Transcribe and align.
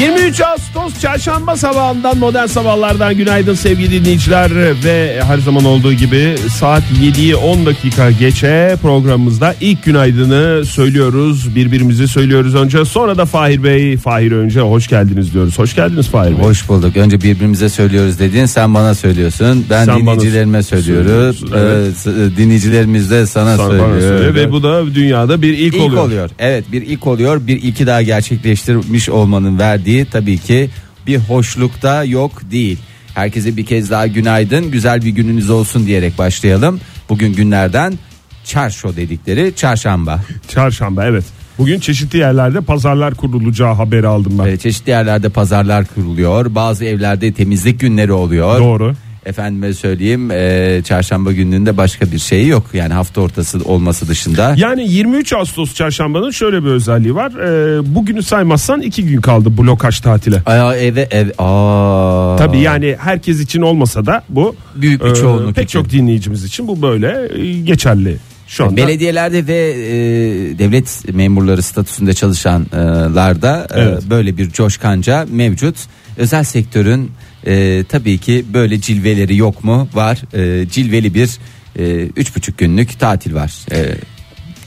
23 0.00 0.40
Ağustos 0.40 1.00
çarşamba 1.00 1.56
sabahından 1.56 2.18
modern 2.18 2.46
sabahlardan 2.46 3.16
günaydın 3.16 3.54
sevgili 3.54 3.90
dinleyiciler 4.00 4.50
ve 4.84 5.20
her 5.22 5.38
zaman 5.38 5.64
olduğu 5.64 5.92
gibi 5.92 6.34
saat 6.58 6.82
7'yi 7.02 7.36
10 7.36 7.66
dakika 7.66 8.10
geçe 8.10 8.76
programımızda 8.82 9.54
ilk 9.60 9.84
günaydını 9.84 10.64
söylüyoruz 10.66 11.56
birbirimize 11.56 12.06
söylüyoruz 12.06 12.54
önce 12.54 12.84
sonra 12.84 13.18
da 13.18 13.24
Fahir 13.24 13.62
Bey 13.64 13.96
Fahir 13.96 14.32
önce 14.32 14.60
hoş 14.60 14.88
geldiniz 14.88 15.34
diyoruz 15.34 15.58
hoş 15.58 15.74
geldiniz 15.74 16.08
Fahir 16.08 16.30
Bey 16.38 16.44
Hoş 16.44 16.68
bulduk. 16.68 16.96
Önce 16.96 17.20
birbirimize 17.20 17.68
söylüyoruz 17.68 18.18
dediğin 18.18 18.46
sen 18.46 18.74
bana 18.74 18.94
söylüyorsun. 18.94 19.66
Ben 19.70 19.84
Sen 19.84 20.00
dinleyicilerime 20.00 20.62
söylüyoruz. 20.62 21.44
evet. 21.56 21.96
S- 21.96 22.36
dinleyicilerimiz 22.36 23.10
de 23.10 23.26
sana, 23.26 23.56
Sana 23.56 23.66
söylüyor. 23.68 24.00
söylüyor 24.00 24.34
ve 24.34 24.52
bu 24.52 24.62
da 24.62 24.94
dünyada 24.94 25.42
bir 25.42 25.58
ilk, 25.58 25.74
İlk 25.74 25.82
oluyor. 25.82 26.02
oluyor. 26.04 26.30
Evet 26.38 26.64
bir 26.72 26.82
ilk 26.82 27.06
oluyor. 27.06 27.46
Bir 27.46 27.62
iki 27.62 27.86
daha 27.86 28.02
gerçekleştirmiş 28.02 29.08
olmanın 29.08 29.58
verdiği 29.58 29.85
tabii 30.12 30.38
ki 30.38 30.70
bir 31.06 31.18
hoşlukta 31.18 32.04
yok 32.04 32.32
değil. 32.50 32.78
Herkese 33.14 33.56
bir 33.56 33.66
kez 33.66 33.90
daha 33.90 34.06
günaydın. 34.06 34.70
Güzel 34.70 35.04
bir 35.04 35.10
gününüz 35.10 35.50
olsun 35.50 35.86
diyerek 35.86 36.18
başlayalım. 36.18 36.80
Bugün 37.08 37.32
günlerden 37.32 37.98
çarşo 38.44 38.96
dedikleri 38.96 39.52
çarşamba. 39.56 40.20
Çarşamba 40.48 41.04
evet. 41.04 41.24
Bugün 41.58 41.80
çeşitli 41.80 42.18
yerlerde 42.18 42.60
pazarlar 42.60 43.14
kurulacağı 43.14 43.74
haberi 43.74 44.06
aldım 44.06 44.38
ben. 44.38 44.46
Ee, 44.46 44.56
çeşitli 44.56 44.90
yerlerde 44.90 45.28
pazarlar 45.28 45.86
kuruluyor. 45.86 46.54
Bazı 46.54 46.84
evlerde 46.84 47.32
temizlik 47.32 47.80
günleri 47.80 48.12
oluyor. 48.12 48.58
Doğru. 48.58 48.94
Efendime 49.26 49.74
söyleyeyim 49.74 50.30
e, 50.30 50.82
çarşamba 50.84 51.32
gününde 51.32 51.76
başka 51.76 52.12
bir 52.12 52.18
şey 52.18 52.46
yok. 52.46 52.66
Yani 52.72 52.92
hafta 52.94 53.20
ortası 53.20 53.58
olması 53.64 54.08
dışında. 54.08 54.54
Yani 54.56 54.92
23 54.92 55.32
Ağustos 55.32 55.74
çarşambanın 55.74 56.30
şöyle 56.30 56.62
bir 56.64 56.68
özelliği 56.68 57.14
var. 57.14 57.32
Ee, 57.32 57.94
bugünü 57.94 58.22
saymazsan 58.22 58.80
iki 58.82 59.06
gün 59.06 59.20
kaldı 59.20 59.58
blokaj 59.58 60.00
tatile. 60.00 60.42
Aa, 60.46 60.76
eve 60.76 61.08
ev 61.10 61.28
aa. 61.38 62.36
Tabii 62.38 62.58
yani 62.58 62.96
herkes 63.00 63.40
için 63.40 63.62
olmasa 63.62 64.06
da 64.06 64.22
bu 64.28 64.56
Büyük 64.76 65.04
bir 65.04 65.10
e, 65.10 65.14
çoğunluk 65.14 65.54
pek 65.54 65.64
için. 65.64 65.78
çok 65.82 65.90
dinleyicimiz 65.90 66.44
için 66.44 66.68
bu 66.68 66.82
böyle 66.82 67.28
e, 67.40 67.60
geçerli 67.62 68.16
şu 68.48 68.64
anda. 68.64 68.76
Belediyelerde 68.76 69.46
ve 69.46 69.70
e, 69.70 69.88
devlet 70.58 71.14
memurları 71.14 71.62
statüsünde 71.62 72.14
çalışanlarda 72.14 73.66
e, 73.74 73.80
Evet. 73.80 74.02
böyle 74.10 74.36
bir 74.36 74.50
coşkanca 74.50 75.26
mevcut. 75.30 75.76
Özel 76.16 76.44
sektörün 76.44 77.10
e, 77.46 77.84
tabii 77.88 78.18
ki 78.18 78.44
böyle 78.54 78.80
cilveleri 78.80 79.36
yok 79.36 79.64
mu? 79.64 79.88
Var. 79.94 80.18
E, 80.34 80.68
cilveli 80.68 81.14
bir 81.14 81.30
e, 81.78 82.06
üç 82.16 82.36
buçuk 82.36 82.58
günlük 82.58 82.98
tatil 83.00 83.34
var. 83.34 83.52
E, 83.72 83.94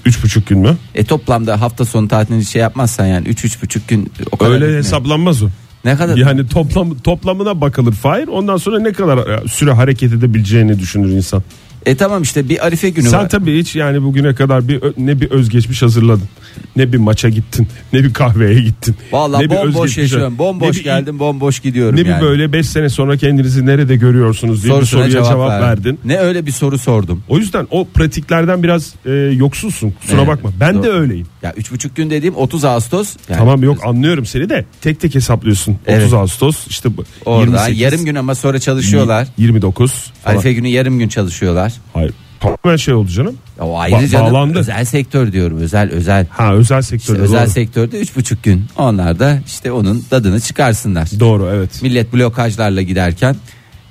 Üç 0.06 0.24
buçuk 0.24 0.48
gün 0.48 0.60
mü? 0.60 0.78
e, 0.96 1.04
toplamda 1.04 1.62
hafta 1.62 1.86
sonu 1.86 2.08
tatilini 2.08 2.46
şey 2.46 2.62
yapmazsan 2.62 3.06
yani 3.06 3.28
üç 3.28 3.46
üç 3.46 3.64
buçuk 3.64 3.88
gün 3.88 4.12
o 4.32 4.38
kadar 4.38 4.52
Öyle 4.52 4.62
bitmiyor. 4.62 4.84
hesaplanmaz 4.84 5.44
o. 5.44 5.50
Ne 5.86 5.96
kadar? 5.96 6.18
Yani 6.18 6.48
toplam 6.48 6.98
toplamına 6.98 7.62
bakılır 7.62 7.94
Fahir. 7.94 8.28
Ondan 8.28 8.58
sonra 8.58 8.80
ne 8.80 8.92
kadar 8.94 9.18
e, 9.18 9.48
süre 9.48 9.72
hareket 9.72 10.14
edebileceğini 10.14 10.80
düşünür 10.80 11.10
insan. 11.10 11.44
E 11.86 11.96
tamam 11.96 12.22
işte 12.24 12.50
bir 12.50 12.66
arife 12.66 12.90
günü 12.90 13.10
Sen 13.10 13.20
var. 13.20 13.30
tabii 13.30 13.60
hiç 13.60 13.76
yani 13.76 14.04
bugüne 14.04 14.36
kadar 14.36 14.68
bir 14.68 14.82
ne 14.98 15.22
bir 15.22 15.32
özgeçmiş 15.32 15.82
hazırladın. 15.82 16.30
Ne 16.76 16.94
bir 16.94 16.98
maça 16.98 17.30
gittin, 17.30 17.68
ne 17.94 18.04
bir 18.04 18.14
kahveye 18.14 18.62
gittin. 18.62 18.96
Vallahi 19.12 19.42
ne 19.46 19.50
bir 19.50 19.56
bomboş 19.56 19.76
özgeçmiş- 19.76 19.98
yaşıyorum. 20.02 20.38
Bomboş 20.38 20.76
ne 20.76 20.80
bir- 20.80 20.84
geldim, 20.84 21.20
bomboş 21.20 21.60
gidiyorum 21.60 21.96
Ne 21.96 22.02
yani. 22.02 22.22
bir 22.22 22.26
böyle 22.28 22.54
5 22.54 22.66
sene 22.70 22.90
sonra 22.90 23.18
kendinizi 23.18 23.66
nerede 23.66 23.96
görüyorsunuz 23.96 24.64
diye 24.64 24.74
Sorusuna 24.74 25.06
bir 25.06 25.12
soruya 25.12 25.26
cevap, 25.30 25.50
verdim. 25.50 25.68
verdin. 25.68 26.00
Ne 26.06 26.18
öyle 26.18 26.46
bir 26.46 26.52
soru 26.52 26.78
sordum. 26.78 27.24
O 27.30 27.38
yüzden 27.38 27.68
o 27.72 27.86
pratiklerden 27.88 28.64
biraz 28.64 28.94
e, 29.06 29.12
yoksulsun. 29.12 29.92
Kusura 30.02 30.18
Evet. 30.18 30.28
bakma. 30.28 30.52
Ben 30.60 30.84
de 30.84 30.88
Doğru. 30.88 30.98
öyleyim. 30.98 31.28
Ya 31.44 31.54
üç 31.58 31.72
buçuk 31.72 31.96
gün 31.96 32.10
dediğim 32.10 32.36
30 32.36 32.66
Ağustos. 32.66 33.16
Yani 33.30 33.38
Tamam 33.40 33.64
yok 33.64 33.86
anlıyorum 33.86 34.26
seni 34.26 34.50
de 34.50 34.66
tek 34.82 35.00
tek 35.00 35.16
hesaplıyorsun. 35.16 35.72
30 35.72 35.82
Evet. 35.88 36.14
Ağustos 36.14 36.68
işte 36.68 36.90
Orada 37.26 37.42
28, 37.46 37.80
yarım 37.82 38.06
gün 38.06 38.16
ama 38.16 38.36
sonra 38.36 38.60
çalışıyorlar. 38.60 39.28
29 39.38 39.92
falan. 40.24 40.36
Arife 40.36 40.54
günü 40.54 40.68
yarım 40.68 41.00
gün 41.00 41.08
çalışıyorlar. 41.08 41.69
Hayır. 41.94 42.14
Tamamen 42.40 42.78
şey 42.78 42.94
oldu 42.94 43.10
canım. 43.10 43.36
O 43.60 43.80
ayrı 43.80 44.08
canım. 44.08 44.26
bağlandı. 44.26 44.60
Özel 44.60 44.86
sektör 44.86 45.32
diyorum. 45.32 45.58
Özel 45.58 45.90
özel. 45.92 46.26
Ha 46.30 46.54
özel 46.54 46.80
İşte 46.82 46.98
sektörde 46.98 47.20
özel 47.22 47.42
doğru. 47.46 47.50
sektörde 47.50 48.00
üç 48.00 48.16
buçuk 48.16 48.44
gün. 48.44 48.64
Onlar 48.78 49.20
da 49.20 49.40
işte 49.48 49.72
onun 49.72 50.04
tadını 50.10 50.40
çıkarsınlar. 50.40 51.10
Doğru 51.20 51.50
evet. 51.54 51.82
Millet 51.82 52.14
blokajlarla 52.14 52.82
giderken. 52.82 53.36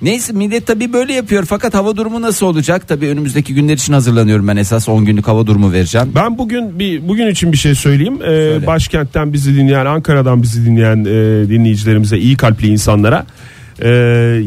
Neyse 0.01 0.33
millet 0.33 0.67
tabii 0.67 0.93
böyle 0.93 1.13
yapıyor 1.13 1.45
fakat 1.45 1.73
hava 1.73 1.97
durumu 1.97 2.21
nasıl 2.21 2.45
olacak? 2.45 2.87
Tabii 2.87 3.07
önümüzdeki 3.07 3.53
günler 3.53 3.73
için 3.73 3.93
hazırlanıyorum 3.93 4.47
ben 4.47 4.57
esas 4.57 4.89
10 4.89 5.05
günlük 5.05 5.27
hava 5.27 5.47
durumu 5.47 5.71
vereceğim. 5.71 6.11
Ben 6.15 6.37
bugün 6.37 6.79
bir 6.79 7.07
bugün 7.07 7.27
için 7.27 7.51
bir 7.51 7.57
şey 7.57 7.75
söyleyeyim. 7.75 8.19
Ee, 8.27 8.67
başkentten 8.67 9.33
bizi 9.33 9.55
dinleyen, 9.55 9.85
Ankara'dan 9.85 10.41
bizi 10.43 10.65
dinleyen 10.65 10.97
e, 10.99 11.49
dinleyicilerimize, 11.49 12.17
iyi 12.17 12.37
kalpli 12.37 12.67
insanlara 12.67 13.25
e, 13.81 13.89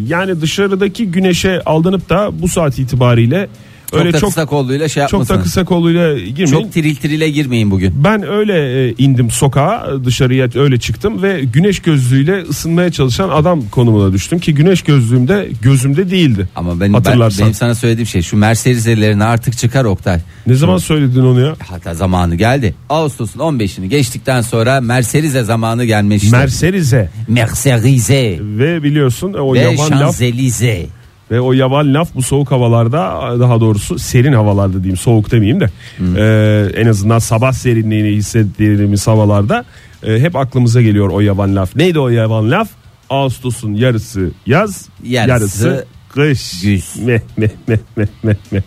yani 0.06 0.40
dışarıdaki 0.40 1.06
güneşe 1.06 1.60
aldanıp 1.60 2.10
da 2.10 2.30
bu 2.42 2.48
saat 2.48 2.78
itibariyle 2.78 3.48
Çok 3.92 4.00
öyle 4.00 4.12
da 4.12 4.18
çok 4.18 4.28
kısa 4.28 4.46
kolluyla 4.46 4.88
şey 4.88 5.06
çok 5.06 5.20
da 5.20 5.22
yapmasın. 5.22 5.42
kısa 5.42 5.64
koluyla 5.64 6.18
girmeyin. 6.18 6.46
Çok 6.46 6.72
tril 6.72 6.96
trile 6.96 7.30
girmeyin 7.30 7.70
bugün. 7.70 8.04
Ben 8.04 8.26
öyle 8.28 8.86
e, 8.88 8.94
indim 8.98 9.30
sokağa 9.30 9.92
dışarıya 10.04 10.48
öyle 10.54 10.78
çıktım 10.80 11.22
ve 11.22 11.40
güneş 11.52 11.80
gözlüğüyle 11.80 12.42
ısınmaya 12.42 12.92
çalışan 12.92 13.28
adam 13.28 13.62
konumuna 13.70 14.12
düştüm 14.12 14.38
ki 14.38 14.54
güneş 14.54 14.82
gözlüğümde 14.82 15.48
gözümde 15.62 16.10
değildi. 16.10 16.48
Ama 16.56 16.80
benim, 16.80 16.92
ben, 16.92 16.98
Hatırlarsan. 16.98 17.42
benim 17.44 17.54
sana 17.54 17.74
söylediğim 17.74 18.06
şey 18.06 18.22
şu 18.22 18.36
Mercedes'lerini 18.36 19.24
artık 19.24 19.58
çıkar 19.58 19.84
Oktay. 19.84 20.20
Ne 20.46 20.54
zaman 20.54 20.78
söyledin 20.78 21.20
onu 21.20 21.40
ya? 21.40 21.54
Hatta 21.68 21.94
zamanı 21.94 22.34
geldi. 22.34 22.74
Ağustos'un 22.88 23.40
15'ini 23.40 23.86
geçtikten 23.86 24.40
sonra 24.40 24.80
Mercedes 24.80 25.46
zamanı 25.46 25.84
gelmiş. 25.84 26.22
işte. 26.24 26.36
Mercedes'e 26.36 27.10
Mercedes 27.28 28.10
ve 28.40 28.82
biliyorsun 28.82 29.32
o 29.32 29.54
ve 29.54 29.58
yavan 29.58 29.90
laf 29.90 29.98
Şanzelize. 29.98 30.86
Ve 31.32 31.40
o 31.40 31.52
yavan 31.52 31.94
laf 31.94 32.14
bu 32.14 32.22
soğuk 32.22 32.50
havalarda 32.50 33.00
daha 33.40 33.60
doğrusu 33.60 33.98
serin 33.98 34.32
havalarda 34.32 34.78
diyeyim 34.78 34.96
soğuk 34.96 35.30
demeyeyim 35.30 35.60
de 35.60 35.70
e, 36.16 36.80
en 36.80 36.86
azından 36.86 37.18
sabah 37.18 37.52
serinliğini 37.52 38.08
hissettiğimiz 38.16 39.06
havalarda 39.06 39.64
e, 40.06 40.18
hep 40.20 40.36
aklımıza 40.36 40.82
geliyor 40.82 41.10
o 41.10 41.20
yavan 41.20 41.56
laf. 41.56 41.76
Neydi 41.76 41.98
o 41.98 42.08
yavan 42.08 42.50
laf? 42.50 42.68
Ağustos'un 43.10 43.74
yarısı 43.74 44.30
yaz, 44.46 44.88
Yarısı 45.04 45.30
yarısı, 45.32 45.86
kış. 46.08 46.62
güz. 46.62 46.96
Meh, 46.96 47.20
meh, 47.36 47.48
meh, 47.68 47.78
meh, 47.96 48.06
meh, 48.22 48.34
meh. 48.52 48.62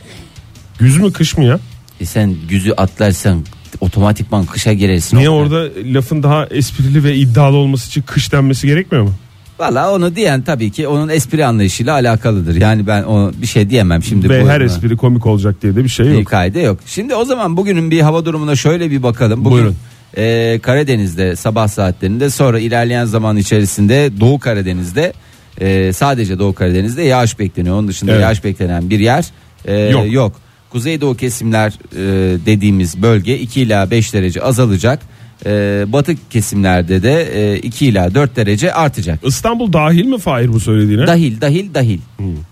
Güz 0.80 0.98
mü 0.98 1.14
kış 1.14 1.38
mı 1.38 1.44
ya? 1.46 1.60
E 2.02 2.06
sen 2.06 2.36
güzü 2.50 2.72
atlarsan 2.72 3.46
otomatikman 3.82 4.46
kışa 4.46 4.74
girersin. 4.74 5.18
Niye 5.18 5.30
orada 5.30 5.70
lafın 5.94 6.24
daha 6.24 6.46
esprili 6.46 7.04
ve 7.04 7.16
iddialı 7.16 7.58
olması 7.58 7.88
için 7.88 8.02
kış 8.02 8.32
denmesi 8.32 8.68
gerekmiyor 8.68 9.04
mu? 9.04 9.14
Valla 9.60 9.94
onu 9.94 10.16
diyen 10.16 10.42
tabii 10.42 10.72
ki 10.72 10.88
onun 10.88 11.10
espri 11.10 11.46
anlayışıyla 11.46 11.94
alakalıdır. 11.94 12.56
Yani 12.62 12.88
ben 12.88 13.04
o 13.04 13.32
bir 13.42 13.48
şey 13.48 13.70
diyemem 13.70 14.04
şimdi. 14.04 14.30
Ve 14.30 14.44
bu- 14.44 14.48
her 14.50 14.62
espri 14.62 14.98
komik 14.98 15.26
olacak 15.26 15.56
diye 15.62 15.76
de 15.76 15.84
bir 15.84 15.90
şey 15.90 16.06
bir 16.06 16.12
yok. 16.14 16.26
kaydı 16.28 16.60
yok. 16.62 16.80
Şimdi 16.86 17.16
o 17.16 17.26
zaman 17.26 17.58
bugünün 17.58 17.92
bir 17.92 18.02
hava 18.02 18.26
durumuna 18.26 18.56
şöyle 18.56 18.92
bir 18.92 19.04
bakalım. 19.04 19.46
Bugün 19.46 19.58
Buyurun. 19.58 19.76
e, 20.18 20.60
Karadeniz'de 20.64 21.36
sabah 21.36 21.68
saatlerinde 21.68 22.30
sonra 22.30 22.60
ilerleyen 22.60 23.06
zaman 23.06 23.38
içerisinde 23.38 24.10
Doğu 24.20 24.40
Karadeniz'de 24.40 25.14
e, 25.62 25.94
sadece 25.94 26.40
Doğu 26.40 26.54
Karadeniz'de 26.54 27.02
yağış 27.02 27.40
bekleniyor. 27.40 27.76
Onun 27.80 27.88
dışında 27.88 28.12
Evet. 28.12 28.22
yağış 28.22 28.44
beklenen 28.44 28.90
bir 28.90 29.00
yer 29.00 29.26
e, 29.66 29.80
Yok. 29.80 30.12
yok. 30.12 30.36
Kuzeydoğu 30.70 31.16
kesimler 31.18 31.74
e, 31.96 31.98
dediğimiz 32.46 33.02
bölge 33.02 33.38
2 33.40 33.62
ila 33.62 33.92
5 33.92 34.14
derece 34.14 34.42
azalacak. 34.42 35.00
E, 35.46 35.84
batı 35.88 36.14
kesimlerde 36.30 37.04
de 37.04 37.22
e, 37.54 37.58
2 37.58 37.86
ila 37.86 38.16
4 38.16 38.36
derece 38.36 38.74
artacak. 38.74 39.20
İstanbul 39.24 39.74
dahil 39.74 40.06
mi 40.06 40.18
Fahir 40.18 40.54
bu 40.54 40.60
söylediğine? 40.60 41.08
Dahil 41.08 41.42
dahil 41.42 41.74
dahil. 41.74 42.00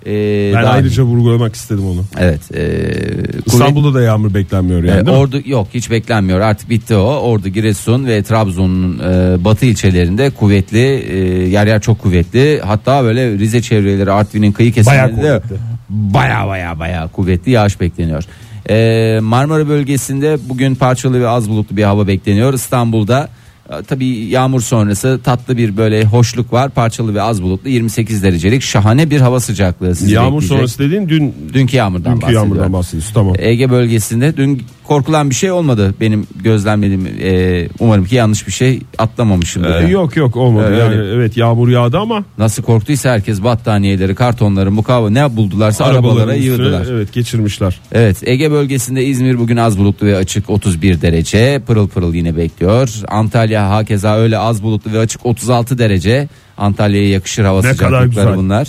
E, 0.06 0.52
ben 0.56 0.64
dahil. 0.64 0.74
ayrıca 0.76 1.04
vurgulamak 1.04 1.56
istedim 1.56 1.86
onu. 1.86 2.06
Evet. 2.20 2.40
E, 2.54 2.60
kuvvet- 2.60 3.48
İstanbul'da 3.48 3.94
da 3.94 4.02
yağmur 4.02 4.34
beklenmiyor 4.34 4.84
yani. 4.84 5.04
Mi? 5.04 5.10
ordu 5.10 5.42
yok 5.46 5.68
hiç 5.74 5.92
beklenmiyor 5.92 6.40
artık 6.40 6.70
bitti 6.70 6.96
o. 6.96 7.00
Ordu, 7.04 7.50
Giresun 7.50 8.06
ve 8.06 8.24
Trabzon'un 8.24 9.00
e, 9.00 9.44
batı 9.46 9.66
ilçelerinde 9.66 10.30
kuvvetli 10.30 10.80
e, 10.80 11.18
yer 11.50 11.68
yer 11.68 11.82
çok 11.82 12.00
kuvvetli. 12.00 12.62
Hatta 12.64 13.04
böyle 13.04 13.32
Rize 13.38 13.62
çevreleri 13.62 14.12
Artvin'in 14.12 14.52
kıyı 14.52 14.74
kesimlerinde 14.74 15.42
baya 15.90 16.48
baya 16.48 16.80
baya 16.80 17.08
kuvvetli 17.08 17.52
yağış 17.52 17.80
bekleniyor. 17.82 18.24
E, 18.70 19.20
Marmara 19.22 19.68
bölgesinde 19.68 20.38
bugün 20.50 20.76
parçalı 20.76 21.20
ve 21.22 21.28
az 21.28 21.50
bulutlu 21.50 21.78
bir 21.78 21.84
hava 21.84 22.08
bekleniyor. 22.08 22.54
İstanbul'da 22.54 23.30
e, 23.70 23.84
tabii 23.88 24.06
yağmur 24.08 24.62
sonrası 24.62 25.20
tatlı 25.24 25.58
bir 25.58 25.78
böyle 25.78 26.06
hoşluk 26.06 26.54
var. 26.54 26.70
Parçalı 26.70 27.16
ve 27.16 27.22
az 27.22 27.44
bulutlu 27.44 27.70
28 27.70 28.24
derecelik 28.24 28.62
şahane 28.62 29.10
bir 29.10 29.22
hava 29.22 29.40
sıcaklığı 29.40 29.96
sizi 29.96 30.14
Yağmur 30.14 30.28
bekleyecek. 30.42 30.58
sonrası 30.58 30.80
dediğin 30.80 31.10
dün 31.10 31.34
Dünkü 31.54 31.78
yağmurdan 31.78 32.12
dünkü 32.12 32.22
bahsediyorum. 32.22 32.50
yağmurdan 32.50 32.74
bahsediyorsun 32.74 33.14
tamam. 33.14 33.36
Ege 33.40 33.70
bölgesinde 33.70 34.38
dün 34.38 34.64
korkulan 34.84 35.30
bir 35.30 35.36
şey 35.36 35.52
olmadı 35.52 35.96
benim 36.02 36.28
gözlemlediğim. 36.44 37.08
E, 37.22 37.68
umarım 37.80 38.06
ki 38.06 38.16
yanlış 38.16 38.48
bir 38.48 38.52
şey 38.52 38.82
atlamamışımdır. 38.98 39.70
Ee, 39.70 39.74
yani. 39.74 39.92
yok 39.92 40.16
yok 40.16 40.36
olmadı 40.36 40.66
Öyle. 40.66 40.78
yani 40.78 40.96
evet 40.96 41.38
yağmur 41.38 41.70
yağdı 41.70 42.00
ama 42.00 42.24
Nasıl 42.38 42.64
korktuysa 42.64 43.10
herkes 43.12 43.44
battaniyeleri, 43.44 44.16
kartonları, 44.16 44.72
mukavva 44.72 45.10
ne 45.10 45.36
buldularsa 45.36 45.86
arabalara 45.86 46.34
yığdılar. 46.36 46.86
evet 46.92 47.14
geçirmişler. 47.14 47.80
Evet 47.92 48.18
Ege 48.28 48.52
bölgesinde 48.52 49.06
İzmir 49.06 49.40
bugün 49.40 49.58
az 49.58 49.78
bulutlu 49.80 50.08
ve 50.08 50.18
açık 50.18 50.50
31 50.50 51.02
derece 51.02 51.62
pırıl 51.68 51.88
pırıl 51.88 52.14
yine 52.14 52.38
bekliyor. 52.38 52.90
Antalya 53.08 53.70
hakeza 53.70 54.18
öyle 54.18 54.38
az 54.38 54.64
bulutlu 54.64 54.94
ve 54.94 55.00
açık 55.00 55.26
36 55.26 55.78
derece. 55.78 56.28
Antalya'ya 56.58 57.10
yakışır 57.10 57.44
hava 57.44 57.62
Ne 57.62 57.76
kadar 57.76 57.76
sıcaklıkları 58.02 58.38
bunlar. 58.38 58.68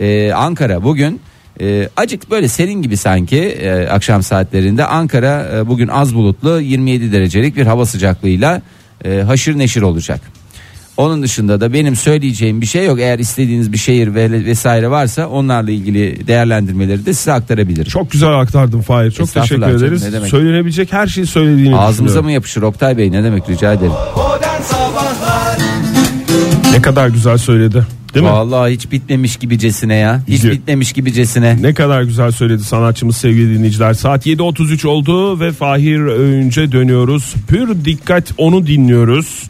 Ee, 0.00 0.32
Ankara 0.32 0.82
bugün 0.84 1.20
e, 1.60 1.88
acık 1.96 2.30
böyle 2.30 2.48
serin 2.48 2.82
gibi 2.82 2.96
sanki 2.96 3.38
e, 3.38 3.88
akşam 3.88 4.22
saatlerinde. 4.22 4.86
Ankara 4.86 5.48
e, 5.56 5.66
bugün 5.66 5.88
az 5.88 6.14
bulutlu 6.14 6.60
27 6.60 7.12
derecelik 7.12 7.56
bir 7.56 7.66
hava 7.66 7.86
sıcaklığıyla 7.86 8.62
e, 9.04 9.20
haşır 9.20 9.58
neşir 9.58 9.82
olacak. 9.82 10.20
Onun 10.96 11.22
dışında 11.22 11.60
da 11.60 11.72
benim 11.72 11.96
söyleyeceğim 11.96 12.60
bir 12.60 12.66
şey 12.66 12.86
yok. 12.86 13.00
Eğer 13.00 13.18
istediğiniz 13.18 13.72
bir 13.72 13.78
şehir 13.78 14.14
ve 14.14 14.30
vesaire 14.44 14.90
varsa 14.90 15.26
onlarla 15.26 15.70
ilgili 15.70 16.26
değerlendirmeleri 16.26 17.06
de 17.06 17.14
size 17.14 17.32
aktarabilirim. 17.32 17.84
Çok 17.90 18.10
güzel 18.10 18.40
aktardın 18.40 18.80
Fahir. 18.80 19.10
Çok 19.10 19.32
teşekkür 19.32 19.60
canım, 19.60 19.76
ederiz. 19.76 20.02
ne 20.02 20.12
demek. 20.12 20.30
Söylenebilecek 20.30 20.92
her 20.92 21.06
şeyi 21.06 21.26
söylediğini 21.26 21.76
Ağzımıza 21.76 22.22
mı 22.22 22.32
yapışır 22.32 22.62
Oktay 22.62 22.98
Bey 22.98 23.12
ne 23.12 23.24
demek 23.24 23.48
rica 23.48 23.72
ederim. 23.72 23.92
Ne 26.72 26.82
kadar 26.82 27.08
güzel 27.08 27.38
söyledi. 27.38 27.86
Değil 28.16 28.26
mi? 28.26 28.32
Vallahi 28.32 28.72
hiç 28.72 28.92
bitmemiş 28.92 29.36
gibicesine 29.36 29.94
ya. 29.94 30.22
Hiç 30.28 30.42
Güzel. 30.42 30.52
bitmemiş 30.52 30.92
gibicesine. 30.92 31.62
Ne 31.62 31.74
kadar 31.74 32.02
güzel 32.02 32.30
söyledi 32.30 32.64
sanatçımız 32.64 33.16
sevgili 33.16 33.54
dinleyiciler. 33.58 33.94
Saat 33.94 34.26
7.33 34.26 34.86
oldu 34.86 35.40
ve 35.40 35.52
Fahir 35.52 36.00
Öğünç'e 36.00 36.72
dönüyoruz. 36.72 37.34
Pür 37.48 37.84
dikkat 37.84 38.24
onu 38.38 38.66
dinliyoruz. 38.66 39.42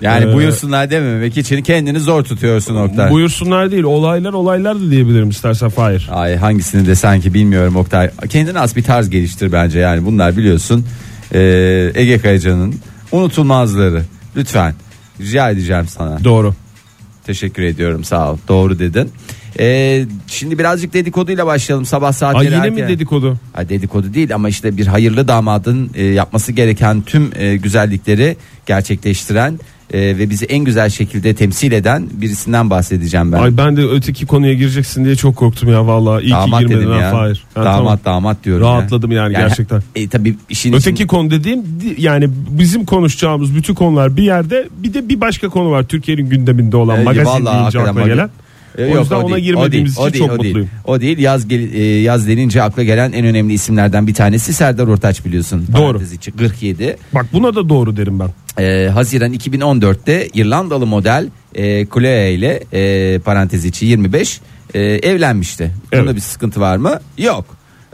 Yani 0.00 0.30
Ee, 0.30 0.34
buyursunlar 0.34 0.90
dememek 0.90 1.36
için 1.36 1.62
kendini 1.62 2.00
zor 2.00 2.24
tutuyorsun 2.24 2.76
Oktay. 2.76 3.10
Buyursunlar 3.10 3.70
değil 3.70 3.82
olaylar 3.82 4.32
olaylar 4.32 4.80
da 4.80 4.90
diyebilirim 4.90 5.30
istersen 5.30 5.68
Fahir. 5.68 6.08
Ay 6.12 6.36
hangisini 6.36 6.86
de 6.86 6.94
sanki 6.94 7.34
bilmiyorum 7.34 7.76
Oktay. 7.76 8.10
Kendine 8.28 8.60
az 8.60 8.76
bir 8.76 8.82
tarz 8.82 9.10
geliştir 9.10 9.52
bence 9.52 9.78
yani 9.78 10.04
bunlar 10.06 10.36
biliyorsun. 10.36 10.86
Ee, 11.34 11.92
Ege 11.94 12.18
Kayacan'ın 12.18 12.74
unutulmazları. 13.12 14.02
Lütfen 14.36 14.74
rica 15.20 15.50
edeceğim 15.50 15.86
sana. 15.88 16.24
Doğru. 16.24 16.54
Teşekkür 17.26 17.62
ediyorum 17.62 18.04
sağ 18.04 18.32
ol. 18.32 18.36
Doğru 18.48 18.78
dedin. 18.78 19.10
Ee, 19.58 20.04
şimdi 20.26 20.58
birazcık 20.58 20.92
dedikoduyla 20.92 21.46
başlayalım 21.46 21.86
sabah 21.86 22.06
Ay 22.06 22.12
saatleri. 22.12 22.44
yine 22.46 22.56
erken. 22.56 22.74
mi 22.74 22.88
dedikodu? 22.88 23.36
Ha, 23.52 23.68
dedikodu 23.68 24.14
değil 24.14 24.34
ama 24.34 24.48
işte 24.48 24.76
bir 24.76 24.86
hayırlı 24.86 25.28
damadın 25.28 25.90
e, 25.94 26.04
yapması 26.04 26.52
gereken 26.52 27.02
tüm 27.02 27.30
e, 27.36 27.56
güzellikleri 27.56 28.36
gerçekleştiren 28.66 29.58
e, 29.92 30.18
ve 30.18 30.30
bizi 30.30 30.44
en 30.44 30.64
güzel 30.64 30.90
şekilde 30.90 31.34
temsil 31.34 31.72
eden 31.72 32.08
birisinden 32.12 32.70
bahsedeceğim 32.70 33.32
ben. 33.32 33.38
Ay 33.38 33.56
ben 33.56 33.76
de 33.76 33.82
öteki 33.88 34.26
konuya 34.26 34.54
gireceksin 34.54 35.04
diye 35.04 35.16
çok 35.16 35.36
korktum 35.36 35.68
ya 35.72 35.86
vallahi. 35.86 36.22
İyi 36.24 36.30
damat 36.32 36.60
ki 36.60 36.70
ben 36.70 36.98
ya. 36.98 37.10
Fahir. 37.10 37.44
Ha, 37.54 37.64
damat 37.64 38.04
tamam. 38.04 38.22
damat 38.22 38.44
diyorum. 38.44 38.66
Rahatladım 38.66 39.12
yani 39.12 39.32
gerçekten. 39.36 39.82
E, 39.94 40.08
tabii 40.08 40.36
işin 40.48 40.72
Öteki 40.72 40.90
için- 40.94 41.06
konu 41.06 41.30
dediğim 41.30 41.62
di- 41.62 41.94
yani 41.98 42.28
bizim 42.50 42.84
konuşacağımız 42.84 43.54
bütün 43.56 43.74
konular 43.74 44.16
bir 44.16 44.22
yerde 44.22 44.68
bir 44.78 44.94
de 44.94 45.08
bir 45.08 45.20
başka 45.20 45.48
konu 45.48 45.70
var 45.70 45.82
Türkiye'nin 45.82 46.30
gündeminde 46.30 46.76
olan 46.76 47.00
E, 47.00 47.04
magazin 47.04 47.26
vallahi 47.26 47.58
deyince 47.60 47.78
magazin. 47.78 48.04
gelen. 48.08 48.30
E, 48.78 48.84
o 48.84 48.88
yok, 48.88 49.00
yüzden 49.00 49.16
o 49.16 49.18
ona 49.20 49.34
değil, 49.34 49.44
girmediğimiz 49.44 49.98
o 49.98 50.02
değil, 50.02 50.14
için 50.14 50.24
o 50.24 50.28
çok 50.28 50.42
değil, 50.42 50.54
mutluyum. 50.54 50.70
O 50.84 51.00
değil 51.00 51.18
yaz 51.18 51.48
gel- 51.48 51.72
e, 51.74 51.82
yaz 51.82 52.28
denince 52.28 52.62
akla 52.62 52.82
gelen 52.82 53.12
en 53.12 53.24
önemli 53.26 53.52
isimlerden 53.54 54.06
bir 54.06 54.14
tanesi 54.14 54.52
Serdar 54.52 54.86
Ortaç 54.86 55.24
biliyorsun. 55.24 55.66
Doğru. 55.72 55.82
Parantez 55.86 56.12
içi 56.12 56.32
47. 56.32 56.96
Bak 57.14 57.26
buna 57.32 57.54
da 57.54 57.68
doğru 57.68 57.96
derim 57.96 58.20
ben. 58.20 58.28
Ee, 58.62 58.88
Haziran 58.88 59.32
2014'te 59.34 60.28
İrlandalı 60.34 60.86
model 60.86 61.28
e, 61.54 61.86
Chloe 61.86 62.32
ile 62.32 62.62
e, 62.72 63.18
parantez 63.18 63.64
içi 63.64 63.86
25 63.86 64.40
e, 64.74 64.80
evlenmişti. 64.80 65.70
Bunda 65.92 66.02
Evet. 66.04 66.14
bir 66.16 66.20
sıkıntı 66.20 66.60
var 66.60 66.76
mı? 66.76 67.00
Yok. 67.18 67.44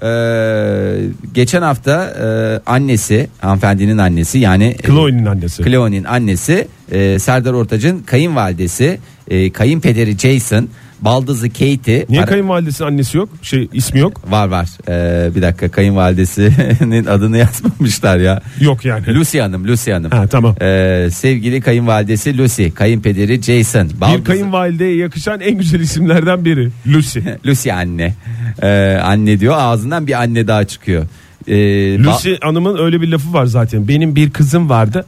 Ee, 0.02 0.98
geçen 1.34 1.62
hafta 1.62 2.04
e, 2.04 2.26
annesi 2.70 3.28
hanımefendinin 3.40 3.98
annesi 3.98 4.38
yani 4.38 4.64
e, 4.64 4.86
Chloe'nin 4.86 5.26
annesi. 5.26 5.62
Chloe'nin 5.64 6.04
annesi 6.04 6.68
e, 6.92 7.18
Serdar 7.18 7.52
Ortaç'ın 7.52 7.98
kayınvalidesi 7.98 8.98
e, 9.30 9.52
kayınpederi 9.52 10.18
Jason 10.18 10.68
baldızı 11.00 11.48
Katie 11.48 12.06
Niye 12.08 12.24
kayınvalidesinin 12.24 12.88
annesi 12.88 13.16
yok? 13.16 13.28
Şey 13.42 13.68
ismi 13.72 14.00
yok? 14.00 14.32
var 14.32 14.48
var 14.48 14.68
Ee, 14.88 15.34
bir 15.36 15.42
dakika 15.42 15.68
kayınvalidesinin 15.70 17.04
adını 17.14 17.38
yazmamışlar 17.38 18.18
ya 18.18 18.42
Yok 18.60 18.84
yani. 18.84 19.14
Lucy 19.14 19.38
Hanım 19.40 19.68
Lucy 19.68 19.90
Hanım 19.92 20.10
Ha, 20.10 20.26
tamam. 20.26 20.54
Ee, 20.62 21.08
sevgili 21.12 21.60
kayınvalidesi 21.60 22.38
Lucy, 22.38 22.68
kayınpederi 22.68 23.42
Jason. 23.42 23.88
Bir 23.90 24.00
baldızı- 24.00 24.24
kayınvalideye 24.24 24.96
yakışan 24.96 25.40
en 25.40 25.58
güzel 25.58 25.80
isimlerden 25.80 26.44
biri. 26.44 26.68
Lucy. 26.86 27.18
Lucy 27.46 27.72
anne. 27.72 28.14
Ee, 28.62 28.98
anne 29.02 29.40
diyor 29.40 29.54
ağzından 29.58 30.06
bir 30.06 30.20
anne 30.22 30.46
daha 30.48 30.64
çıkıyor. 30.64 31.06
Ee, 31.48 31.52
ba- 31.52 32.04
Lucy 32.04 32.32
Hanım'ın 32.40 32.78
öyle 32.84 33.00
bir 33.00 33.08
lafı 33.08 33.32
var 33.32 33.46
zaten. 33.46 33.88
Benim 33.88 34.16
bir 34.16 34.30
kızım 34.30 34.68
vardı. 34.68 35.06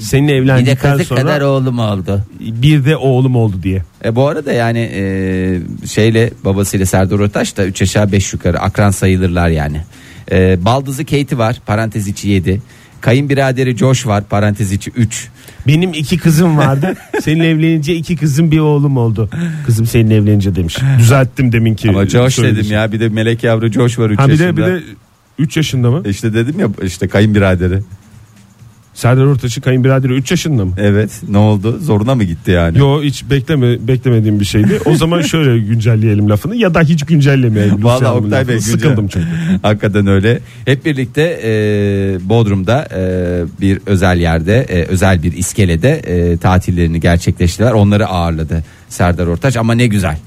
Seninle 0.00 0.32
bir 0.32 0.36
de 0.36 0.42
evlendikten 0.42 0.76
kazık 0.76 1.06
sonra 1.06 1.20
kadar 1.20 1.40
oğlum 1.40 1.78
oldu. 1.78 2.24
bir 2.40 2.84
de 2.84 2.96
oğlum 2.96 3.36
oldu 3.36 3.56
diye. 3.62 3.82
E, 4.04 4.16
bu 4.16 4.26
arada 4.28 4.52
yani 4.52 4.90
e, 4.94 5.60
şeyle 5.86 6.30
babasıyla 6.44 6.86
Serdar 6.86 7.18
Ortaç 7.18 7.56
da 7.56 7.66
3 7.66 7.82
aşağı 7.82 8.12
5 8.12 8.32
yukarı 8.32 8.60
akran 8.60 8.90
sayılırlar 8.90 9.48
yani. 9.48 9.80
E, 10.32 10.64
baldızı 10.64 11.04
Katie 11.04 11.38
var 11.38 11.60
parantez 11.66 12.08
içi 12.08 12.28
7. 12.28 12.62
Kayınbiraderi 13.00 13.76
Josh 13.76 14.06
var 14.06 14.24
parantez 14.24 14.72
içi 14.72 14.90
3. 14.90 15.28
Benim 15.66 15.94
iki 15.94 16.18
kızım 16.18 16.58
vardı. 16.58 16.94
Seninle 17.22 17.48
evlenince 17.50 17.94
iki 17.94 18.16
kızım 18.16 18.50
bir 18.50 18.58
oğlum 18.58 18.96
oldu. 18.96 19.30
Kızım 19.66 19.86
seninle 19.86 20.16
evlenince 20.16 20.54
demiş. 20.54 20.76
Düzelttim 20.98 21.52
deminki. 21.52 21.88
Ama 21.88 22.06
Josh 22.06 22.38
dedim 22.38 22.66
ya 22.70 22.92
bir 22.92 23.00
de 23.00 23.08
melek 23.08 23.44
yavru 23.44 23.72
Josh 23.72 23.98
var 23.98 24.10
3 24.10 24.18
Ha 24.18 24.26
bir 24.26 24.32
yaşında. 24.32 24.48
de 24.48 24.56
bir 24.56 24.62
de 24.62 24.82
3 25.38 25.56
yaşında 25.56 25.90
mı? 25.90 26.02
İşte 26.06 26.34
dedim 26.34 26.60
ya 26.60 26.68
işte 26.82 27.08
kayınbiraderi. 27.08 27.80
Serdar 28.94 29.24
Ortaç'ın 29.24 29.60
kayınbiraderi 29.62 30.12
3 30.12 30.30
yaşında 30.30 30.64
mı? 30.64 30.72
Evet 30.78 31.10
ne 31.28 31.38
oldu 31.38 31.78
zoruna 31.82 32.14
mı 32.14 32.24
gitti 32.24 32.50
yani? 32.50 32.78
Yo 32.78 33.02
hiç 33.02 33.30
bekleme 33.30 33.88
beklemediğim 33.88 34.40
bir 34.40 34.44
şeydi. 34.44 34.80
O 34.84 34.96
zaman 34.96 35.20
şöyle 35.30 35.58
güncelleyelim 35.58 36.30
lafını 36.30 36.56
ya 36.56 36.74
da 36.74 36.80
hiç 36.80 37.02
güncellemeyelim. 37.04 37.82
Hanım'ın 37.82 38.24
Oktay 38.24 38.48
Bey 38.48 38.56
güncel- 38.56 38.70
sıkıldım 38.70 39.08
çünkü. 39.08 39.26
Hakikaten 39.62 40.06
öyle. 40.06 40.40
Hep 40.64 40.84
birlikte 40.84 41.40
e, 41.44 41.50
Bodrum'da 42.28 42.88
e, 42.96 43.00
bir 43.60 43.78
özel 43.86 44.18
yerde, 44.20 44.56
e, 44.60 44.84
özel 44.84 45.22
bir 45.22 45.32
iskelede 45.32 45.90
e, 45.90 46.36
tatillerini 46.36 47.00
gerçekleştirdiler. 47.00 47.72
Onları 47.72 48.06
ağırladı 48.06 48.64
Serdar 48.88 49.26
Ortaç 49.26 49.56
ama 49.56 49.72
ne 49.74 49.86
güzel. 49.86 50.18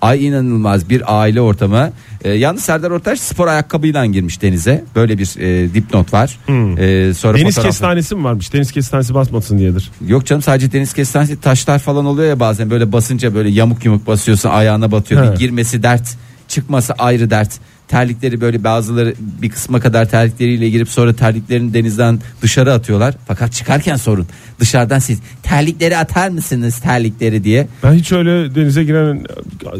Ay 0.00 0.26
inanılmaz 0.26 0.90
bir 0.90 1.20
aile 1.20 1.40
ortamı. 1.40 1.92
E, 2.24 2.30
yalnız 2.30 2.62
Serdar 2.62 2.90
Ortaç 2.90 3.20
spor 3.20 3.46
ayakkabıyla 3.46 4.06
girmiş 4.06 4.42
denize. 4.42 4.84
Böyle 4.96 5.18
bir 5.18 5.34
e, 5.38 5.74
dipnot 5.74 6.12
var. 6.12 6.38
E, 6.78 7.14
sonra 7.14 7.38
Deniz 7.38 7.54
fotoğrafı- 7.54 7.66
kestanesi 7.66 8.14
mi 8.14 8.24
varmış? 8.24 8.52
Deniz 8.52 8.72
kestanesi 8.72 9.14
basmasın 9.14 9.58
diyedir. 9.58 9.90
Yok 10.06 10.26
canım 10.26 10.42
sadece 10.42 10.72
deniz 10.72 10.92
kestanesi 10.92 11.40
taşlar 11.40 11.78
falan 11.78 12.04
oluyor 12.06 12.28
ya 12.28 12.40
bazen 12.40 12.70
böyle 12.70 12.92
basınca 12.92 13.34
böyle 13.34 13.48
yamuk 13.50 13.84
yumuk 13.84 14.06
basıyorsun 14.06 14.48
ayağına 14.48 14.92
batıyor. 14.92 15.24
He. 15.26 15.32
Bir 15.32 15.38
girmesi 15.38 15.82
dert 15.82 16.16
çıkması 16.48 16.92
ayrı 16.92 17.30
dert. 17.30 17.50
Terlikleri 17.88 18.40
böyle 18.40 18.64
bazıları 18.64 19.14
bir 19.42 19.50
kısma 19.50 19.80
kadar 19.80 20.08
terlikleriyle 20.10 20.68
girip 20.70 20.88
sonra 20.88 21.12
terliklerini 21.16 21.74
denizden 21.74 22.18
dışarı 22.42 22.72
atıyorlar. 22.72 23.14
Fakat 23.28 23.52
çıkarken 23.52 23.96
sorun 23.96 24.26
dışarıdan 24.60 24.98
siz 24.98 25.18
terlikleri 25.42 25.96
atar 25.96 26.28
mısınız 26.28 26.78
terlikleri 26.78 27.44
diye. 27.44 27.66
Ben 27.84 27.92
hiç 27.92 28.12
öyle 28.12 28.54
denize 28.54 28.84
giren 28.84 29.24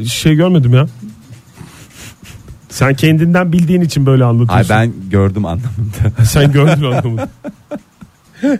şey 0.06 0.34
görmedim 0.34 0.74
ya. 0.74 0.86
Sen 2.70 2.94
kendinden 2.94 3.52
bildiğin 3.52 3.80
için 3.80 4.06
böyle 4.06 4.24
Ay 4.24 4.30
anlatıyorsun. 4.30 4.76
ben 4.76 4.92
gördüm 5.10 5.44
anlamında. 5.44 6.24
Sen 6.24 6.52
gördün 6.52 6.84
anlamını. 6.84 7.28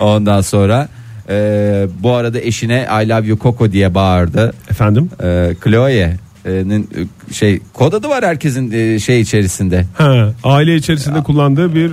Ondan 0.00 0.40
sonra 0.40 0.88
e, 1.28 1.86
bu 2.02 2.12
arada 2.12 2.40
eşine 2.40 2.86
I 3.04 3.08
love 3.08 3.26
you 3.26 3.38
Coco 3.38 3.72
diye 3.72 3.94
bağırdı. 3.94 4.52
Efendim? 4.70 5.10
E, 5.22 5.54
Chloe'nin 5.64 6.82
e, 6.82 7.32
şey 7.34 7.60
kod 7.72 7.92
adı 7.92 8.08
var 8.08 8.24
herkesin 8.24 8.70
e, 8.72 8.98
şey 8.98 9.20
içerisinde. 9.20 9.84
Ha, 9.94 10.32
aile 10.44 10.76
içerisinde 10.76 11.22
kullandığı 11.22 11.74
bir 11.74 11.90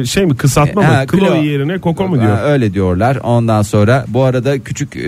e, 0.00 0.04
şey 0.06 0.26
mi 0.26 0.36
kısaltma 0.36 0.82
mı? 0.82 0.86
Ha, 0.88 1.06
Chloe 1.06 1.20
Chloe. 1.28 1.44
yerine 1.46 1.80
Coco 1.80 2.08
mu 2.08 2.20
diyor? 2.20 2.36
Ha, 2.36 2.42
öyle 2.44 2.74
diyorlar. 2.74 3.16
Ondan 3.16 3.62
sonra 3.62 4.04
bu 4.08 4.22
arada 4.22 4.58
küçük 4.58 4.96
e, 4.96 5.00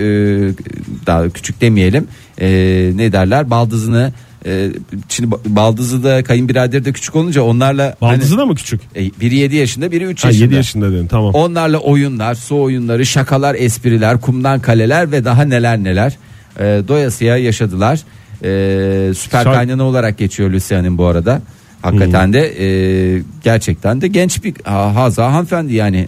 daha 1.07 1.29
küçük 1.29 1.61
demeyelim. 1.61 2.07
E, 2.41 2.47
ne 2.95 3.11
derler? 3.11 3.49
Baldızını 3.49 4.13
e, 4.47 4.69
şimdi 5.09 5.29
ba- 5.35 5.39
baldızı 5.45 6.03
da 6.03 6.23
kayınbiraderi 6.23 6.85
de 6.85 6.91
küçük 6.93 7.15
olunca 7.15 7.41
onlarla 7.41 7.95
Baldızı 8.01 8.37
da 8.37 8.45
mı 8.45 8.55
küçük? 8.55 8.81
hani, 8.95 9.07
e, 9.07 9.11
biri 9.21 9.35
7 9.35 9.55
yaşında, 9.55 9.91
biri 9.91 10.03
3 10.03 10.23
Ha, 10.23 10.27
yaşında. 10.27 10.43
7 10.45 10.55
yaşında 10.55 10.91
dedin 10.91 11.07
tamam. 11.07 11.33
Onlarla 11.33 11.77
oyunlar, 11.77 12.35
su 12.35 12.61
oyunları, 12.61 13.05
şakalar, 13.05 13.55
espriler, 13.55 14.21
kumdan 14.21 14.59
kaleler 14.59 15.11
ve 15.11 15.25
daha 15.25 15.41
neler 15.43 15.77
neler 15.83 16.17
e, 16.59 16.63
doyasıya 16.87 17.37
yaşadılar. 17.37 17.99
E, 18.43 19.13
süper 19.13 19.45
Şar- 19.45 19.53
kaynana 19.53 19.83
olarak 19.83 20.17
geçiyor 20.17 20.49
Lucia'nın 20.51 20.97
bu 20.97 21.05
arada. 21.05 21.41
Hakikaten 21.87 22.33
de 22.33 22.39
e, 22.39 23.21
gerçekten 23.43 24.01
de 24.01 24.07
genç 24.07 24.43
bir 24.43 24.53
ha, 24.63 24.95
haza 24.95 25.33
hanımefendi 25.33 25.73
yani 25.73 26.07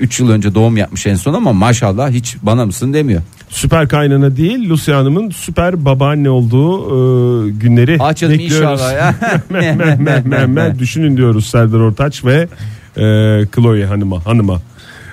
3 0.00 0.20
yıl 0.20 0.30
önce 0.30 0.54
doğum 0.54 0.76
yapmış 0.76 1.06
en 1.06 1.14
son 1.14 1.34
ama 1.34 1.52
maşallah 1.52 2.10
hiç 2.10 2.36
bana 2.42 2.66
mısın 2.66 2.92
demiyor. 2.92 3.22
Süper 3.48 3.88
kaynana 3.88 4.36
değil 4.36 4.68
Lucy 4.68 4.92
Hanım'ın 4.92 5.30
süper 5.30 5.84
babaanne 5.84 6.30
olduğu 6.30 6.78
e, 6.86 7.50
günleri 7.50 7.98
canım 8.16 8.38
bekliyoruz. 8.38 8.80
inşallah 8.80 8.92
ya. 8.92 9.14
Meh, 9.50 9.76
meh, 9.76 9.96
meh, 9.98 10.24
meh, 10.24 10.46
meh. 10.46 10.78
Düşünün 10.78 11.16
diyoruz 11.16 11.46
Serdar 11.46 11.78
Ortaç 11.78 12.24
ve 12.24 12.48
e, 12.96 13.02
Chloe 13.54 13.86
Hanım'a 13.86 14.26
hanıma 14.26 14.60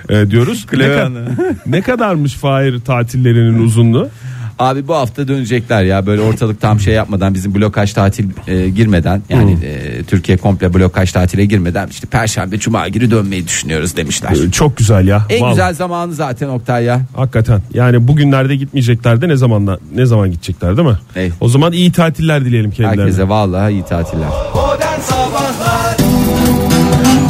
e, 0.08 0.30
diyoruz. 0.30 0.66
Chloe 0.70 1.14
ne, 1.14 1.20
ne 1.66 1.82
kadarmış 1.82 2.34
Fahir 2.34 2.80
tatillerinin 2.80 3.62
uzunluğu? 3.64 4.08
Abi 4.58 4.88
bu 4.88 4.94
hafta 4.94 5.28
dönecekler 5.28 5.82
ya 5.84 6.06
böyle 6.06 6.20
ortalık 6.20 6.60
tam 6.60 6.80
şey 6.80 6.94
yapmadan 6.94 7.34
bizim 7.34 7.54
blokaj 7.54 7.92
tatil 7.92 8.28
e, 8.46 8.68
girmeden 8.68 9.22
yani 9.28 9.52
e, 9.64 10.02
Türkiye 10.02 10.36
komple 10.38 10.74
blokaj 10.74 11.12
tatile 11.12 11.44
girmeden 11.44 11.88
işte 11.88 12.06
perşembe 12.06 12.58
cuma 12.58 12.88
günü 12.88 13.10
dönmeyi 13.10 13.48
düşünüyoruz 13.48 13.96
demişler. 13.96 14.30
E, 14.30 14.50
Çok 14.50 14.76
güzel 14.76 15.06
ya. 15.06 15.26
En 15.30 15.40
Vallahi. 15.40 15.52
güzel 15.54 15.74
zamanı 15.74 16.14
zaten 16.14 16.48
Oktay 16.48 16.84
ya. 16.84 17.00
Hakikaten. 17.16 17.62
Yani 17.74 18.08
bugünlerde 18.08 18.56
gitmeyecekler 18.56 19.20
de 19.20 19.28
ne 19.28 19.36
zamanla 19.36 19.78
ne 19.94 20.06
zaman 20.06 20.30
gidecekler 20.30 20.76
değil 20.76 20.88
mi? 20.88 20.96
Evet. 21.16 21.32
O 21.40 21.48
zaman 21.48 21.72
iyi 21.72 21.92
tatiller 21.92 22.44
dileyelim 22.44 22.70
kendilerine. 22.70 23.00
Herkese 23.02 23.28
vallahi 23.28 23.72
iyi 23.72 23.84
tatiller. 23.84 24.28
Modern 24.54 25.00
Sabahlar 25.00 25.23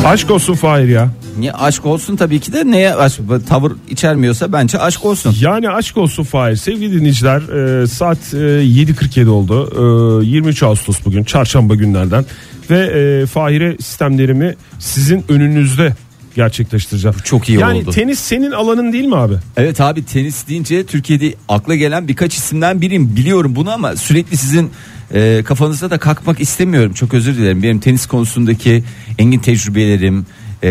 Aşk 0.04 0.30
olsun 0.30 0.54
Fahir 0.54 0.88
ya. 0.88 1.10
Niye 1.38 1.52
aşk 1.52 1.86
olsun 1.86 2.16
tabii 2.16 2.40
ki 2.40 2.52
de 2.52 2.70
neye 2.70 2.94
aşk 2.94 3.20
tavır 3.48 3.72
içermiyorsa 3.90 4.52
bence 4.52 4.78
aşk 4.78 5.04
olsun. 5.04 5.36
Yani 5.40 5.70
aşk 5.70 5.96
olsun 5.96 6.24
Fahir. 6.24 6.56
Sevgili 6.56 6.92
dinleyiciler 6.92 7.40
e, 7.82 7.86
saat 7.86 8.18
e, 8.34 8.36
7.47 8.36 9.28
oldu. 9.28 10.22
E, 10.22 10.26
23 10.26 10.62
Ağustos 10.62 10.96
bugün 11.04 11.24
çarşamba 11.24 11.74
günlerden. 11.74 12.24
Ve 12.70 12.78
e, 12.78 13.26
Fahir'e 13.26 13.76
sistemlerimi 13.76 14.54
sizin 14.78 15.24
önünüzde 15.28 15.94
gerçekleştireceğim. 16.36 17.16
Çok 17.24 17.48
iyi 17.48 17.58
yani 17.58 17.78
oldu. 17.78 17.90
tenis 17.90 18.18
senin 18.18 18.50
alanın 18.50 18.92
değil 18.92 19.04
mi 19.04 19.16
abi? 19.16 19.34
Evet 19.56 19.80
abi 19.80 20.04
tenis 20.04 20.48
deyince 20.48 20.86
Türkiye'de 20.86 21.34
akla 21.48 21.74
gelen 21.74 22.08
birkaç 22.08 22.34
isimden 22.34 22.80
biriyim 22.80 23.16
biliyorum 23.16 23.56
bunu 23.56 23.70
ama 23.70 23.96
sürekli 23.96 24.36
sizin 24.36 24.70
e, 25.14 25.42
kafanızda 25.44 25.90
da 25.90 25.98
kalkmak 25.98 26.40
istemiyorum. 26.40 26.92
Çok 26.92 27.14
özür 27.14 27.36
dilerim. 27.36 27.62
Benim 27.62 27.78
tenis 27.78 28.06
konusundaki 28.06 28.84
engin 29.18 29.38
tecrübelerim, 29.38 30.26
e, 30.62 30.68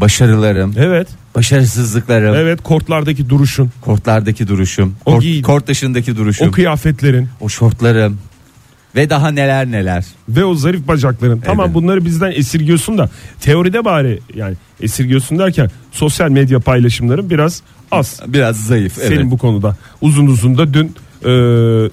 başarılarım, 0.00 0.74
Evet. 0.76 1.08
başarısızlıklarım, 1.34 2.34
Evet 2.34 2.62
kortlardaki 2.62 3.28
duruşun, 3.28 3.70
kortlardaki 3.80 4.48
duruşum, 4.48 4.96
O 5.06 5.12
kort, 5.12 5.42
kort 5.42 5.66
dışındaki 5.66 6.16
duruşum, 6.16 6.48
o 6.48 6.50
kıyafetlerin 6.50 7.28
o 7.40 7.48
şortlarım 7.48 8.18
ve 8.96 9.10
daha 9.10 9.30
neler 9.30 9.70
neler. 9.70 10.04
ve 10.28 10.44
o 10.44 10.54
zarif 10.54 10.88
bacakların. 10.88 11.40
Tamam 11.40 11.74
bunları 11.74 12.04
bizden 12.04 12.32
esirgiyorsun 12.32 12.98
da 12.98 13.10
teoride 13.40 13.84
bari 13.84 14.20
yani 14.34 14.54
esirgiyorsun 14.80 15.38
derken 15.38 15.70
sosyal 15.92 16.30
medya 16.30 16.60
paylaşımların 16.60 17.30
biraz 17.30 17.62
az. 17.90 18.20
Biraz 18.26 18.56
zayıf. 18.56 18.94
Senin 18.94 19.16
evet. 19.16 19.30
bu 19.30 19.38
konuda 19.38 19.76
uzun 20.00 20.26
uzun 20.26 20.58
da 20.58 20.74
dün 20.74 20.94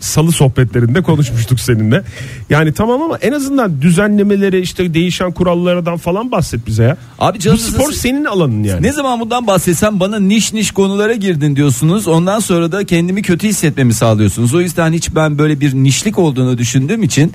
salı 0.01 0.31
sohbetlerinde 0.31 1.01
konuşmuştuk 1.01 1.59
seninle. 1.59 2.03
Yani 2.49 2.73
tamam 2.73 3.01
ama 3.01 3.17
en 3.17 3.31
azından 3.31 3.81
düzenlemeleri 3.81 4.59
işte 4.59 4.93
değişen 4.93 5.31
kurallardan 5.31 5.97
falan 5.97 6.31
bahset 6.31 6.67
bize 6.67 6.83
ya. 6.83 6.97
Abi 7.19 7.37
Bu 7.37 7.41
canınızı 7.41 7.71
spor 7.71 7.91
senin 7.91 8.25
alanın 8.25 8.63
yani. 8.63 8.83
Ne 8.83 8.91
zaman 8.91 9.19
bundan 9.19 9.47
bahsetsem 9.47 9.99
bana 9.99 10.19
niş 10.19 10.53
niş 10.53 10.71
konulara 10.71 11.13
girdin 11.13 11.55
diyorsunuz. 11.55 12.07
Ondan 12.07 12.39
sonra 12.39 12.71
da 12.71 12.85
kendimi 12.85 13.21
kötü 13.21 13.47
hissetmemi 13.47 13.93
sağlıyorsunuz. 13.93 14.53
O 14.53 14.61
yüzden 14.61 14.93
hiç 14.93 15.15
ben 15.15 15.37
böyle 15.37 15.59
bir 15.59 15.73
nişlik 15.73 16.19
olduğunu 16.19 16.57
düşündüğüm 16.57 17.03
için 17.03 17.33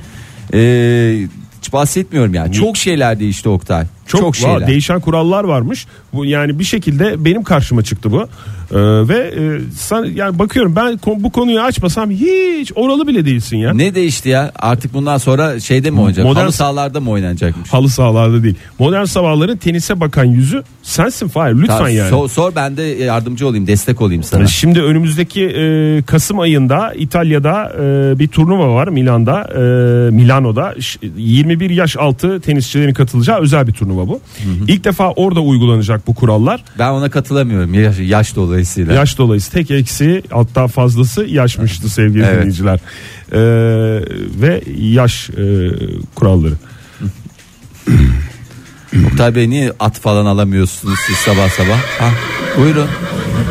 eee, 0.53 1.29
hiç 1.63 1.73
bahsetmiyorum 1.73 2.35
yani. 2.35 2.53
Çok 2.53 2.77
şeyler 2.77 3.21
değişti 3.21 3.49
Oktay. 3.49 3.85
Çok, 4.07 4.21
Çok, 4.21 4.37
şeyler. 4.37 4.57
va- 4.61 4.67
değişen 4.67 5.01
kurallar 5.01 5.45
varmış. 5.45 5.87
Bu 6.13 6.25
yani 6.25 6.59
bir 6.59 6.65
şekilde 6.65 7.25
benim 7.25 7.43
karşıma 7.43 7.83
çıktı 7.83 8.11
bu. 8.13 8.29
Ee, 8.73 8.77
ve 9.09 9.15
e, 9.19 9.61
sen 9.77 10.05
yani 10.05 10.39
bakıyorum 10.39 10.77
ben 10.77 10.97
kon- 10.99 11.25
bu 11.25 11.31
konuyu 11.33 11.61
açmasam 11.61 12.11
hiç 12.11 12.73
oralı 12.75 13.07
bile 13.07 13.25
değilsin 13.25 13.57
ya. 13.57 13.75
ne 13.75 13.95
değişti 13.95 14.29
ya? 14.29 14.53
Artık 14.59 14.95
bundan 14.95 15.19
sonra 15.19 15.61
şeyde 15.61 15.91
mi 15.91 15.99
oynayacak? 16.01 16.25
Modern- 16.27 16.41
Halı 16.43 16.53
sahalarda 16.53 17.01
mı 17.01 17.11
oynanacakmış? 17.11 17.73
Halı 17.73 17.89
sahalarda 17.89 18.43
değil. 18.43 18.55
Modern 18.79 19.05
sabahların 19.05 19.57
tenise 19.57 20.01
bakan 20.01 20.25
yüzü 20.25 20.63
sensin 20.83 21.29
Fahir 21.29 21.55
lütfen 21.55 21.77
Tamam, 21.77 21.93
yani. 21.93 22.11
sor, 22.11 22.29
sor 22.29 22.55
ben 22.57 22.77
de 22.77 22.83
yardımcı 22.83 23.47
olayım, 23.49 23.67
destek 23.67 24.01
olayım 24.01 24.23
sana. 24.23 24.47
Şimdi 24.47 24.83
önümüzdeki 24.83 25.45
e, 25.45 26.03
Kasım 26.07 26.41
ayında 26.41 26.93
İtalya'da 26.95 27.73
e, 27.83 28.19
bir 28.19 28.29
turnuva 28.29 28.75
var 28.75 28.89
Milan'da, 28.89 29.41
e, 29.55 30.11
Milano'da 30.11 30.75
Ş- 30.81 30.99
21 31.17 31.71
yaş 31.71 31.97
altı 31.97 32.41
tenisçilerin 32.41 32.95
katılacağı 32.95 33.41
özel 33.41 33.67
bir 33.67 33.73
turnuva 33.73 33.94
bu. 33.97 34.21
İlk 34.69 34.85
defa 34.85 35.11
orada 35.13 35.41
uygulanacak 35.41 36.07
bu 36.07 36.15
kurallar. 36.15 36.65
Ben 36.79 36.91
ona 36.91 37.11
katılamıyorum 37.11 37.75
yaş, 37.75 37.99
yaş 37.99 38.37
dolayısıyla. 38.37 38.95
Yaş 38.95 39.19
dolayısıyla 39.19 39.67
tek 39.67 39.71
eksi 39.71 40.23
hatta 40.31 40.69
fazlası 40.69 41.25
yaşmıştı 41.25 41.89
sevgili 41.91 42.23
Evet. 42.23 42.37
dinleyiciler. 42.37 42.79
E, 43.33 43.41
ve 44.41 44.63
yaş 44.79 45.31
e, 45.31 45.71
kuralları. 46.15 46.55
Oktay 49.07 49.35
Bey 49.35 49.51
niye 49.51 49.73
at 49.81 50.01
falan 50.01 50.27
alamıyorsunuz 50.27 50.99
siz 51.07 51.17
sabah 51.17 51.49
sabah? 51.49 51.79
Ha, 51.99 52.11
buyurun. 52.59 52.89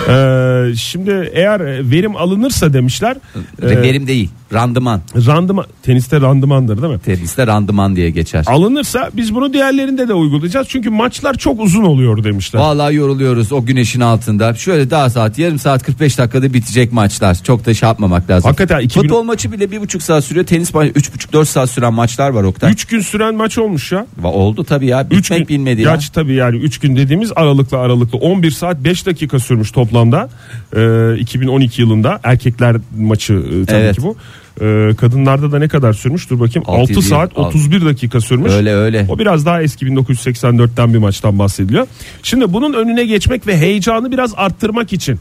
E, 0.09 0.75
şimdi 0.75 1.29
eğer 1.33 1.89
verim 1.91 2.15
alınırsa 2.15 2.73
demişler 2.73 3.15
e, 3.61 3.67
Verim 3.81 4.07
değil, 4.07 4.29
randıman. 4.53 5.01
randıman 5.27 5.65
teniste 5.83 6.21
randımandır 6.21 6.81
değil 6.81 6.93
mi? 6.93 6.99
Teniste 6.99 7.47
randıman 7.47 7.95
diye 7.95 8.09
geçer. 8.09 8.43
Alınırsa 8.47 9.09
biz 9.13 9.35
bunu 9.35 9.53
diğerlerinde 9.53 10.07
de 10.07 10.13
uygulayacağız. 10.13 10.67
Çünkü 10.69 10.89
maçlar 10.89 11.33
çok 11.33 11.61
uzun 11.61 11.83
oluyor 11.83 12.23
demişler. 12.23 12.59
Vallahi 12.59 12.95
yoruluyoruz 12.95 13.51
o 13.51 13.65
güneşin 13.65 14.01
altında. 14.01 14.53
Şöyle 14.53 14.89
daha 14.89 15.09
saat 15.09 15.39
yarım 15.39 15.59
saat 15.59 15.83
45 15.83 16.17
dakikada 16.17 16.53
bitecek 16.53 16.93
maçlar. 16.93 17.35
Çok 17.43 17.65
da 17.65 17.73
şey 17.73 17.87
yapmamak 17.89 18.29
lazım. 18.29 18.47
Hakikaten 18.47 18.79
2000 18.79 19.01
Futbol 19.01 19.23
maçı 19.23 19.51
bile 19.51 19.71
bir 19.71 19.81
buçuk 19.81 20.03
saat 20.03 20.23
sürüyor. 20.23 20.45
Tenis 20.45 20.73
maçı 20.73 20.91
üç 20.95 21.13
buçuk 21.13 21.33
dört 21.33 21.47
saat 21.47 21.69
süren 21.69 21.93
maçlar 21.93 22.29
var 22.29 22.43
Oktay. 22.43 22.71
3 22.71 22.85
gün 22.85 22.99
süren 22.99 23.35
maç 23.35 23.57
olmuş 23.57 23.91
ya. 23.91 24.05
Va- 24.21 24.27
Oldu 24.27 24.63
tabii 24.63 24.87
ya. 24.87 25.07
3 25.11 25.11
Bitmek 25.11 25.39
gün 25.39 25.47
bilmedi 25.57 25.81
ya. 25.81 25.91
Gerçi 25.91 26.11
tabii 26.11 26.33
yani 26.33 26.57
3 26.57 26.79
gün 26.79 26.95
dediğimiz 26.95 27.31
aralıklı 27.35 27.77
aralıklı 27.77 28.17
11 28.17 28.51
saat 28.51 28.77
5 28.83 29.05
dakika 29.05 29.39
sürmüş 29.39 29.72
toplamda. 29.73 30.29
Ee, 30.75 31.17
2012 31.19 31.81
yılında 31.81 32.19
erkekler 32.23 32.75
maçı 32.97 33.33
e, 33.33 33.65
tabii 33.65 33.77
Evet. 33.79 33.95
ki 33.95 34.01
bu. 34.03 34.15
Ee, 34.61 34.91
kadınlarda 34.97 35.51
da 35.51 35.59
ne 35.59 35.67
kadar 35.67 35.93
sürmüş? 35.93 36.29
Dur 36.29 36.39
bakayım. 36.39 36.63
Altı 36.67 36.81
6 36.81 36.89
değil, 36.89 37.01
saat 37.01 37.31
altı. 37.35 37.57
31 37.57 37.85
dakika 37.85 38.21
sürmüş. 38.21 38.51
Öyle 38.51 38.73
öyle. 38.73 39.05
O 39.09 39.19
biraz 39.19 39.45
daha 39.45 39.61
eski 39.61 39.85
1984'ten 39.85 40.93
bir 40.93 40.97
maçtan 40.97 41.39
bahsediliyor. 41.39 41.87
Şimdi 42.23 42.53
bunun 42.53 42.73
önüne 42.73 43.05
geçmek 43.05 43.47
ve 43.47 43.57
heyecanı 43.57 44.11
biraz 44.11 44.33
arttırmak 44.37 44.93
için 44.93 45.19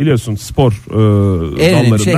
biliyorsun 0.00 0.34
spor 0.34 0.72
e, 0.72 1.64
En 1.64 1.74
önemli 1.74 1.90
dallarında 1.90 1.98
şey 1.98 2.14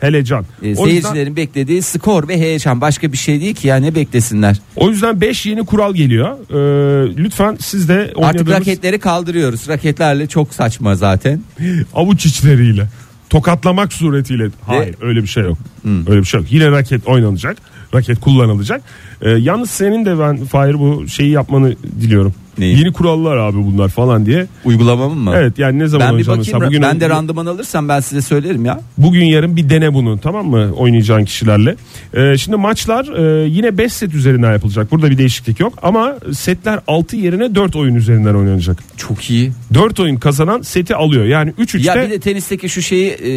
helecan. 0.00 0.44
helecan. 0.44 0.44
Ee, 0.62 0.66
o, 0.66 0.68
yüzden, 0.68 0.84
seyircilerin 0.84 1.36
beklediği 1.36 1.82
skor 1.82 2.28
ve 2.28 2.38
heyecan. 2.38 2.80
Başka 2.80 3.12
bir 3.12 3.16
şey 3.16 3.40
değil 3.40 3.54
ki 3.54 3.68
ya 3.68 3.76
ne 3.76 3.94
beklesinler. 3.94 4.60
o 4.76 4.90
yüzden 4.90 5.20
5 5.20 5.46
yeni 5.46 5.66
kural 5.66 5.94
geliyor. 5.94 6.38
Ee, 6.50 7.16
lütfen 7.16 7.56
siz 7.60 7.88
de 7.88 7.94
Artık 7.94 8.18
oynadığınız 8.18 8.50
raketleri 8.50 8.98
kaldırıyoruz. 8.98 9.68
Raketlerle 9.68 10.26
çok 10.26 10.54
saçma 10.54 10.94
zaten. 10.94 11.42
avuç 11.94 12.26
içleriyle 12.26 12.88
tokatlamak 13.30 13.92
suretiyle. 13.92 14.48
Hayır 14.66 14.94
öyle 15.00 15.22
bir 15.22 15.28
şey 15.28 15.42
yok. 15.42 15.58
Hmm. 15.82 16.10
Öyle 16.10 16.20
bir 16.20 16.26
şey 16.26 16.40
yok. 16.40 16.52
Yine 16.52 16.70
raket 16.70 17.06
oynanacak. 17.06 17.56
Raket 17.94 18.20
kullanılacak. 18.20 18.82
Ee, 19.22 19.30
yalnız 19.30 19.70
senin 19.70 20.04
de 20.04 20.18
ben 20.18 20.44
Fahir 20.44 20.78
bu 20.78 21.08
şeyi 21.08 21.30
yapmanı 21.30 21.76
diliyorum. 22.00 22.34
Neyi? 22.58 22.78
Yeni 22.78 22.92
kurallar 22.92 23.36
abi 23.36 23.56
bunlar 23.56 23.88
falan 23.88 24.26
diye. 24.26 24.46
Uygulamamı 24.64 25.14
mı? 25.14 25.32
Evet 25.36 25.58
yani 25.58 25.78
ne 25.78 25.88
zaman 25.88 26.08
Ben 26.08 26.18
bir 26.18 26.22
bakayım. 26.22 26.38
mesela 26.38 26.66
bugün 26.66 26.82
ben 26.82 27.00
de 27.00 27.08
randıman 27.08 27.46
alırsam 27.46 27.88
ben 27.88 28.00
size 28.00 28.22
söylerim 28.22 28.64
ya. 28.64 28.80
Bugün 28.98 29.24
yarın 29.24 29.56
bir 29.56 29.70
dene 29.70 29.94
bunu 29.94 30.18
tamam 30.20 30.46
mı 30.46 30.72
oynayacağın 30.76 31.24
kişilerle. 31.24 31.76
Ee, 32.14 32.36
şimdi 32.38 32.56
maçlar 32.56 33.04
e, 33.44 33.48
yine 33.48 33.78
5 33.78 33.92
set 33.92 34.14
üzerinden 34.14 34.52
yapılacak. 34.52 34.90
Burada 34.92 35.10
bir 35.10 35.18
değişiklik 35.18 35.60
yok 35.60 35.72
ama 35.82 36.14
setler 36.32 36.80
6 36.86 37.16
yerine 37.16 37.54
4 37.54 37.76
oyun 37.76 37.94
üzerinden 37.94 38.34
oynanacak. 38.34 38.78
Çok 38.96 39.30
iyi. 39.30 39.52
4 39.74 40.00
oyun 40.00 40.16
kazanan 40.16 40.62
seti 40.62 40.94
alıyor. 40.94 41.24
Yani 41.24 41.50
3-3'te 41.50 41.88
Ya 41.88 42.04
bir 42.06 42.10
de 42.10 42.20
tenisteki 42.20 42.68
şu 42.68 42.82
şeyi 42.82 43.10
e, 43.10 43.28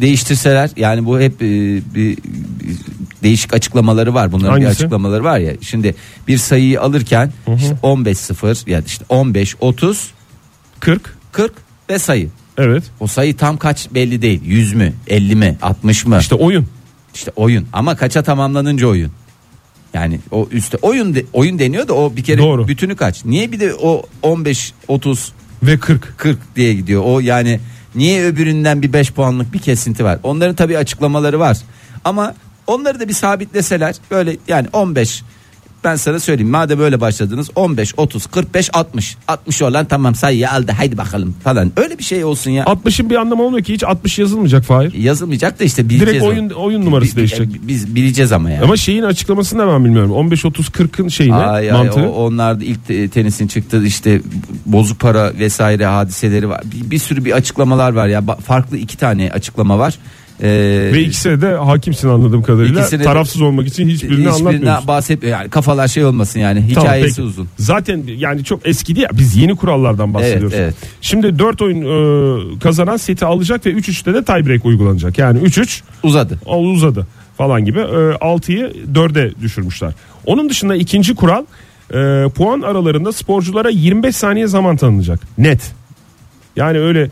değiştirseler 0.00 0.70
yani 0.76 1.04
bu 1.06 1.20
hep 1.20 1.42
e, 1.42 1.46
bir 1.94 2.18
değişik 3.24 3.54
açıklamaları 3.54 4.14
var. 4.14 4.32
Bunların 4.32 4.56
bir 4.60 4.64
Hangisi? 4.64 4.82
açıklamaları 4.82 5.24
var 5.24 5.38
ya. 5.38 5.52
Şimdi 5.60 5.94
bir 6.28 6.38
sayıyı 6.38 6.80
alırken 6.80 7.32
işte 7.56 7.76
15-0 7.82 8.70
ya 8.70 8.82
da 8.82 8.86
işte 8.86 9.04
15-30 9.10 9.96
40 10.80 11.16
40 11.32 11.52
ve 11.90 11.98
sayı. 11.98 12.28
evet 12.58 12.84
O 13.00 13.06
sayı 13.06 13.36
tam 13.36 13.56
kaç 13.56 13.88
belli 13.94 14.22
değil. 14.22 14.40
100 14.44 14.74
mü, 14.74 14.92
50 15.06 15.36
mi, 15.36 15.56
60 15.62 16.06
mı? 16.06 16.18
işte 16.20 16.34
oyun. 16.34 16.66
İşte 17.14 17.30
oyun 17.36 17.66
ama 17.72 17.96
kaça 17.96 18.22
tamamlanınca 18.22 18.86
oyun. 18.86 19.10
Yani 19.94 20.20
o 20.30 20.48
üstte 20.50 20.76
oyun 20.82 21.14
de, 21.14 21.24
oyun 21.32 21.58
deniyor 21.58 21.88
da 21.88 21.92
o 21.94 22.16
bir 22.16 22.24
kere 22.24 22.38
Doğru. 22.38 22.68
bütünü 22.68 22.96
kaç? 22.96 23.24
Niye 23.24 23.52
bir 23.52 23.60
de 23.60 23.74
o 23.74 24.02
15 24.22 24.72
30 24.88 25.32
Ve 25.62 25.78
40. 25.78 26.14
40 26.18 26.38
diye 26.56 26.74
gidiyor. 26.74 27.02
O 27.06 27.20
yani 27.20 27.60
niye 27.94 28.24
öbüründen 28.24 28.82
bir 28.82 28.92
5 28.92 29.12
puanlık 29.12 29.52
bir 29.52 29.58
kesinti 29.58 30.04
var? 30.04 30.18
Onların 30.22 30.54
tabii 30.54 30.78
açıklamaları 30.78 31.38
var. 31.40 31.56
Ama 32.04 32.34
onları 32.66 33.00
da 33.00 33.08
bir 33.08 33.12
sabitleseler 33.14 33.94
böyle 34.10 34.36
yani 34.48 34.66
15 34.72 35.22
ben 35.84 35.96
sana 35.96 36.20
söyleyeyim 36.20 36.50
madem 36.50 36.80
öyle 36.80 37.00
başladınız 37.00 37.50
15 37.54 37.94
30 37.96 38.26
45 38.26 38.70
60 38.72 39.16
60 39.28 39.62
olan 39.62 39.84
tamam 39.84 40.14
sayıyı 40.14 40.50
aldı 40.50 40.72
haydi 40.72 40.98
bakalım 40.98 41.34
falan 41.44 41.72
öyle 41.76 41.98
bir 41.98 42.04
şey 42.04 42.24
olsun 42.24 42.50
ya 42.50 42.64
60'ın 42.64 43.10
bir 43.10 43.16
anlamı 43.16 43.42
olmuyor 43.42 43.64
ki 43.64 43.74
hiç 43.74 43.84
60 43.84 44.18
yazılmayacak 44.18 44.64
Fahir. 44.64 44.92
yazılmayacak 44.94 45.60
da 45.60 45.64
işte 45.64 45.88
bileceğiz 45.88 46.10
Direkt 46.12 46.24
oyun 46.24 46.50
oyun 46.50 46.84
numarası 46.84 47.10
Bi- 47.10 47.12
bi- 47.12 47.16
değişecek. 47.16 47.48
biz 47.62 47.94
bileceğiz 47.94 48.32
ama 48.32 48.50
ya 48.50 48.62
Ama 48.62 48.76
şeyin 48.76 49.02
açıklamasını 49.02 49.58
da 49.62 49.66
ben 49.68 49.84
bilmiyorum. 49.84 50.12
15 50.12 50.44
30 50.44 50.66
40'ın 50.68 51.08
şeyini 51.08 51.34
Ay, 51.34 51.70
ay, 51.70 51.76
mantığı. 51.78 52.00
o, 52.00 52.26
onlar 52.26 52.60
da 52.60 52.64
ilk 52.64 52.86
te- 52.88 53.08
tenisin 53.08 53.46
çıktı 53.46 53.82
işte 53.86 54.20
bozuk 54.66 55.00
para 55.00 55.32
vesaire 55.38 55.86
hadiseleri 55.86 56.48
var. 56.48 56.60
Bir, 56.64 56.90
bir 56.90 56.98
sürü 56.98 57.24
bir 57.24 57.32
açıklamalar 57.32 57.92
var 57.92 58.06
ya. 58.06 58.22
Farklı 58.46 58.76
iki 58.76 58.96
tane 58.96 59.30
açıklama 59.30 59.78
var. 59.78 59.98
Ee, 60.42 60.90
Ve 60.92 61.00
ikisine 61.00 61.40
de 61.40 61.54
hakimsin 61.54 62.08
anladığım 62.08 62.42
kadarıyla. 62.42 62.80
İkisine 62.80 63.00
de- 63.00 63.04
Tarafsız 63.04 63.42
olmak 63.42 63.66
için 63.66 63.88
hiçbirini 63.88 64.14
hiçbirinden 64.30 64.46
anlatmıyorsun. 64.48 64.88
bahsetmiyor. 64.88 65.38
Yani 65.38 65.50
kafalar 65.50 65.88
şey 65.88 66.04
olmasın 66.04 66.40
yani. 66.40 66.60
Tamam, 66.74 66.84
Hikayesi 66.84 67.08
peki. 67.16 67.22
uzun. 67.22 67.48
Zaten 67.58 68.02
yani 68.16 68.44
çok 68.44 68.66
eski 68.68 68.96
değil 68.96 69.06
ya 69.12 69.18
biz 69.18 69.36
yeni 69.36 69.56
kurallardan 69.56 70.14
bahsediyoruz. 70.14 70.52
Evet, 70.54 70.74
evet. 70.80 70.90
Şimdi 71.00 71.38
4 71.38 71.62
oyun 71.62 71.80
e, 72.56 72.58
kazanan 72.58 72.96
seti 72.96 73.24
alacak 73.24 73.66
ve 73.66 73.70
3-3'te 73.70 74.14
de 74.14 74.24
tiebreak 74.24 74.64
uygulanacak. 74.64 75.18
Yani 75.18 75.38
3-3 75.38 75.82
Uzadı. 76.02 76.38
o 76.46 76.58
uzadı 76.58 77.06
falan 77.36 77.64
gibi. 77.64 77.78
E, 77.78 77.82
6'yı 77.82 78.72
4'e 78.94 79.32
düşürmüşler. 79.42 79.92
Onun 80.26 80.48
dışında 80.48 80.76
ikinci 80.76 81.14
kural 81.14 81.44
e, 81.94 82.28
puan 82.34 82.60
aralarında 82.60 83.12
sporculara 83.12 83.70
25 83.70 84.16
saniye 84.16 84.46
zaman 84.46 84.76
tanınacak. 84.76 85.20
Net. 85.38 85.60
Yani 86.56 86.78
öyle 86.78 87.10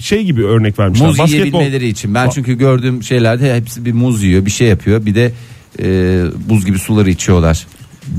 şey 0.00 0.24
gibi 0.24 0.44
örnek 0.44 0.78
vermişler. 0.78 1.08
Muz 1.08 1.32
yiyebilmeleri 1.32 1.88
için. 1.88 2.14
Ben 2.14 2.28
çünkü 2.28 2.58
gördüğüm 2.58 3.02
şeylerde 3.02 3.56
hepsi 3.56 3.84
bir 3.84 3.92
muz 3.92 4.22
yiyor, 4.22 4.46
bir 4.46 4.50
şey 4.50 4.68
yapıyor. 4.68 5.06
Bir 5.06 5.14
de 5.14 5.32
e, 5.78 6.24
buz 6.48 6.66
gibi 6.66 6.78
suları 6.78 7.10
içiyorlar. 7.10 7.66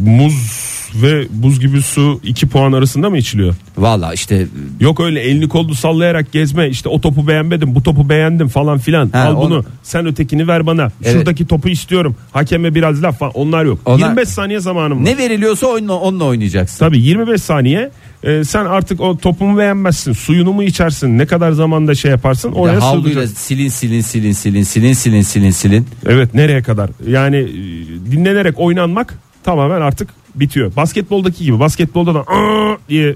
Muz 0.06 0.63
ve 1.02 1.26
buz 1.30 1.60
gibi 1.60 1.82
su 1.82 2.20
2 2.24 2.48
puan 2.48 2.72
arasında 2.74 3.10
mı 3.10 3.18
içiliyor? 3.18 3.56
Valla 3.78 4.14
işte 4.14 4.48
Yok 4.80 5.00
öyle 5.00 5.20
elini 5.22 5.50
kolunu 5.50 5.76
sallayarak 5.76 6.32
gezme 6.32 6.70
işte 6.70 6.90
o 6.90 7.02
topu 7.02 7.28
beğenmedim 7.28 7.76
bu 7.76 7.84
topu 7.84 8.10
beğendim 8.10 8.48
falan 8.48 8.78
filan 8.80 9.10
Ha, 9.14 9.20
al 9.24 9.36
bunu 9.38 9.44
onu- 9.56 9.66
sen 9.84 10.06
ötekini 10.06 10.48
ver 10.48 10.66
bana 10.66 10.92
Evet. 11.04 11.14
şuradaki 11.14 11.48
topu 11.48 11.70
istiyorum 11.70 12.16
hakeme 12.32 12.76
biraz 12.76 13.04
laf 13.04 13.20
falan 13.20 13.32
onlar 13.36 13.66
yok 13.66 13.80
Onlar- 13.86 13.98
25 14.08 14.30
saniye 14.30 14.60
zamanım 14.60 15.00
var. 15.00 15.06
ne 15.06 15.18
veriliyorsa 15.18 15.68
onunla, 15.68 15.94
onunla 15.94 16.24
oynayacaksın. 16.24 16.80
Tabii 16.80 17.00
25 17.02 17.42
saniye 17.42 17.92
e, 18.24 18.44
sen 18.44 18.66
artık 18.66 19.02
o 19.02 19.18
topumu 19.18 19.58
beğenmezsin 19.58 20.14
suyunu 20.14 20.54
mu 20.54 20.64
içersin 20.64 21.18
ne 21.18 21.26
kadar 21.26 21.52
zamanda 21.52 21.96
şey 21.96 22.12
yaparsın 22.12 22.52
Bir 22.52 22.56
de 22.56 22.60
oraya 22.60 22.82
havluyla 22.82 23.10
sığdıracaksın. 23.10 23.36
silin 23.36 23.70
silin 23.70 24.02
silin 24.02 24.32
silin 24.32 24.64
silin 24.64 24.94
silin 24.94 25.22
silin 25.22 25.52
silin. 25.52 25.88
Evet 26.06 26.34
nereye 26.34 26.62
kadar 26.62 26.90
yani 27.08 27.38
e, 27.38 28.12
dinlenerek 28.12 28.60
oynanmak 28.60 29.14
tamamen 29.44 29.82
artık 29.82 30.10
bitiyor. 30.36 30.76
Basketboldaki 30.76 31.44
gibi 31.44 31.60
basketbolda 31.60 32.14
da 32.14 32.20
Aa! 32.20 32.78
diye 32.90 33.16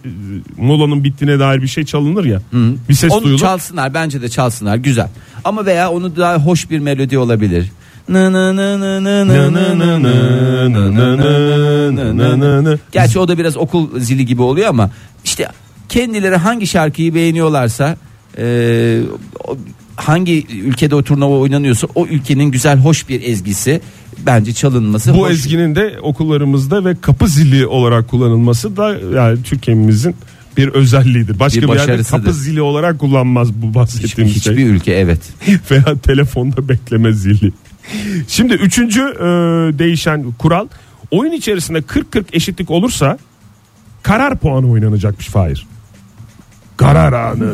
molanın 0.58 1.04
bittiğine 1.04 1.40
dair 1.40 1.62
bir 1.62 1.68
şey 1.68 1.86
çalınır 1.86 2.26
ya. 2.26 2.42
Hı. 2.52 2.74
Bir 2.90 2.94
ses 2.94 3.12
onu 3.12 3.24
duyulur. 3.24 3.40
çalsınlar 3.40 3.94
bence 3.94 4.22
de 4.22 4.30
çalsınlar 4.30 4.76
güzel. 4.76 5.10
Ama 5.44 5.66
veya 5.66 5.92
onu 5.92 6.16
daha 6.16 6.38
hoş 6.38 6.70
bir 6.70 6.80
melodi 6.80 7.18
olabilir. 7.18 7.72
Gerçi 12.92 13.20
o 13.20 13.28
da 13.28 13.38
biraz 13.38 13.58
okul 13.58 14.00
zili 14.00 14.26
gibi 14.26 14.42
oluyor 14.42 14.68
ama 14.68 14.90
işte 15.24 15.48
kendileri 15.90 16.36
hangi 16.36 16.68
şarkıyı 16.68 17.16
beğeniyorlarsa 17.16 17.98
e, 18.38 19.02
hangi 19.98 20.46
ülkede 20.48 20.96
o 20.96 21.04
turnuva 21.04 21.38
oynanıyorsa 21.38 21.88
o 21.96 22.06
ülkenin 22.08 22.44
güzel 22.51 22.77
hoş 22.77 23.10
bir 23.10 23.22
ezgisi 23.22 23.82
bence 24.25 24.54
çalınması 24.54 25.13
Bu 25.13 25.18
hoş. 25.20 25.32
ezginin 25.32 25.75
de 25.75 25.98
okullarımızda 26.01 26.86
ve 26.86 26.96
kapı 27.01 27.27
zili 27.27 27.68
olarak 27.68 28.08
kullanılması 28.10 28.77
da 28.77 28.96
yani 29.16 29.44
Türkiye'mizin 29.44 30.16
bir 30.58 30.68
özelliğidir. 30.68 31.39
Başka 31.39 31.62
Bir 31.62 31.68
bir, 31.68 31.74
yerde 31.75 32.04
kapı 32.04 32.34
zili 32.34 32.62
olarak 32.62 33.00
kullanmaz 33.00 33.54
bu 33.54 33.68
Hiç- 33.68 33.75
bahsettiğimiz 33.75 34.36
hiçbir 34.36 34.56
şey. 34.56 34.63
ülke 34.63 34.92
evet. 34.94 35.20
Veya 35.72 35.98
telefonda 36.04 36.70
bekleme 36.70 37.13
zili. 37.13 37.51
Şimdi 38.27 38.54
üçüncü 38.54 39.01
e, 39.01 39.24
değişen 39.80 40.32
kural 40.39 40.68
oyun 41.12 41.32
içerisinde 41.32 41.80
40-40 41.80 42.24
eşitlik 42.34 42.72
olursa 42.72 43.18
karar 44.04 44.38
puanı 44.38 44.72
oynanacakmış 44.72 45.27
Fahir. 45.27 45.66
Karar 46.77 47.13
anı. 47.13 47.53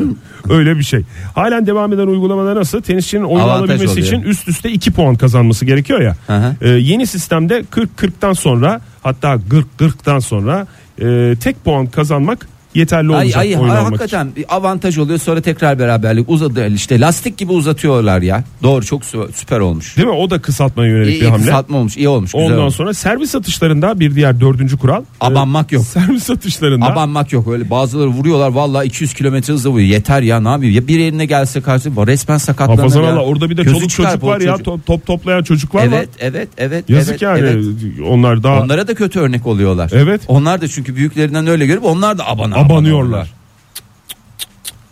Öyle 0.49 0.77
bir 0.77 0.83
şey. 0.83 1.01
Halen 1.35 1.67
devam 1.67 1.93
eden 1.93 2.07
uygulamada 2.07 2.55
nasıl? 2.55 2.81
Tenisçinin 2.81 3.23
oyun 3.23 3.43
Avantaj 3.43 3.59
alabilmesi 3.59 3.91
oluyor. 3.91 4.07
için 4.07 4.21
üst 4.21 4.47
üste 4.47 4.71
2 4.71 4.91
puan 4.91 5.15
kazanması 5.15 5.65
gerekiyor 5.65 6.01
ya. 6.01 6.15
Hı. 6.27 6.55
Ee, 6.61 6.69
yeni 6.69 7.07
sistemde 7.07 7.59
40-40'tan 7.71 8.35
sonra 8.35 8.81
hatta 9.03 9.39
40-40'tan 9.79 10.21
sonra 10.21 10.67
e, 11.01 11.35
tek 11.39 11.65
puan 11.65 11.85
kazanmak 11.87 12.47
yeterli 12.75 13.15
Ay, 13.15 13.25
olacak 13.25 13.41
ay, 13.41 13.55
oyun 13.57 13.69
ay, 13.69 13.77
almak 13.77 13.87
için. 13.87 13.97
hakikaten 13.97 14.35
bir 14.35 14.45
avantaj 14.55 14.97
oluyor 14.97 15.19
sonra 15.19 15.41
tekrar 15.41 15.79
beraberlik 15.79 16.29
uzadı 16.29 16.67
işte 16.73 16.99
lastik 16.99 17.37
gibi 17.37 17.51
uzatıyorlar 17.51 18.21
ya. 18.21 18.43
Doğru 18.63 18.85
çok 18.85 19.01
sü- 19.03 19.31
süper 19.33 19.59
olmuş. 19.59 19.97
Değil 19.97 20.07
mi? 20.07 20.13
O 20.13 20.29
da 20.29 20.41
kısaltmaya 20.41 20.89
yönelik 20.89 21.13
İyi, 21.13 21.21
bir 21.21 21.25
iyi 21.25 21.29
hamle. 21.31 21.43
kısaltma 21.45 21.77
olmuş 21.77 21.97
iyi 21.97 22.07
olmuş 22.07 22.35
Ondan 22.35 22.59
olmuş. 22.59 22.75
sonra 22.75 22.93
servis 22.93 23.35
atışlarında 23.35 23.99
bir 23.99 24.15
diğer 24.15 24.39
dördüncü 24.39 24.77
kural. 24.77 25.03
Abanmak 25.21 25.73
e, 25.73 25.75
yok. 25.75 25.85
Servis 25.85 26.29
atışlarında 26.29 26.85
Abanmak 26.85 27.33
yok 27.33 27.47
öyle 27.47 27.69
bazıları 27.69 28.07
vuruyorlar 28.09 28.49
vallahi 28.49 28.87
200 28.87 29.13
kilometre 29.13 29.53
hızla 29.53 29.69
vuruyor 29.69 29.87
yeter 29.87 30.21
ya 30.21 30.39
ne 30.39 30.49
yapıyor 30.49 30.71
ya 30.71 30.87
bir 30.87 30.99
yerine 30.99 31.25
gelse 31.25 31.61
karşı 31.61 31.89
resmen 31.89 32.37
sakatlanır 32.37 32.77
Hafazan 32.77 33.01
ya. 33.03 33.13
Allah 33.13 33.21
orada 33.21 33.49
bir 33.49 33.57
de 33.57 33.63
Gözü 33.63 33.75
çoluk 33.75 33.89
çıkar 33.89 34.11
çocuk 34.11 34.23
var 34.23 34.41
ya 34.41 34.51
çocuk. 34.51 34.65
top, 34.65 34.85
top 34.85 35.05
toplayan 35.05 35.43
çocuklar 35.43 35.87
var. 35.87 35.97
Evet 35.97 36.09
evet 36.19 36.49
evet. 36.57 36.89
Yazık 36.89 37.09
evet, 37.09 37.21
yani 37.21 37.39
evet. 37.39 37.65
onlar 38.09 38.43
daha 38.43 38.61
Onlara 38.61 38.87
da 38.87 38.93
kötü 38.93 39.19
örnek 39.19 39.47
oluyorlar. 39.47 39.91
Evet. 39.93 40.21
Onlar 40.27 40.61
da 40.61 40.67
çünkü 40.67 40.95
büyüklerinden 40.95 41.47
öyle 41.47 41.65
görüp 41.65 41.85
onlar 41.85 42.17
da 42.17 42.27
abana 42.27 42.55
abanıyorlar. 42.65 43.33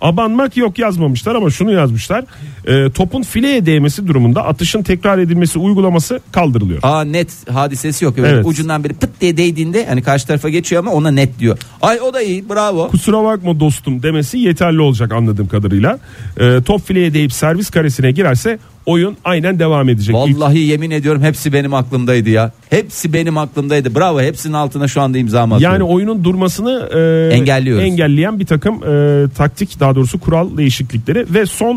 Abanmak 0.01 0.57
yok 0.57 0.79
yazmamışlar 0.79 1.35
ama 1.35 1.49
şunu 1.49 1.71
yazmışlar. 1.71 2.23
E, 2.67 2.91
topun 2.91 3.21
fileye 3.21 3.65
değmesi 3.65 4.07
durumunda 4.07 4.45
atışın 4.45 4.83
tekrar 4.83 5.17
edilmesi 5.17 5.59
uygulaması 5.59 6.19
kaldırılıyor. 6.31 6.79
Aa 6.83 7.03
net 7.03 7.49
hadisesi 7.49 8.05
yok. 8.05 8.15
Evet. 8.17 8.45
Ucundan 8.45 8.83
biri 8.83 8.93
pıt 8.93 9.09
diye 9.21 9.37
değdiğinde 9.37 9.85
hani 9.85 10.01
karşı 10.01 10.27
tarafa 10.27 10.49
geçiyor 10.49 10.79
ama 10.83 10.91
ona 10.91 11.11
net 11.11 11.39
diyor. 11.39 11.57
Ay 11.81 11.99
o 12.01 12.13
da 12.13 12.21
iyi 12.21 12.49
bravo. 12.49 12.87
Kusura 12.87 13.23
bakma 13.23 13.59
dostum 13.59 14.03
demesi 14.03 14.37
yeterli 14.37 14.81
olacak 14.81 15.11
anladığım 15.11 15.47
kadarıyla. 15.47 15.99
E, 16.37 16.61
top 16.61 16.87
fileye 16.87 17.13
değip 17.13 17.33
servis 17.33 17.69
karesine 17.69 18.11
girerse 18.11 18.59
oyun 18.85 19.17
aynen 19.23 19.59
devam 19.59 19.89
edecek. 19.89 20.15
İlk- 20.15 20.39
Vallahi 20.39 20.59
yemin 20.59 20.91
ediyorum 20.91 21.21
hepsi 21.23 21.53
benim 21.53 21.73
aklımdaydı 21.73 22.29
ya. 22.29 22.51
Hepsi 22.69 23.13
benim 23.13 23.37
aklımdaydı. 23.37 23.95
Bravo 23.95 24.21
hepsinin 24.21 24.53
altına 24.53 24.87
şu 24.87 25.01
anda 25.01 25.17
imzamı 25.17 25.55
atıyorum. 25.55 25.73
Yani 25.73 25.83
oyunun 25.83 26.23
durmasını 26.23 26.89
e, 26.93 27.35
Engelliyoruz. 27.35 27.83
engelleyen 27.83 28.39
bir 28.39 28.45
takım 28.45 28.75
e, 28.83 29.25
taktik 29.37 29.79
daha 29.79 29.95
doğrusu 29.95 30.19
kural 30.19 30.57
değişiklikleri 30.57 31.25
ve 31.33 31.45
son 31.45 31.75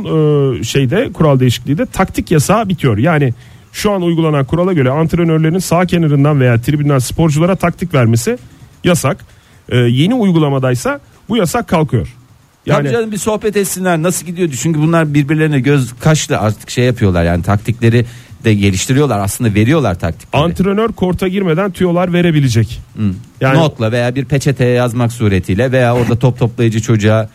e, 0.61 0.65
şeyde 0.65 1.13
kural 1.13 1.41
değişikliği 1.41 1.79
de 1.79 1.87
taktik 1.87 2.31
yasağı 2.31 2.69
bitiyor. 2.69 2.99
Yani 2.99 3.35
şu 3.73 3.93
an 3.93 4.03
uygulanan 4.03 4.45
kurala 4.45 4.73
göre 4.73 4.91
antrenörlerin 4.91 5.59
sağ 5.59 5.87
kenarından 5.87 6.41
veya 6.41 6.61
tribünden 6.61 6.99
sporculara 6.99 7.57
taktik 7.57 7.95
vermesi 7.95 8.39
yasak. 8.85 9.25
E, 9.69 9.77
yeni 9.77 10.15
uygulamadaysa 10.15 11.01
bu 11.29 11.37
yasak 11.37 11.69
kalkıyor. 11.69 12.15
Tabii 12.67 12.87
Yani 12.87 12.93
canım 12.93 13.13
bir 13.13 13.17
sohbet 13.17 13.57
etsinler 13.57 14.03
nasıl 14.03 14.27
gidiyor 14.27 14.49
çünkü 14.63 14.81
bunlar 14.81 15.15
birbirlerine 15.15 15.61
göz 15.61 15.93
kaşlı 16.01 16.39
artık 16.39 16.71
şey 16.71 16.85
yapıyorlar 16.85 17.25
yani 17.25 17.43
taktikleri 17.43 18.07
de 18.45 18.55
geliştiriyorlar 18.55 19.19
aslında 19.19 19.55
veriyorlar 19.55 19.99
taktikleri. 19.99 20.43
antrenör 20.43 20.89
korta 20.89 21.29
girmeden 21.29 21.71
tüyolar 21.71 22.13
verebilecek. 22.13 22.81
Yani 23.41 23.59
Notla 23.59 23.93
veya 23.93 24.15
bir 24.15 24.25
peçeteye 24.25 24.71
yazmak 24.75 25.13
suretiyle 25.13 25.73
veya 25.73 25.95
orada 25.95 26.19
top 26.19 26.39
toplayıcı 26.39 26.81
çocuğa 26.83 27.29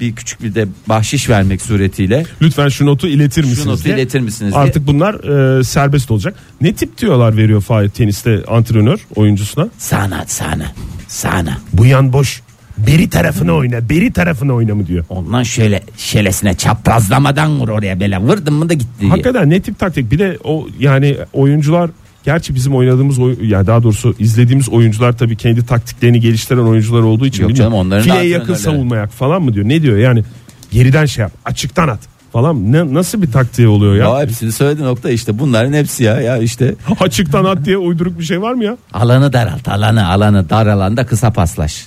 bir 0.00 0.14
küçük 0.14 0.42
bir 0.42 0.54
de 0.54 0.66
bahşiş 0.88 1.28
vermek 1.28 1.62
suretiyle 1.62 2.24
lütfen 2.42 2.68
şu 2.68 2.86
notu 2.86 3.06
iletir 3.08 3.42
misiniz? 3.44 3.62
şu 3.64 3.68
notu 3.70 3.84
diye. 3.84 3.94
iletir 3.94 4.20
misiniz 4.20 4.52
diye. 4.52 4.62
Artık 4.62 4.86
bunlar 4.86 5.14
e, 5.60 5.64
serbest 5.64 6.10
olacak. 6.10 6.34
Ne 6.60 6.74
tip 6.74 6.96
tüyolar 6.96 7.36
veriyor 7.36 7.60
Fahir 7.60 7.88
teniste 7.88 8.42
antrenör 8.48 8.98
oyuncusuna? 9.16 9.68
sana 9.78 10.24
sana 10.26 10.72
sana 11.08 11.58
Bu 11.72 11.86
yan 11.86 12.12
boş. 12.12 12.42
Beri 12.78 13.10
tarafına 13.10 13.52
oyna, 13.52 13.88
beri 13.88 14.12
tarafına 14.12 14.52
oyna 14.52 14.74
mı 14.74 14.86
diyor. 14.86 15.04
ondan 15.08 15.42
şöyle 15.42 15.82
şelesine 15.96 16.54
çaprazlamadan 16.54 17.60
vur 17.60 17.68
oraya 17.68 18.00
böyle 18.00 18.18
vurdun 18.18 18.54
mu 18.54 18.68
da 18.68 18.74
gitti 18.74 19.00
diye. 19.00 19.10
Hakikaten 19.10 19.50
ne 19.50 19.60
tip 19.60 19.78
taktik? 19.78 20.10
Bir 20.10 20.18
de 20.18 20.38
o 20.44 20.66
yani 20.78 21.16
oyuncular 21.32 21.90
gerçi 22.24 22.54
bizim 22.54 22.74
oynadığımız 22.74 23.18
oy, 23.18 23.48
ya 23.48 23.66
daha 23.66 23.82
doğrusu 23.82 24.14
izlediğimiz 24.18 24.68
oyuncular 24.68 25.18
tabii 25.18 25.36
kendi 25.36 25.66
taktiklerini 25.66 26.20
geliştiren 26.20 26.62
oyuncular 26.62 27.00
olduğu 27.00 27.26
için 27.26 27.42
Yok 27.42 27.56
canım, 27.56 27.74
onların 27.74 28.04
fileye 28.04 28.28
yakın 28.28 28.54
savunmayak 28.54 29.10
falan 29.10 29.42
mı 29.42 29.54
diyor? 29.54 29.68
Ne 29.68 29.82
diyor? 29.82 29.98
Yani 29.98 30.24
geriden 30.70 31.06
şey 31.06 31.22
yap, 31.22 31.32
açıktan 31.44 31.88
at 31.88 32.00
falan. 32.32 32.72
Ne 32.72 32.94
nasıl 32.94 33.22
bir 33.22 33.32
taktiği 33.32 33.68
oluyor 33.68 33.94
ya? 33.94 34.04
Ya 34.04 34.22
hepsini 34.22 34.52
söyledi 34.52 34.82
nokta 34.82 35.10
işte 35.10 35.38
bunların 35.38 35.72
hepsi 35.72 36.04
ya 36.04 36.20
ya 36.20 36.36
işte 36.38 36.74
açıktan 37.00 37.44
at 37.44 37.64
diye 37.64 37.78
uyduruk 37.78 38.18
bir 38.18 38.24
şey 38.24 38.42
var 38.42 38.54
mı 38.54 38.64
ya? 38.64 38.76
alanı 38.92 39.32
daralt 39.32 39.68
alanı 39.68 40.08
alanı 40.08 40.50
dar 40.50 40.66
alanda 40.66 41.06
kısa 41.06 41.30
paslaş. 41.30 41.86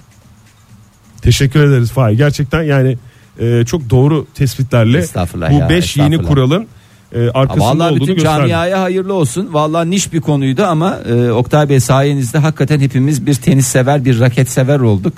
Teşekkür 1.22 1.64
ederiz 1.64 1.92
Fahir. 1.92 2.18
Gerçekten 2.18 2.64
yani 2.64 2.98
e, 3.40 3.66
çok 3.66 3.90
doğru 3.90 4.26
tespitlerle 4.36 5.06
bu 5.52 5.54
ya, 5.60 5.70
5 5.70 5.98
yeni 5.98 6.24
kuralın 6.24 6.68
e, 7.16 7.30
arkasında 7.30 7.66
Vallahi 7.66 7.88
olduğunu 7.92 8.02
bütün 8.02 8.14
gösterdi. 8.16 8.50
camiaya 8.50 8.82
hayırlı 8.82 9.14
olsun. 9.14 9.50
Vallahi 9.52 9.90
niş 9.90 10.14
bir 10.14 10.22
konuydu 10.22 10.64
ama 10.64 10.98
e, 11.10 11.32
Oktay 11.32 11.70
Bey 11.70 11.80
sayenizde 11.80 12.38
hakikaten 12.38 12.80
hepimiz 12.80 13.26
bir 13.26 13.34
tenis 13.36 13.68
sever, 13.68 14.06
bir 14.06 14.20
raket 14.20 14.50
sever 14.50 14.80
olduk. 14.80 15.14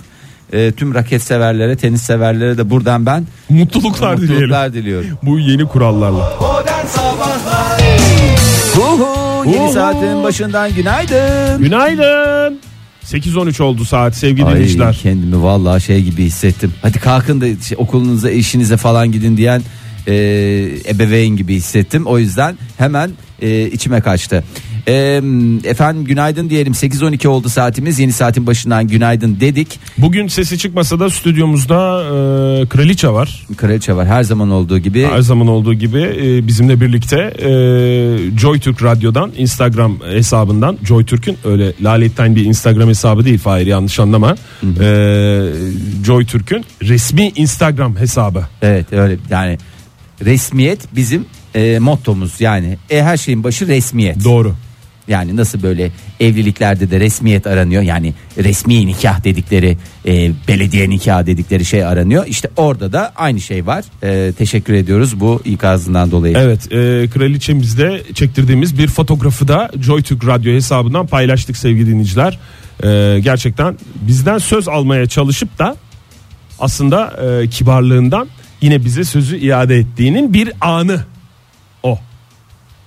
E, 0.53 0.71
tüm 0.71 0.93
raket 0.93 1.23
severlere, 1.23 1.75
tenis 1.77 2.01
severlere 2.01 2.57
de 2.57 2.69
buradan 2.69 3.05
ben 3.05 3.27
Mutluluklar, 3.49 4.17
dileyelim. 4.17 4.35
mutluluklar 4.35 4.73
diliyorum. 4.73 5.09
Bu 5.23 5.39
yeni 5.39 5.65
kurallarla. 5.65 6.33
Huhu, 8.75 9.45
yeni 9.45 9.63
Uhu. 9.65 9.73
saatin 9.73 10.23
başından 10.23 10.75
günaydın. 10.75 11.57
Günaydın. 11.63 12.59
8.13 13.11 13.63
oldu 13.63 13.85
saat 13.85 14.15
sevgili 14.15 14.45
Ay 14.45 14.53
dinleyiciler. 14.55 14.99
kendimi 15.03 15.43
vallahi 15.43 15.81
şey 15.81 16.03
gibi 16.03 16.23
hissettim. 16.23 16.73
Hadi 16.81 16.99
kalkın 16.99 17.41
da 17.41 17.45
şey, 17.61 17.77
okulunuza, 17.77 18.31
işinize 18.31 18.77
falan 18.77 19.11
gidin 19.11 19.37
diyen 19.37 19.61
e, 20.07 20.13
ebeveyn 20.89 21.37
gibi 21.37 21.55
hissettim. 21.55 22.05
O 22.05 22.17
yüzden 22.19 22.57
hemen 22.77 23.11
e, 23.41 23.65
içime 23.67 24.01
kaçtı. 24.01 24.43
E, 24.89 25.21
efendim 25.63 26.05
günaydın 26.05 26.49
diyelim 26.49 26.73
8.12 26.73 27.27
oldu 27.27 27.49
saatimiz 27.49 27.99
yeni 27.99 28.13
saatin 28.13 28.47
başından 28.47 28.87
günaydın 28.87 29.39
dedik. 29.39 29.79
Bugün 29.97 30.27
sesi 30.27 30.57
çıkmasa 30.57 30.99
da 30.99 31.09
stüdyomuzda 31.09 32.01
e, 32.03 32.65
Kraliçe 32.65 33.09
var. 33.09 33.47
Kraliçe 33.57 33.95
var 33.95 34.07
her 34.07 34.23
zaman 34.23 34.51
olduğu 34.51 34.79
gibi. 34.79 35.07
Her 35.07 35.21
zaman 35.21 35.47
olduğu 35.47 35.73
gibi 35.73 36.01
e, 36.01 36.47
bizimle 36.47 36.81
birlikte 36.81 37.17
e, 37.17 37.49
Joy 38.39 38.59
Türk 38.59 38.83
Radyo'dan 38.83 39.31
Instagram 39.37 39.99
hesabından 40.01 40.77
Joy 40.87 41.05
Türk'ün 41.05 41.37
öyle 41.45 41.73
laletten 41.81 42.35
bir 42.35 42.45
Instagram 42.45 42.89
hesabı 42.89 43.25
değil 43.25 43.39
Fahir 43.39 43.67
yanlış 43.67 43.99
anlama. 43.99 44.35
E, 44.79 44.85
Joy 46.05 46.25
Türk'ün 46.25 46.65
resmi 46.83 47.31
Instagram 47.35 47.97
hesabı. 47.97 48.43
Evet 48.61 48.93
öyle 48.93 49.17
yani 49.29 49.57
resmiyet 50.25 50.79
bizim 50.95 51.25
e, 51.55 51.79
mottomuz 51.79 52.41
yani 52.41 52.77
e, 52.89 53.03
her 53.03 53.17
şeyin 53.17 53.43
başı 53.43 53.67
resmiyet. 53.67 54.23
Doğru. 54.23 54.55
Yani 55.09 55.35
nasıl 55.35 55.63
böyle 55.63 55.91
evliliklerde 56.19 56.91
de 56.91 56.99
resmiyet 56.99 57.47
aranıyor 57.47 57.81
yani 57.81 58.13
resmi 58.37 58.87
nikah 58.87 59.23
dedikleri 59.23 59.77
e, 60.05 60.31
belediye 60.47 60.89
nikah 60.89 61.25
dedikleri 61.25 61.65
şey 61.65 61.85
aranıyor. 61.85 62.27
İşte 62.27 62.49
orada 62.57 62.93
da 62.93 63.13
aynı 63.15 63.41
şey 63.41 63.65
var. 63.65 63.85
E, 64.03 64.33
teşekkür 64.33 64.73
ediyoruz 64.73 65.19
bu 65.19 65.41
ikazından 65.45 66.11
dolayı. 66.11 66.37
Evet 66.37 66.71
e, 66.71 67.09
kraliçemizde 67.09 68.03
çektirdiğimiz 68.13 68.77
bir 68.77 68.87
fotoğrafı 68.87 69.47
da 69.47 69.71
Joy 69.81 70.01
Türk 70.01 70.27
Radyo 70.27 70.53
hesabından 70.53 71.07
paylaştık 71.07 71.57
sevgili 71.57 71.87
dinleyiciler. 71.87 72.39
E, 72.83 73.19
gerçekten 73.19 73.77
bizden 73.95 74.37
söz 74.37 74.67
almaya 74.67 75.07
çalışıp 75.07 75.59
da 75.59 75.75
aslında 76.59 77.07
e, 77.07 77.47
kibarlığından 77.49 78.27
yine 78.61 78.85
bize 78.85 79.03
sözü 79.03 79.37
iade 79.37 79.75
ettiğinin 79.75 80.33
bir 80.33 80.51
anı 80.61 81.05
o. 81.83 81.99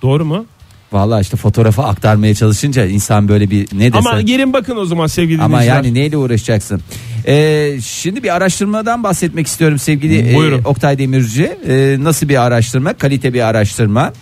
Doğru 0.03 0.25
mu? 0.25 0.47
Vallahi 0.93 1.23
işte 1.23 1.37
fotoğrafı 1.37 1.83
aktarmaya 1.83 2.35
çalışınca 2.35 2.87
insan 2.87 3.29
böyle 3.29 3.51
bir 3.51 3.69
ne 3.73 3.93
dese. 3.93 4.09
Ama 4.09 4.21
gelin 4.21 4.53
bakın 4.53 4.77
o 4.77 4.85
zaman 4.85 5.07
sevgili 5.07 5.43
Ama 5.43 5.49
dinleyiciler. 5.49 5.77
yani 5.77 5.95
neyle 5.95 6.17
uğraşacaksın? 6.17 6.81
Ee, 7.27 7.79
şimdi 7.85 8.23
bir 8.23 8.37
araştırmadan 8.37 9.03
bahsetmek 9.03 9.47
istiyorum 9.47 9.79
sevgili 9.79 10.19
e. 10.19 10.55
Oktay 10.65 10.99
Demirci. 10.99 11.57
Ee, 11.69 11.97
nasıl 12.01 12.29
bir 12.29 12.43
araştırma? 12.43 12.93
Kalite 12.95 13.35
bir 13.35 13.49
araştırma. 13.49 14.13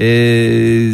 Ee, 0.00 0.92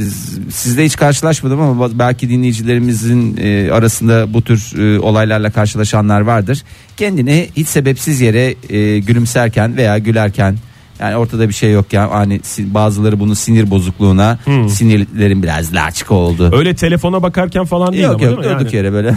sizde 0.51 0.85
hiç 0.85 0.97
karşılaşmadım 0.97 1.61
ama 1.61 1.99
belki 1.99 2.29
dinleyicilerimizin 2.29 3.37
e, 3.37 3.71
arasında 3.73 4.35
bu 4.35 4.43
tür 4.43 4.73
e, 4.79 5.01
olaylarla 5.01 5.51
karşılaşanlar 5.51 6.21
vardır. 6.21 6.63
Kendini 6.97 7.49
hiç 7.57 7.69
sebepsiz 7.69 8.21
yere 8.21 8.55
e, 8.71 8.99
gülümserken 8.99 9.77
veya 9.77 9.99
gülerken 9.99 10.57
yani 11.01 11.17
ortada 11.17 11.49
bir 11.49 11.55
şey 11.55 11.73
yok 11.73 11.93
ya 11.93 12.11
hani 12.11 12.41
bazıları 12.59 13.21
bunu 13.21 13.35
sinir 13.35 13.71
bozukluğuna 13.71 14.39
sinirlerin 14.69 15.43
biraz 15.43 15.75
laçık 15.75 16.11
oldu. 16.11 16.51
Öyle 16.57 16.75
telefona 16.75 17.23
bakarken 17.23 17.65
falan 17.65 17.93
değil 17.93 18.05
Yok 18.05 18.15
ama 18.15 18.25
yok 18.25 18.43
değil 18.43 18.53
mi? 18.53 18.59
durduk 18.59 18.73
Yani- 18.75 18.77
yere 18.77 18.93
böyle 18.93 19.15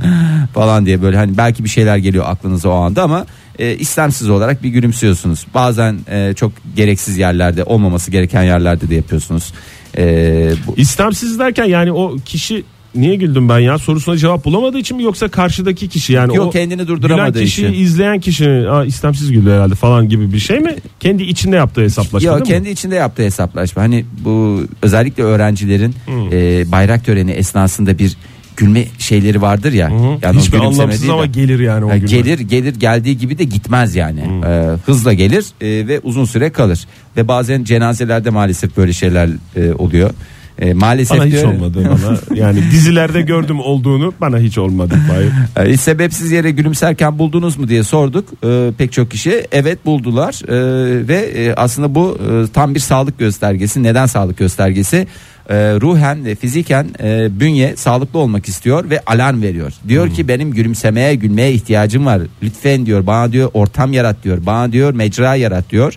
falan 0.54 0.86
diye 0.86 1.02
böyle 1.02 1.16
hani 1.16 1.36
belki 1.36 1.64
bir 1.64 1.68
şeyler 1.68 1.96
geliyor 1.96 2.24
aklınıza 2.28 2.68
o 2.68 2.72
anda 2.72 3.02
ama 3.02 3.26
e, 3.58 3.74
istemsiz 3.76 4.28
olarak 4.30 4.62
bir 4.62 4.68
gülümsüyorsunuz. 4.68 5.46
Bazen 5.54 5.98
e, 6.10 6.34
çok 6.36 6.52
gereksiz 6.76 7.18
yerlerde 7.18 7.64
olmaması 7.64 8.10
gereken 8.10 8.42
yerlerde 8.42 8.88
de 8.88 8.94
yapıyorsunuz. 8.94 9.52
E, 9.98 10.52
bu, 10.66 10.74
İstemsiz 10.76 11.38
derken 11.38 11.64
yani 11.64 11.92
o 11.92 12.16
kişi 12.24 12.64
niye 12.96 13.16
güldüm 13.16 13.48
ben 13.48 13.58
ya 13.58 13.78
sorusuna 13.78 14.16
cevap 14.16 14.44
bulamadığı 14.44 14.78
için 14.78 14.96
mi 14.96 15.02
yoksa 15.02 15.28
karşıdaki 15.28 15.88
kişi 15.88 16.12
yani 16.12 16.36
Yok, 16.36 16.46
o 16.46 16.50
kendini 16.50 16.86
durduramadığı 16.88 17.32
gülen 17.32 17.44
kişiyi 17.44 17.68
için. 17.70 17.82
izleyen 17.82 18.20
kişi 18.20 18.50
Aa, 18.70 18.84
istemsiz 18.84 19.32
güldü 19.32 19.50
herhalde 19.50 19.74
falan 19.74 20.08
gibi 20.08 20.32
bir 20.32 20.38
şey 20.38 20.58
mi? 20.60 20.74
Kendi 21.00 21.22
içinde 21.22 21.56
yaptığı 21.56 21.80
hesaplaşma 21.82 22.30
ya 22.30 22.34
değil 22.34 22.46
mi? 22.48 22.54
kendi 22.54 22.68
içinde 22.70 22.94
yaptığı 22.94 23.22
hesaplaşma. 23.22 23.82
Hani 23.82 24.04
bu 24.24 24.60
özellikle 24.82 25.22
öğrencilerin 25.22 25.94
Hmm. 26.06 26.32
e, 26.32 26.72
bayrak 26.72 27.04
töreni 27.04 27.30
esnasında 27.30 27.98
bir 27.98 28.16
gülme 28.56 28.84
şeyleri 28.98 29.42
vardır 29.42 29.72
ya. 29.72 29.88
Yani 30.22 30.36
o 30.38 30.40
Hiçbir 30.40 30.58
gülümseme 30.58 30.82
anlamsız 30.82 31.00
değil 31.02 31.08
de- 31.10 31.14
ama 31.14 31.26
gelir 31.26 31.60
yani 31.60 31.84
o 31.84 31.92
gülme. 31.94 32.06
gelir 32.08 32.38
gelir 32.38 32.74
geldiği 32.74 33.18
gibi 33.18 33.38
de 33.38 33.44
gitmez 33.44 33.94
yani. 33.96 34.20
Ee, 34.46 34.48
hızla 34.86 35.12
gelir 35.12 35.44
e, 35.60 35.88
ve 35.88 36.00
uzun 36.00 36.24
süre 36.24 36.50
kalır 36.50 36.86
ve 37.16 37.28
bazen 37.28 37.64
cenazelerde 37.64 38.30
maalesef 38.30 38.76
böyle 38.76 38.92
şeyler 38.92 39.28
e, 39.56 39.72
oluyor 39.72 40.10
E, 40.58 40.74
maalesef 40.74 41.18
Bana 41.18 41.26
hiç 41.26 41.32
diyorum. 41.32 41.50
olmadı 41.50 41.90
bana. 41.90 42.38
Yani 42.38 42.62
dizilerde 42.70 43.22
gördüm 43.22 43.60
olduğunu 43.60 44.14
bana 44.20 44.38
hiç 44.38 44.58
olmadı. 44.58 44.94
Hayır. 45.12 45.32
E, 45.72 45.76
sebepsiz 45.76 46.32
yere 46.32 46.50
gülümserken 46.50 47.18
buldunuz 47.18 47.56
mu 47.58 47.68
diye 47.68 47.82
sorduk 47.82 48.28
e, 48.44 48.70
pek 48.78 48.92
çok 48.92 49.10
kişi. 49.10 49.46
Evet 49.52 49.86
buldular. 49.86 50.40
E, 50.48 51.08
ve 51.08 51.16
e, 51.16 51.54
aslında 51.54 51.94
bu 51.94 52.18
e, 52.30 52.52
tam 52.52 52.74
bir 52.74 52.80
sağlık 52.80 53.18
göstergesi. 53.18 53.82
Neden 53.82 54.06
sağlık 54.06 54.38
göstergesi? 54.38 55.06
E, 55.48 55.54
ruhen 55.56 56.24
ve 56.24 56.34
fiziken 56.34 56.86
e, 57.02 57.40
bünye 57.40 57.76
sağlıklı 57.76 58.18
olmak 58.18 58.48
istiyor 58.48 58.90
ve 58.90 59.00
alarm 59.06 59.42
veriyor. 59.42 59.72
Diyor 59.88 60.10
ki 60.10 60.28
benim 60.28 60.50
gülümsemeye 60.50 61.14
gülmeye 61.14 61.52
ihtiyacım 61.52 62.06
var. 62.06 62.22
Lütfen 62.42 62.86
diyor. 62.86 63.06
Bana 63.06 63.32
diyor 63.32 63.50
ortam 63.54 63.92
yarat 63.92 64.24
diyor. 64.24 64.38
Bana 64.46 64.72
diyor 64.72 64.94
mecra 64.94 65.34
yarat 65.34 65.70
diyor. 65.70 65.94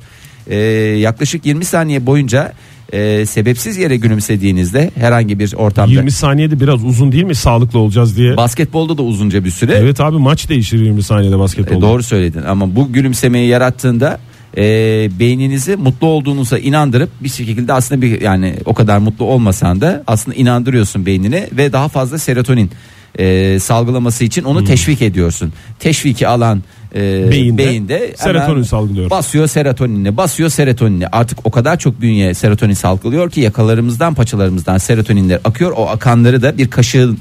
E, 0.48 0.58
yaklaşık 1.00 1.46
20 1.46 1.66
saniye 1.66 2.06
boyunca 2.06 2.54
e, 2.94 3.26
sebepsiz 3.26 3.78
yere 3.78 3.98
gülümsediğinizde 3.98 4.92
herhangi 4.96 5.40
bir 5.40 5.54
ortamda 5.54 5.92
20 5.92 6.12
saniyede 6.12 6.60
biraz 6.60 6.86
uzun 6.86 7.12
değil 7.12 7.24
mi 7.24 7.36
sağlıklı 7.36 7.80
olacağız 7.80 8.18
diye. 8.18 8.38
basketbolda 8.38 8.98
da 8.98 9.02
uzunca 9.02 9.44
bir 9.44 9.52
süre 9.52 9.74
Evet 9.74 10.02
abi 10.02 10.18
maç 10.18 10.50
değişir 10.50 10.80
20 10.80 11.04
saniyede 11.04 11.40
basketbolda. 11.40 11.86
E, 11.86 11.90
doğru 11.90 12.04
söyledin 12.04 12.42
ama 12.42 12.76
bu 12.76 12.94
gülümsemeyi 12.94 13.48
yarattığında 13.48 14.20
e, 14.60 15.10
beyninizi 15.20 15.76
mutlu 15.76 16.08
olduğunuza 16.08 16.58
inandırıp 16.58 17.10
bir 17.22 17.30
şekilde 17.30 17.74
aslında 17.74 18.02
bir 18.02 18.22
yani 18.22 18.56
o 18.66 18.74
kadar 18.74 18.98
mutlu 18.98 19.26
olmasan 19.26 19.82
da 19.82 20.04
aslında 20.08 20.38
inandırıyorsun 20.38 21.06
beynini 21.06 21.48
ve 21.52 21.74
daha 21.74 21.88
fazla 21.88 22.18
serotonin 22.18 22.72
e, 23.20 23.60
salgılaması 23.60 24.24
için 24.24 24.44
onu 24.44 24.64
teşvik 24.64 25.02
ediyorsun. 25.02 25.54
Teşviki 25.80 26.28
alan 26.28 26.64
e, 26.96 27.32
Beyinde 27.32 27.58
beyinde, 27.58 27.96
hemen 27.96 28.16
serotonin 28.16 28.64
salgılıyor. 28.64 29.10
Basıyor 29.10 29.48
serotonini, 29.48 30.18
basıyor 30.18 30.50
serotonini. 30.50 31.08
Artık 31.08 31.46
o 31.46 31.52
kadar 31.52 31.80
çok 31.80 32.02
bünye 32.02 32.34
serotonin 32.34 32.74
salgılıyor 32.74 33.30
ki 33.32 33.42
yakalarımızdan, 33.42 34.14
paçalarımızdan 34.14 34.78
serotoninler 34.78 35.40
akıyor. 35.44 35.72
O 35.78 35.88
akanları 35.88 36.42
da 36.42 36.58
bir 36.58 36.70
kaşığın 36.70 37.20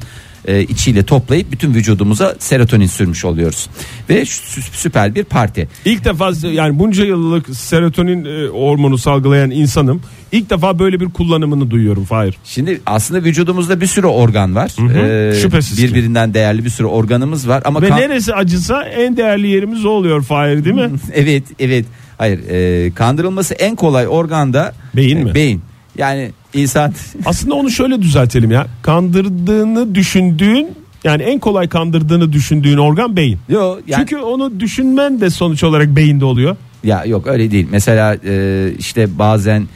e, 0.48 0.62
içiyle 0.62 1.02
toplayıp 1.02 1.52
bütün 1.52 1.74
vücudumuza 1.74 2.34
serotonin 2.38 2.86
sürmüş 2.86 3.24
oluyoruz. 3.24 3.68
Ve 4.10 4.22
sü- 4.22 4.60
süper 4.72 5.14
bir 5.14 5.24
parti. 5.24 5.68
İlk 5.84 6.04
defa 6.04 6.32
yani 6.52 6.78
bunca 6.78 7.04
yıllık 7.04 7.48
serotonin 7.56 8.24
e, 8.24 8.46
hormonu 8.48 8.98
salgılayan 8.98 9.50
insanım. 9.50 10.02
İlk 10.32 10.50
defa 10.50 10.78
böyle 10.78 11.00
bir 11.00 11.06
kullanımını 11.06 11.70
duyuyorum 11.70 12.04
Fahir. 12.04 12.34
Şimdi 12.44 12.80
aslında 12.86 13.24
vücudumuzda 13.24 13.80
bir 13.80 13.86
sürü 13.86 14.06
organ 14.06 14.54
var. 14.54 14.72
hı. 14.78 14.98
Ee, 14.98 15.40
Şüphesiz 15.40 15.76
ki. 15.78 15.84
Birbirinden 15.84 16.34
değerli 16.34 16.64
bir 16.64 16.70
sürü 16.70 16.86
organımız 16.86 17.48
var 17.48 17.62
ama 17.64 17.82
Ve 17.82 17.88
kan- 17.88 18.00
neresi 18.00 18.34
acısa 18.34 18.82
en 18.84 19.16
değerli 19.16 19.48
yerimiz 19.48 19.84
o 19.84 19.88
oluyor 19.88 20.22
Fahir 20.22 20.64
değil 20.64 20.76
mi? 20.76 20.90
evet 21.14 21.42
evet 21.58 21.84
hayır 22.18 22.40
e, 22.50 22.90
kandırılması 22.94 23.54
en 23.54 23.76
kolay 23.76 24.08
organda 24.08 24.74
Beyin 24.96 25.16
e, 25.16 25.24
mi? 25.24 25.34
Beyin. 25.34 25.60
Yani 25.98 26.30
insan 26.54 26.92
Aslında 27.26 27.54
onu 27.54 27.70
şöyle 27.70 28.02
düzeltelim 28.02 28.50
ya. 28.50 28.66
Kandırdığını 28.82 29.94
düşündüğün 29.94 30.68
yani 31.04 31.22
en 31.22 31.38
kolay 31.38 31.68
kandırdığını 31.68 32.32
düşündüğün 32.32 32.76
organ 32.76 33.16
beyin. 33.16 33.38
Yo, 33.48 33.78
yani, 33.86 34.00
Çünkü 34.00 34.16
onu 34.16 34.60
düşünmen 34.60 35.20
de 35.20 35.30
sonuç 35.30 35.64
olarak 35.64 35.96
beyinde 35.96 36.24
oluyor. 36.24 36.56
ya 36.84 37.04
yok 37.04 37.26
öyle 37.26 37.50
değil. 37.50 37.66
Mesela 37.70 38.16
e, 38.24 38.66
işte 38.78 39.18
bazen 39.18 39.66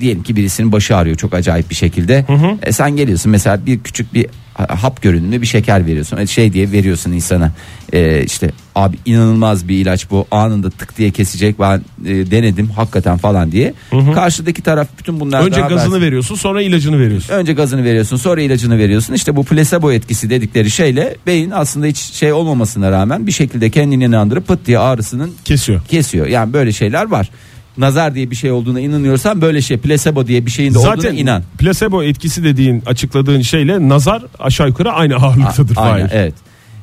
diyelim 0.00 0.22
ki 0.22 0.36
birisinin 0.36 0.72
başı 0.72 0.96
ağrıyor 0.96 1.16
çok 1.16 1.34
acayip 1.34 1.70
bir 1.70 1.74
şekilde. 1.74 2.26
E, 2.62 2.72
sen 2.72 2.96
geliyorsun 2.96 3.32
mesela 3.32 3.66
bir 3.66 3.78
küçük 3.80 4.14
bir 4.14 4.26
ha- 4.54 4.82
hap 4.82 5.02
görünümlü 5.02 5.40
bir 5.42 5.46
şeker 5.46 5.86
veriyorsun. 5.86 6.16
E, 6.16 6.26
Şey 6.26 6.52
diye 6.52 6.72
veriyorsun 6.72 7.12
insana. 7.12 7.52
E, 7.92 8.24
işte 8.24 8.50
abi 8.74 8.96
inanılmaz 9.04 9.68
bir 9.68 9.76
ilaç 9.78 10.10
bu. 10.10 10.26
Anında 10.30 10.70
tık 10.70 10.98
diye 10.98 11.10
kesecek. 11.10 11.60
Ben 11.60 11.76
e, 12.06 12.30
denedim 12.30 12.66
hakikaten 12.70 13.16
falan 13.18 13.52
diye. 13.52 13.74
Karşıdaki 14.14 14.62
taraf 14.62 14.88
bütün 14.98 15.20
bunlardan 15.20 15.46
Önce 15.48 15.60
gazını 15.60 15.78
habersiz. 15.78 16.00
veriyorsun 16.02 16.34
sonra 16.34 16.62
ilacını 16.62 17.00
veriyorsun. 17.00 17.34
Önce 17.34 17.52
gazını 17.52 17.84
veriyorsun 17.84 18.16
sonra 18.16 18.40
ilacını 18.42 18.78
veriyorsun. 18.78 19.14
İşte 19.14 19.36
bu 19.36 19.44
plasebo 19.44 19.92
etkisi 19.92 20.30
dedikleri 20.30 20.70
şeyle 20.70 21.16
beyin 21.26 21.50
aslında 21.50 21.86
hiç 21.86 21.98
şey 21.98 22.32
olmamasına 22.32 22.90
rağmen 22.90 23.26
bir 23.26 23.32
şekilde 23.32 23.70
kendini 23.70 24.04
inandırıp 24.04 24.46
pıt 24.48 24.66
diye 24.66 24.78
ağrısının 24.78 25.32
Kesiyor. 25.44 25.80
kesiyor. 25.88 26.26
Yani 26.26 26.52
böyle 26.52 26.72
şeyler 26.72 27.04
var. 27.10 27.30
Nazar 27.78 28.14
diye 28.14 28.30
bir 28.30 28.36
şey 28.36 28.50
olduğuna 28.50 28.80
inanıyorsan 28.80 29.40
böyle 29.40 29.62
şey 29.62 29.76
placebo 29.76 30.26
diye 30.26 30.46
bir 30.46 30.50
şeyin 30.50 30.74
de 30.74 30.78
olduğuna 30.78 30.96
Zaten 30.96 31.14
inan. 31.16 31.42
plasebo 31.58 32.02
etkisi 32.02 32.44
dediğin 32.44 32.82
açıkladığın 32.86 33.40
şeyle 33.40 33.88
nazar 33.88 34.22
aşağı 34.38 34.68
yukarı 34.68 34.92
aynı 34.92 35.16
ağırlıktadır. 35.16 35.76
Aynen 35.76 36.08
Fahir. 36.08 36.18
evet. 36.20 36.34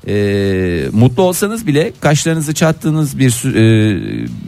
Ee, 0.08 0.89
mutlu 0.91 1.23
olsanız 1.23 1.67
bile 1.67 1.91
kaşlarınızı 2.01 2.54
çattığınız 2.54 3.19
bir 3.19 3.30
e, 3.56 3.97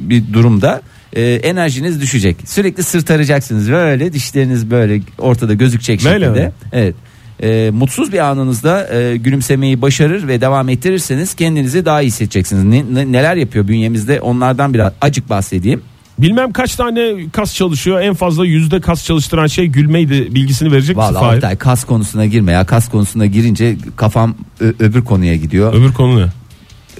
bir 0.09 0.33
durumda 0.33 0.81
e, 1.15 1.21
enerjiniz 1.33 2.01
düşecek. 2.01 2.37
Sürekli 2.45 2.83
sırtaracaksınız 2.83 3.71
böyle 3.71 4.13
dişleriniz 4.13 4.71
böyle 4.71 5.01
ortada 5.17 5.53
gözükecek 5.53 6.05
Böyle 6.05 6.25
şekilde. 6.25 6.45
mi? 6.45 6.51
Evet. 6.73 6.95
E, 7.43 7.71
mutsuz 7.73 8.13
bir 8.13 8.19
anınızda 8.19 8.93
e, 8.93 9.17
gülümsemeyi 9.17 9.81
başarır 9.81 10.27
ve 10.27 10.41
devam 10.41 10.69
ettirirseniz 10.69 11.33
kendinizi 11.33 11.85
daha 11.85 12.01
iyi 12.01 12.07
hissedeceksiniz. 12.07 12.63
Ne- 12.63 13.11
neler 13.11 13.35
yapıyor 13.35 13.67
bünyemizde 13.67 14.21
onlardan 14.21 14.73
biraz 14.73 14.93
acık 15.01 15.29
bahsedeyim. 15.29 15.81
Bilmem 16.19 16.51
kaç 16.51 16.75
tane 16.75 17.13
kas 17.31 17.55
çalışıyor. 17.55 18.01
En 18.01 18.13
fazla 18.13 18.45
yüzde 18.45 18.81
kas 18.81 19.05
çalıştıran 19.05 19.47
şey 19.47 19.67
gülmeydi 19.67 20.35
bilgisini 20.35 20.71
verecek 20.71 20.97
misin 20.97 21.09
Vallahi 21.15 21.21
Fahir? 21.25 21.35
Oktay 21.37 21.55
kas 21.57 21.83
konusuna 21.85 22.25
girme 22.25 22.51
ya 22.51 22.65
kas 22.65 22.89
konusuna 22.89 23.25
girince 23.25 23.77
kafam 23.95 24.35
ö- 24.59 24.73
öbür 24.79 25.01
konuya 25.01 25.35
gidiyor. 25.35 25.73
Öbür 25.73 25.93
konu 25.93 26.21
ne? 26.21 26.25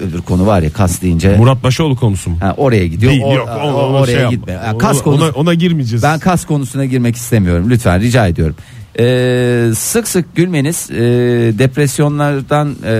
öbür 0.08 0.20
konu 0.20 0.46
var 0.46 0.62
ya 0.62 0.72
kas 0.72 1.02
deyince 1.02 1.36
Murat 1.36 1.62
Başoğlu 1.62 1.96
konusu 1.96 2.30
mu? 2.30 2.36
ha, 2.40 2.54
oraya 2.56 2.86
gidiyor. 2.86 3.12
Değil, 3.12 3.22
O- 3.24 3.34
yok, 3.34 3.48
o- 3.48 3.60
ona- 3.60 3.74
ona 3.76 3.96
oraya 3.96 4.06
şey 4.06 4.14
yapma. 4.14 4.30
gitme. 4.30 4.52
Ya, 4.52 4.70
Ona- 4.72 4.78
kas 4.78 5.02
konusu 5.02 5.24
ona, 5.24 5.30
ona 5.30 5.54
girmeyeceğiz. 5.54 6.02
Ben 6.02 6.18
kas 6.18 6.44
konusuna 6.46 6.84
girmek 6.84 7.16
istemiyorum. 7.16 7.70
Lütfen 7.70 8.00
rica 8.00 8.26
ediyorum. 8.26 8.56
Ee, 8.98 9.70
sık 9.76 10.08
sık 10.08 10.36
gülmeniz 10.36 10.90
e, 10.90 10.94
depresyonlardan 11.58 12.70
e, 12.84 12.94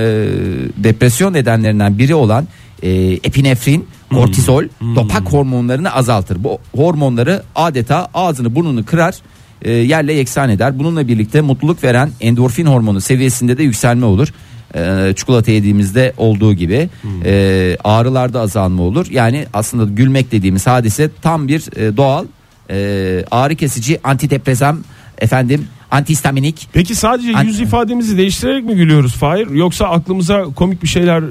depresyon 0.76 1.32
nedenlerinden 1.32 1.98
biri 1.98 2.14
olan 2.14 2.46
e, 2.82 2.90
epinefrin, 3.12 3.86
Hmm. 4.14 4.22
kortizol, 4.22 4.64
dopak 4.94 5.32
hormonlarını 5.32 5.94
azaltır. 5.94 6.44
Bu 6.44 6.58
hormonları 6.76 7.42
adeta 7.54 8.08
ağzını 8.14 8.54
burnunu 8.54 8.84
kırar 8.84 9.14
e, 9.62 9.72
yerle 9.72 10.12
yeksan 10.12 10.50
eder. 10.50 10.78
Bununla 10.78 11.08
birlikte 11.08 11.40
mutluluk 11.40 11.84
veren 11.84 12.10
endorfin 12.20 12.66
hormonu 12.66 13.00
seviyesinde 13.00 13.58
de 13.58 13.62
yükselme 13.62 14.06
olur. 14.06 14.28
E, 14.74 15.12
çikolata 15.16 15.50
yediğimizde 15.50 16.12
olduğu 16.16 16.54
gibi 16.54 16.88
Hmm. 17.02 17.10
e, 17.24 17.76
ağrılarda 17.84 18.40
azalma 18.40 18.82
olur. 18.82 19.06
Yani 19.10 19.46
aslında 19.52 19.84
gülmek 19.84 20.32
dediğimiz 20.32 20.66
hadise 20.66 21.10
tam 21.22 21.48
bir 21.48 21.76
e, 21.76 21.96
doğal 21.96 22.24
e, 22.70 23.24
ağrı 23.30 23.54
kesici 23.54 24.00
antidepresan 24.04 24.84
efendim 25.18 25.66
antihistaminik 25.94 26.68
Peki 26.72 26.94
sadece 26.94 27.32
An- 27.36 27.44
yüz 27.44 27.60
ifademizi 27.60 28.18
değiştirerek 28.18 28.64
mi 28.64 28.74
gülüyoruz 28.74 29.12
Fahir? 29.14 29.50
Yoksa 29.50 29.84
aklımıza 29.86 30.44
komik 30.44 30.82
bir 30.82 30.88
şeyler 30.88 31.22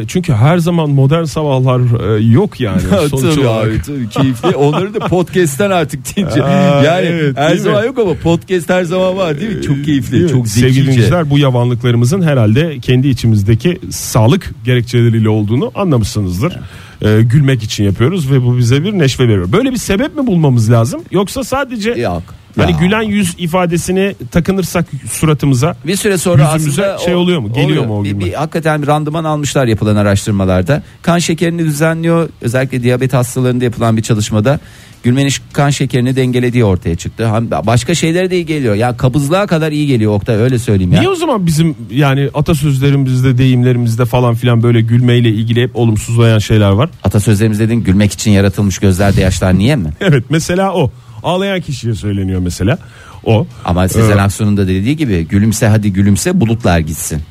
e, 0.00 0.04
çünkü 0.06 0.32
her 0.32 0.58
zaman 0.58 0.90
modern 0.90 1.24
sabahlar 1.24 1.80
e, 2.18 2.22
yok 2.24 2.60
yani 2.60 2.80
sonuç 3.10 3.34
tabii 3.34 3.46
olarak. 3.46 3.66
abi 3.72 3.82
tabii 3.82 4.08
keyifli. 4.08 4.48
Onları 4.56 4.94
da 4.94 4.98
podcast'ten 4.98 5.70
artık 5.70 6.16
deyince. 6.16 6.42
Aa, 6.44 6.82
yani 6.82 7.06
evet, 7.06 7.36
her 7.36 7.50
değil 7.50 7.60
zaman 7.62 7.80
mi? 7.80 7.86
yok 7.86 7.98
ama 7.98 8.14
podcast 8.14 8.70
her 8.70 8.84
zaman 8.84 9.16
var 9.16 9.40
değil 9.40 9.56
mi? 9.56 9.62
Çok 9.62 9.84
keyifli, 9.84 10.12
Değil 10.12 10.24
mi? 10.24 10.30
çok 10.30 10.48
Sevgili 10.48 10.86
dinleyiciler 10.86 11.30
bu 11.30 11.38
yavanlıklarımızın 11.38 12.22
herhalde 12.22 12.78
kendi 12.78 13.08
içimizdeki 13.08 13.78
sağlık 13.90 14.50
gerekçeleriyle 14.64 15.28
olduğunu 15.28 15.70
anlamışsınızdır. 15.74 16.58
E, 17.02 17.22
gülmek 17.22 17.62
için 17.62 17.84
yapıyoruz 17.84 18.30
ve 18.30 18.42
bu 18.42 18.58
bize 18.58 18.84
bir 18.84 18.92
neşve 18.92 19.24
veriyor. 19.28 19.52
Böyle 19.52 19.72
bir 19.72 19.76
sebep 19.76 20.16
mi 20.16 20.26
bulmamız 20.26 20.70
lazım? 20.70 21.02
Yoksa 21.10 21.44
sadece 21.44 21.90
Yok. 21.90 22.22
Hani 22.56 22.76
gülen 22.76 23.02
yüz 23.02 23.34
ifadesini 23.38 24.14
takınırsak 24.30 24.86
suratımıza 25.10 25.76
Bir 25.86 25.96
süre 25.96 26.18
sonra 26.18 26.48
aslında 26.48 26.98
şey 26.98 27.14
oluyor 27.14 27.40
mu? 27.40 27.52
Geliyor 27.52 27.86
mu 27.86 27.98
o 27.98 28.04
bir, 28.04 28.20
bir, 28.20 28.32
hakikaten 28.32 28.82
bir 28.82 28.86
randıman 28.86 29.24
almışlar 29.24 29.66
yapılan 29.66 29.96
araştırmalarda. 29.96 30.82
Kan 31.02 31.18
şekerini 31.18 31.64
düzenliyor. 31.64 32.28
Özellikle 32.40 32.82
diyabet 32.82 33.12
hastalarında 33.12 33.64
yapılan 33.64 33.96
bir 33.96 34.02
çalışmada 34.02 34.60
gülmenin 35.02 35.30
kan 35.52 35.70
şekerini 35.70 36.16
dengelediği 36.16 36.64
ortaya 36.64 36.96
çıktı. 36.96 37.30
Başka 37.66 37.94
şeylere 37.94 38.30
de 38.30 38.36
iyi 38.36 38.46
geliyor. 38.46 38.74
Ya 38.74 38.96
kabızlığa 38.96 39.46
kadar 39.46 39.72
iyi 39.72 39.86
geliyor 39.86 40.12
Oktay 40.12 40.36
öyle 40.36 40.58
söyleyeyim 40.58 40.92
ya. 40.92 40.98
Niye 40.98 41.10
o 41.10 41.14
zaman 41.14 41.46
bizim 41.46 41.76
yani 41.90 42.30
atasözlerimizde, 42.34 43.38
deyimlerimizde 43.38 44.04
falan 44.04 44.34
filan 44.34 44.62
böyle 44.62 44.80
gülmeyle 44.80 45.28
ilgili 45.28 45.62
hep 45.62 45.76
olumsuzlayan 45.76 46.38
şeyler 46.38 46.70
var? 46.70 46.90
Atasözlerimiz 47.04 47.60
dedin 47.60 47.84
gülmek 47.84 48.12
için 48.12 48.30
yaratılmış 48.30 48.78
gözlerde 48.78 49.20
yaşlar 49.20 49.58
niye 49.58 49.76
mi? 49.76 49.90
Evet 50.00 50.24
mesela 50.30 50.74
o. 50.74 50.90
Ağlayan 51.22 51.60
kişiye 51.60 51.94
söyleniyor 51.94 52.40
mesela. 52.40 52.78
O. 53.24 53.46
Ama 53.64 53.88
Sezen 53.88 54.18
Ee, 54.18 54.20
Aksu'nun 54.20 54.56
da 54.56 54.68
dediği 54.68 54.96
gibi 54.96 55.28
gülümse 55.28 55.68
hadi 55.68 55.92
gülümse 55.92 56.40
bulutlar 56.40 56.78
gitsin. 56.78 57.22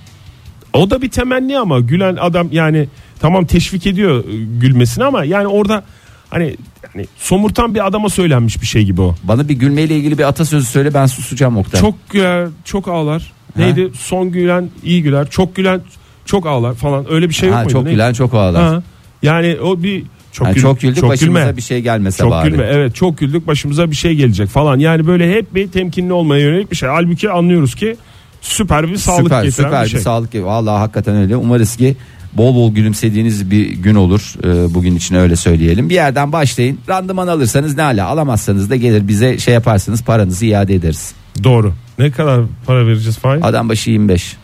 O 0.74 0.90
da 0.90 1.02
bir 1.02 1.10
temenni 1.10 1.60
ama 1.60 1.80
gülen 1.80 2.16
adam 2.16 2.48
yani 2.52 2.88
tamam 3.20 3.46
teşvik 3.46 3.88
ediyor 3.88 4.24
e, 4.26 4.44
gülmesini 4.60 5.04
ama 5.04 5.24
yani 5.24 5.48
orada 5.48 5.84
hani, 6.30 6.56
hani 6.94 7.06
somurtan 7.18 7.76
bir 7.76 7.88
adama 7.88 8.10
söylenmiş 8.10 8.62
bir 8.62 8.68
şey 8.68 8.84
gibi 8.86 9.02
o. 9.02 9.16
Bana 9.24 9.50
bir 9.50 9.54
gülmeyle 9.54 9.96
ilgili 9.98 10.18
bir 10.18 10.24
atasözü 10.24 10.66
söyle 10.66 10.94
ben 10.94 11.06
susacağım 11.06 11.58
Oktay. 11.58 11.82
Çok 11.82 12.10
güler, 12.10 12.48
çok 12.66 12.88
ağlar. 12.88 13.32
Neydi? 13.58 13.92
Son 14.00 14.32
gülen 14.32 14.70
iyi 14.84 15.04
güler. 15.04 15.30
Çok 15.30 15.56
gülen 15.56 15.82
çok 16.26 16.46
ağlar 16.48 16.74
falan. 16.74 17.14
Öyle 17.14 17.30
bir 17.30 17.34
şey 17.34 17.50
yok 17.50 17.58
ha, 17.58 17.62
muydu? 17.64 17.74
çok 17.74 17.84
Ne? 17.84 17.92
gülen 17.92 18.14
çok 18.14 18.34
ağlar. 18.34 18.64
Ha. 18.64 18.84
Yani 19.24 19.58
o 19.64 19.84
bir 19.84 20.04
çok, 20.32 20.48
Ha, 20.48 20.52
gül- 20.52 20.62
çok 20.62 20.80
güldük 20.82 21.04
başımıza 21.04 21.40
gülme. 21.42 21.58
bir 21.58 21.62
şey 21.62 21.82
gelmese 21.82 22.18
Çok 22.18 22.32
bari. 22.32 22.50
gülme 22.50 22.64
evet 22.72 22.96
çok 22.96 23.18
güldük 23.18 23.48
başımıza 23.48 23.92
bir 23.92 23.96
şey 23.96 24.14
gelecek 24.16 24.48
falan. 24.48 24.80
Yani 24.80 25.08
böyle 25.08 25.36
hep 25.36 25.56
bir 25.56 25.68
temkinli 25.68 26.14
olmaya 26.14 26.42
yönelik 26.44 26.72
bir 26.72 26.76
şey. 26.76 26.90
Halbuki 26.90 27.30
anlıyoruz 27.30 27.76
ki 27.76 27.96
süper 28.42 28.88
bir 28.88 28.98
sağlık 28.98 29.24
süper 29.24 29.44
getiren 29.44 29.66
süper 29.66 29.80
bir 29.82 29.86
bir, 29.86 29.90
şey. 29.92 30.00
sağlık. 30.02 30.36
Vallahi 30.36 30.78
hakikaten 30.80 31.16
öyle. 31.16 31.36
Umarız 31.36 31.76
ki 31.76 31.96
bol 32.34 32.56
bol 32.56 32.74
gülümsediğiniz 32.76 33.52
bir 33.52 33.70
gün 33.70 33.96
olur. 33.96 34.34
Ee, 34.44 34.74
bugün 34.74 34.96
için 34.96 35.16
öyle 35.16 35.36
söyleyelim. 35.36 35.90
Bir 35.90 35.96
yerden 35.96 36.32
başlayın. 36.32 36.80
Randıman 36.90 37.28
alırsanız 37.28 37.78
ne 37.78 37.84
ala 37.84 38.08
alamazsanız 38.08 38.70
da 38.70 38.76
gelir 38.76 39.08
bize 39.08 39.38
şey 39.38 39.54
yaparsınız 39.54 40.04
paranızı 40.04 40.46
iade 40.46 40.76
ederiz. 40.76 41.14
Doğru. 41.44 41.74
Ne 42.00 42.12
kadar 42.12 42.42
para 42.66 42.88
vereceğiz 42.88 43.18
Fahir? 43.18 43.40
Adam 43.50 43.70
başı 43.70 43.90
25. 43.92 44.38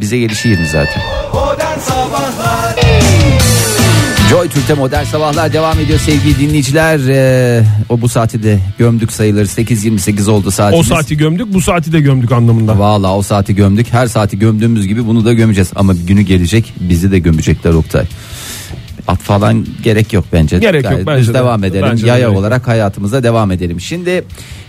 Bize 0.00 0.18
gelişi 0.18 0.48
20 0.48 0.66
zaten. 0.66 1.02
Modern 1.34 1.78
Sabahlar 1.78 2.43
Joy 4.34 4.48
Türk'te 4.48 4.74
modern 4.74 5.04
sabahlar 5.04 5.52
devam 5.52 5.80
ediyor 5.80 5.98
sevgili 5.98 6.38
dinleyiciler. 6.38 7.00
Ee, 7.08 7.64
o 7.88 8.00
bu 8.00 8.08
saati 8.08 8.42
de 8.42 8.58
gömdük 8.78 9.12
sayılır. 9.12 9.46
8.28 9.46 10.30
oldu 10.30 10.48
O 10.48 10.50
saatimiz. 10.50 10.86
saati 10.86 11.16
gömdük 11.16 11.54
bu 11.54 11.60
saati 11.60 11.92
de 11.92 12.00
gömdük 12.00 12.32
anlamında. 12.32 12.78
Vallahi 12.78 13.12
o 13.12 13.22
saati 13.22 13.54
gömdük. 13.54 13.86
Her 13.92 14.06
saati 14.06 14.38
gömdüğümüz 14.38 14.86
gibi 14.86 15.06
bunu 15.06 15.24
da 15.24 15.32
gömeceğiz. 15.32 15.70
Ama 15.76 15.94
bir 15.94 16.06
günü 16.06 16.22
gelecek 16.22 16.72
bizi 16.80 17.12
de 17.12 17.18
gömecekler 17.18 17.72
Oktay. 17.72 18.04
At 19.08 19.18
falan 19.18 19.66
gerek 19.82 20.12
yok 20.12 20.24
bence. 20.32 20.58
Gerek 20.58 20.84
yok 20.84 21.00
bence 21.06 21.20
düz 21.20 21.28
de. 21.28 21.34
devam 21.34 21.64
edelim. 21.64 21.88
Bence 21.90 22.04
de 22.04 22.08
Yaya 22.08 22.24
yok. 22.24 22.36
olarak 22.36 22.68
hayatımıza 22.68 23.22
devam 23.22 23.50
edelim. 23.50 23.80
Şimdi 23.80 24.24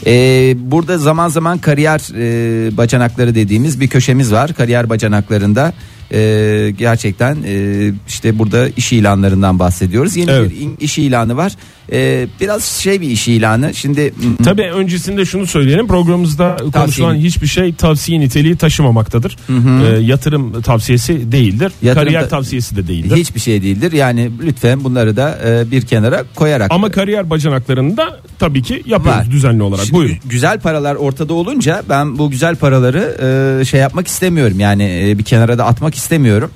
e, 0.06 0.12
burada 0.58 0.98
zaman 0.98 1.28
zaman 1.28 1.58
kariyer 1.58 2.02
e, 2.16 2.78
bacanakları 2.78 3.36
dediğimiz 3.36 3.80
bir 3.80 3.88
köşemiz 3.88 4.32
var. 4.32 4.54
Kariyer 4.54 4.90
bacanaklarında 4.90 5.74
e, 6.12 6.74
gerçekten 6.78 7.38
e, 7.46 7.92
işte 8.08 8.40
burada 8.40 8.70
iş 8.70 8.94
ilanlarından 8.94 9.60
bahsediyoruz. 9.60 10.16
Yeni 10.16 10.32
Evet. 10.32 10.52
bir 10.52 10.86
iş 10.86 10.98
ilanı 10.98 11.38
var. 11.38 11.56
E, 11.92 12.28
biraz 12.42 12.64
şey 12.66 13.02
bir 13.02 13.10
iş 13.10 13.28
ilanı. 13.28 13.74
Şimdi 13.74 14.14
Tabii 14.44 14.62
öncesinde 14.62 15.26
şunu 15.26 15.48
söyleyelim 15.48 15.88
programımızda 15.88 16.58
konuşulan 16.74 17.16
hiçbir 17.16 17.48
şey 17.48 17.74
tavsiye 17.74 18.20
niteliği 18.20 18.56
taşımamaktadır. 18.56 19.38
Ee, 19.50 20.00
yatırım 20.02 20.62
tavsiyesi 20.62 21.32
değildir. 21.32 21.72
Yatırım 21.82 22.06
kariyer 22.06 22.24
da- 22.24 22.28
tavsiyesi 22.28 22.76
de 22.76 22.88
değildir. 22.88 23.16
hiçbir 23.18 23.40
şey 23.40 23.62
değildir. 23.62 23.92
Yani 23.92 24.32
lütfen 24.44 24.84
bunları 24.84 25.16
da 25.18 25.40
e, 25.48 25.72
bir 25.72 25.82
kenara 25.82 26.24
koyarak 26.36 26.72
Ama 26.72 26.92
kariyer 26.92 27.30
bacanaklarını 27.30 27.98
da 27.98 28.20
tabii 28.40 28.64
ki 28.64 28.84
yapıyoruz 28.86 29.20
Var. 29.22 29.32
düzenli 29.32 29.64
olarak. 29.64 29.86
Şimdi 29.86 29.98
Buyurun. 30.00 30.16
gü- 30.16 30.30
Güzel 30.30 30.60
paralar 30.60 30.96
ortada 30.96 31.34
olunca 31.34 31.84
ben 31.90 32.18
bu 32.18 32.30
güzel 32.32 32.56
paraları 32.56 33.18
e, 33.62 33.66
şey 33.66 33.80
yapmak 33.80 34.08
istemiyorum. 34.08 34.60
Yani 34.60 35.02
e, 35.10 35.18
bir 35.18 35.24
kenara 35.24 35.58
da 35.58 35.66
atmak 35.66 35.96
istemiyorum. 35.96 36.52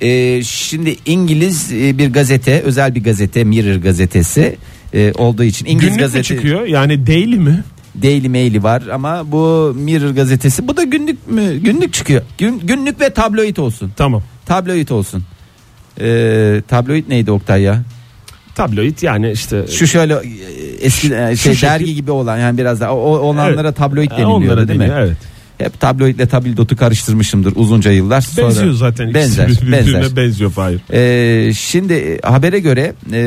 E, 0.00 0.42
şimdi 0.42 0.96
İngiliz 1.06 1.72
e, 1.72 1.98
bir 1.98 2.12
gazete, 2.12 2.60
özel 2.60 2.94
bir 2.94 3.04
gazete, 3.04 3.44
Mirror 3.44 3.76
gazetesi 3.76 4.56
e, 4.94 5.12
olduğu 5.12 5.44
için 5.44 5.66
İngiliz 5.66 5.88
Günlük 5.88 6.00
gazete 6.00 6.22
çıkıyor? 6.24 6.64
Yani 6.66 7.06
daily 7.06 7.38
mi? 7.38 7.64
Daily 8.02 8.28
Mail'i 8.28 8.62
var 8.62 8.82
ama 8.92 9.32
bu 9.32 9.72
Mirror 9.78 10.10
gazetesi 10.10 10.68
bu 10.68 10.76
da 10.76 10.82
günlük 10.82 11.30
mü? 11.30 11.56
Günlük 11.58 11.92
çıkıyor. 11.92 12.22
Gün, 12.38 12.58
günlük 12.64 13.00
ve 13.00 13.10
tabloid 13.10 13.56
olsun. 13.56 13.92
Tamam. 13.96 14.22
Tabloid 14.46 14.88
olsun. 14.88 15.24
E, 16.00 16.62
tabloid 16.68 17.04
neydi 17.08 17.30
Oktay 17.30 17.62
ya? 17.62 17.82
Tabloid 18.54 19.02
yani 19.02 19.30
işte 19.30 19.66
Şu 19.70 19.86
şöyle 19.86 20.14
e, 20.14 20.18
eski 20.80 21.14
e, 21.14 21.36
şey 21.36 21.54
şu 21.54 21.62
dergi 21.62 21.84
şekil- 21.84 21.94
gibi 21.94 22.10
olan 22.10 22.38
yani 22.38 22.58
biraz 22.58 22.80
daha 22.80 22.94
o, 22.94 22.98
olanlara 23.18 23.60
Evet. 23.68 23.76
tabloid 23.76 24.10
deniliyor 24.10 24.30
onlara 24.30 24.68
değil 24.68 24.78
mi? 24.78 24.92
Evet. 24.96 25.16
Hep 25.58 25.80
tabloidle 25.80 26.26
tabildotu 26.26 26.76
karıştırmışımdır 26.76 27.52
uzunca 27.56 27.90
yıllar. 27.90 28.20
Sonra 28.20 28.46
Benziyor 28.46 28.72
zaten. 28.72 29.14
Benzer, 29.14 29.48
benzer. 29.72 30.16
benziyor 30.16 30.50
Fahir. 30.50 30.80
Ee, 30.92 31.52
şimdi 31.54 31.92
e, 31.92 32.20
habere 32.22 32.58
göre 32.58 32.94
e, 33.12 33.20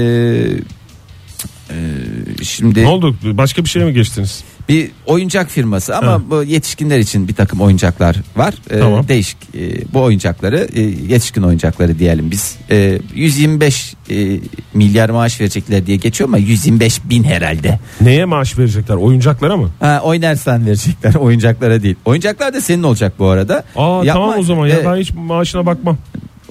e, 1.69 2.43
şimdi 2.43 2.83
Ne 2.83 2.87
oldu? 2.87 3.15
Başka 3.23 3.63
bir 3.63 3.69
şeye 3.69 3.85
mi 3.85 3.93
geçtiniz? 3.93 4.43
Bir 4.69 4.91
oyuncak 5.05 5.49
firması 5.49 5.97
ama 5.97 6.11
Ha. 6.11 6.21
bu 6.29 6.43
yetişkinler 6.43 6.99
için 6.99 7.27
bir 7.27 7.33
takım 7.35 7.61
oyuncaklar 7.61 8.15
var. 8.35 8.53
Ee, 8.69 8.79
Tamam. 8.79 9.07
Değişik. 9.07 9.37
Ee, 9.55 9.93
bu 9.93 10.01
oyuncakları 10.01 10.67
e, 10.75 10.81
yetişkin 10.81 11.41
oyuncakları 11.41 11.99
diyelim 11.99 12.31
biz. 12.31 12.57
Ee, 12.71 12.99
125 13.15 13.93
e, 14.09 14.39
milyar 14.73 15.09
maaş 15.09 15.41
verecekler 15.41 15.85
diye 15.85 15.97
geçiyor 15.97 16.27
ama 16.29 16.37
125 16.37 16.99
bin 17.05 17.23
herhalde. 17.23 17.79
Neye 18.01 18.25
maaş 18.25 18.57
verecekler? 18.57 18.95
Oyuncaklara 18.95 19.57
mı? 19.57 19.69
Ha, 19.79 20.01
oynarsan 20.03 20.65
verecekler 20.65 21.13
oyuncaklara 21.19 21.83
değil. 21.83 21.95
Oyuncaklar 22.05 22.53
da 22.53 22.61
senin 22.61 22.83
olacak 22.83 23.13
bu 23.19 23.27
arada. 23.27 23.63
Aa 23.75 23.81
Yapma- 24.05 24.13
tamam 24.13 24.39
o 24.39 24.43
zaman 24.43 24.67
ya 24.67 24.75
Evet, 24.75 24.85
ben 24.85 24.95
hiç 24.95 25.11
maaşına 25.13 25.65
bakmam. 25.65 25.97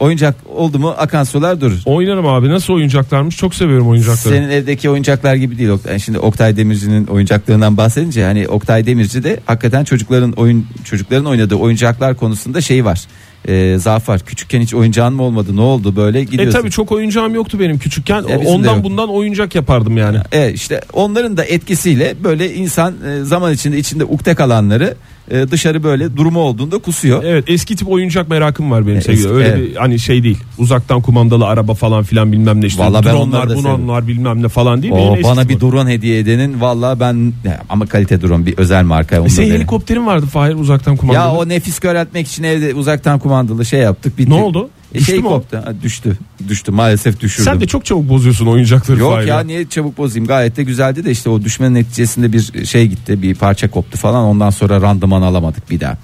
Oyuncak 0.00 0.34
oldu 0.56 0.78
mu 0.78 0.94
akan 0.98 1.24
sular 1.24 1.60
durur. 1.60 1.78
Oynarım 1.84 2.26
abi 2.26 2.48
nasıl 2.48 2.72
oyuncaklarmış 2.74 3.36
çok 3.36 3.54
seviyorum 3.54 3.88
oyuncakları. 3.88 4.34
Senin 4.34 4.48
evdeki 4.48 4.90
oyuncaklar 4.90 5.34
gibi 5.34 5.58
değil 5.58 5.68
Oktay. 5.68 5.98
Şimdi 5.98 6.18
Oktay 6.18 6.56
Demirci'nin 6.56 7.06
oyuncaklığından 7.06 7.76
bahsedince 7.76 8.24
hani 8.24 8.48
Oktay 8.48 8.86
Demirci 8.86 9.24
de 9.24 9.40
hakikaten 9.46 9.84
çocukların 9.84 10.32
oyun 10.32 10.66
çocukların 10.84 11.26
oynadığı 11.26 11.54
oyuncaklar 11.54 12.16
konusunda 12.16 12.60
şey 12.60 12.84
var. 12.84 13.00
Ee, 13.48 13.76
zaaf 13.78 14.08
var. 14.08 14.20
Küçükken 14.20 14.60
hiç 14.60 14.74
oyuncağın 14.74 15.14
mı 15.14 15.22
olmadı? 15.22 15.56
Ne 15.56 15.60
oldu? 15.60 15.96
Böyle 15.96 16.18
E 16.18 16.24
gidiyorsun. 16.24 16.58
tabi 16.60 16.70
çok 16.70 16.92
oyuncağım 16.92 17.34
yoktu 17.34 17.60
benim 17.60 17.78
küçükken. 17.78 18.28
de 18.28 18.36
Ondan 18.36 18.84
bundan 18.84 19.08
oyuncak 19.08 19.54
yapardım 19.54 19.96
yani. 19.96 20.18
Evet 20.32 20.54
işte 20.56 20.80
onların 20.92 21.36
da 21.36 21.44
etkisiyle 21.44 22.14
böyle 22.24 22.54
insan 22.54 22.94
e, 23.06 23.24
zaman 23.24 23.52
içinde 23.52 23.78
içinde 23.78 24.04
ukde 24.04 24.34
kalanları 24.34 24.94
e, 25.30 25.50
dışarı 25.50 25.82
böyle 25.82 26.16
durumu 26.16 26.40
olduğunda 26.40 26.78
kusuyor. 26.78 27.22
Evet 27.24 27.44
eski 27.46 27.76
tip 27.76 27.88
oyuncak 27.88 28.28
merakım 28.28 28.70
var 28.70 28.86
benim 28.86 28.98
E, 28.98 29.00
sevgili. 29.00 29.28
Öyle 29.28 29.48
evet. 29.48 29.70
bir 29.70 29.76
hani 29.76 29.98
şey 29.98 30.22
değil. 30.22 30.38
Uzaktan 30.58 31.00
kumandalı 31.00 31.46
araba 31.46 31.74
falan 31.74 32.02
filan 32.02 32.32
bilmem 32.32 32.60
ne 32.60 32.66
işte. 32.66 32.84
Vallahi 32.84 33.04
Dronlar 33.04 33.48
bunanlar 33.54 34.08
bilmem 34.08 34.42
ne 34.42 34.48
falan 34.48 34.82
değil. 34.82 34.92
O, 34.92 34.96
Benim 34.96 35.12
eski 35.14 35.24
bana 35.24 35.48
bir 35.48 35.60
drone 35.60 35.90
hediye 35.92 36.18
edenin 36.18 36.60
valla 36.60 37.00
ben 37.00 37.32
ama 37.68 37.86
kalite 37.86 38.22
drone 38.22 38.46
bir 38.46 38.58
özel 38.58 38.84
marka. 38.84 39.16
E, 39.16 39.28
Senin 39.28 39.50
helikopterin 39.54 40.06
vardı 40.06 40.26
Fahir 40.26 40.54
uzaktan 40.54 40.96
kumandalı. 40.96 41.24
Ya 41.24 41.32
o 41.32 41.48
nefis 41.48 41.78
köreltmek 41.78 42.28
için 42.28 42.42
evde 42.42 42.74
uzaktan 42.74 43.18
kumandalı 43.18 43.64
şey 43.66 43.80
yaptık. 43.80 44.18
Bitti. 44.18 44.30
Ne 44.30 44.34
oldu? 44.34 44.68
E, 44.94 44.98
Düştü 44.98 45.10
şey 45.12 45.18
o? 45.18 45.22
koptu. 45.22 45.56
Ha, 45.56 45.72
düştü. 45.82 46.18
Düştü 46.48 46.72
maalesef 46.72 47.20
düşürdüm. 47.20 47.44
Sen 47.44 47.60
de 47.60 47.66
çok 47.66 47.84
çabuk 47.84 48.08
bozuyorsun 48.08 48.46
oyuncakları 48.46 48.98
Yok 49.00 49.12
Fahir 49.12 49.26
ya 49.26 49.40
niye 49.40 49.68
çabuk 49.68 49.98
bozayım 49.98 50.26
gayet 50.26 50.56
de 50.56 50.62
güzeldi 50.62 51.04
de 51.04 51.10
işte 51.10 51.30
o 51.30 51.42
düşmenin 51.42 51.74
neticesinde 51.74 52.32
bir 52.32 52.66
şey 52.66 52.86
gitti 52.86 53.22
bir 53.22 53.34
parça 53.34 53.70
koptu 53.70 53.98
falan 53.98 54.24
ondan 54.24 54.50
sonra 54.50 54.82
randıman 54.82 55.22
alamadık 55.22 55.70
bir 55.70 55.80
daha. 55.80 55.98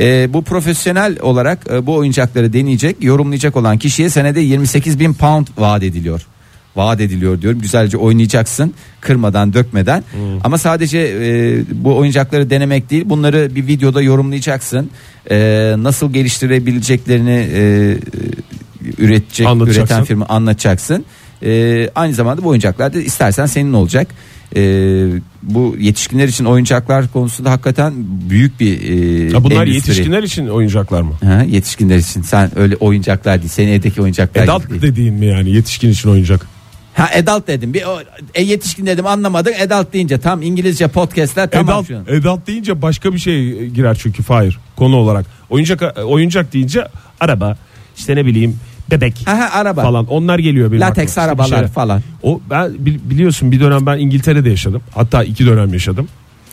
Ee, 0.00 0.28
bu 0.32 0.44
profesyonel 0.44 1.20
olarak 1.20 1.66
e, 1.72 1.86
bu 1.86 1.94
oyuncakları 1.94 2.52
deneyecek 2.52 2.96
yorumlayacak 3.04 3.56
olan 3.56 3.78
kişiye 3.78 4.10
senede 4.10 4.40
28 4.40 5.00
bin 5.00 5.14
pound 5.14 5.46
vaat 5.58 5.82
ediliyor. 5.82 6.26
Vaat 6.76 7.00
ediliyor 7.00 7.40
diyorum 7.42 7.60
güzelce 7.60 7.96
oynayacaksın 7.96 8.74
kırmadan 9.00 9.52
dökmeden 9.54 10.04
ama 10.44 10.58
sadece 10.58 10.98
e, 10.98 11.62
bu 11.72 11.96
oyuncakları 11.96 12.50
denemek 12.50 12.90
değil 12.90 13.02
bunları 13.06 13.54
bir 13.54 13.66
videoda 13.66 14.02
yorumlayacaksın 14.02 14.90
E, 15.30 15.74
nasıl 15.78 16.12
geliştirebileceklerini 16.12 17.48
e, 17.54 17.60
üretecek 18.98 19.48
üreten 19.66 20.04
firma 20.04 20.26
anlatacaksın. 20.26 21.04
Ee, 21.42 21.90
aynı 21.94 22.14
zamanda 22.14 22.44
bu 22.44 22.48
oyuncaklar 22.48 22.94
da 22.94 23.00
istersen 23.00 23.46
senin 23.46 23.72
olacak. 23.72 24.08
Ee, 24.56 25.06
bu 25.42 25.76
yetişkinler 25.78 26.28
için 26.28 26.44
oyuncaklar 26.44 27.08
konusunda 27.12 27.50
hakikaten 27.50 27.92
büyük 28.30 28.60
bir 28.60 28.72
e, 28.80 29.32
Ha, 29.32 29.44
bunlar 29.44 29.66
endüstri. 29.66 29.90
yetişkinler 29.90 30.22
için 30.22 30.48
oyuncaklar 30.48 31.02
mı? 31.02 31.14
Ha, 31.24 31.42
yetişkinler 31.48 31.96
için 31.98 32.22
sen 32.22 32.58
öyle 32.58 32.76
oyuncaklar 32.76 33.38
değil 33.40 33.50
senin 33.50 33.72
evdeki 33.72 34.02
oyuncaklar 34.02 34.42
Adult 34.44 34.70
değil. 34.70 34.82
dediğin 34.82 35.14
mi 35.14 35.26
yani 35.26 35.50
yetişkin 35.50 35.90
için 35.90 36.08
oyuncak? 36.10 36.46
Ha 36.94 37.10
adult 37.18 37.46
dedim 37.48 37.74
bir 37.74 37.82
e, 38.34 38.42
yetişkin 38.42 38.86
dedim 38.86 39.06
anlamadın 39.06 39.52
adult 39.52 39.92
deyince 39.92 40.18
tam 40.18 40.42
İngilizce 40.42 40.88
podcastler 40.88 41.50
tamam 41.50 41.74
adult, 41.74 41.88
şu 41.88 41.96
an. 41.98 42.02
adult 42.04 42.46
deyince 42.46 42.82
başka 42.82 43.12
bir 43.12 43.18
şey 43.18 43.66
girer 43.66 43.96
çünkü 44.02 44.22
Fahir 44.22 44.58
konu 44.76 44.96
olarak. 44.96 45.26
Oyuncak 45.50 45.98
oyuncak 46.04 46.52
deyince 46.52 46.88
araba 47.20 47.56
işte 47.98 48.16
ne 48.16 48.26
bileyim 48.26 48.56
bebek 48.90 49.14
Ha, 49.26 49.38
ha, 49.38 49.58
araba. 49.60 49.82
falan 49.82 50.06
onlar 50.06 50.38
geliyor 50.38 50.70
benim 50.70 50.80
Lateks 50.80 51.18
aklıma. 51.18 51.30
Arabalar 51.32 51.48
şeyler. 51.48 51.68
falan. 51.68 52.02
O 52.22 52.40
ben 52.50 52.72
bi- 52.78 53.00
biliyorsun 53.10 53.52
bir 53.52 53.60
dönem 53.60 53.86
ben 53.86 53.98
İngiltere'de 53.98 54.50
yaşadım. 54.50 54.82
Hatta 54.94 55.24
iki 55.24 55.46
dönem 55.46 55.72
yaşadım. 55.72 56.08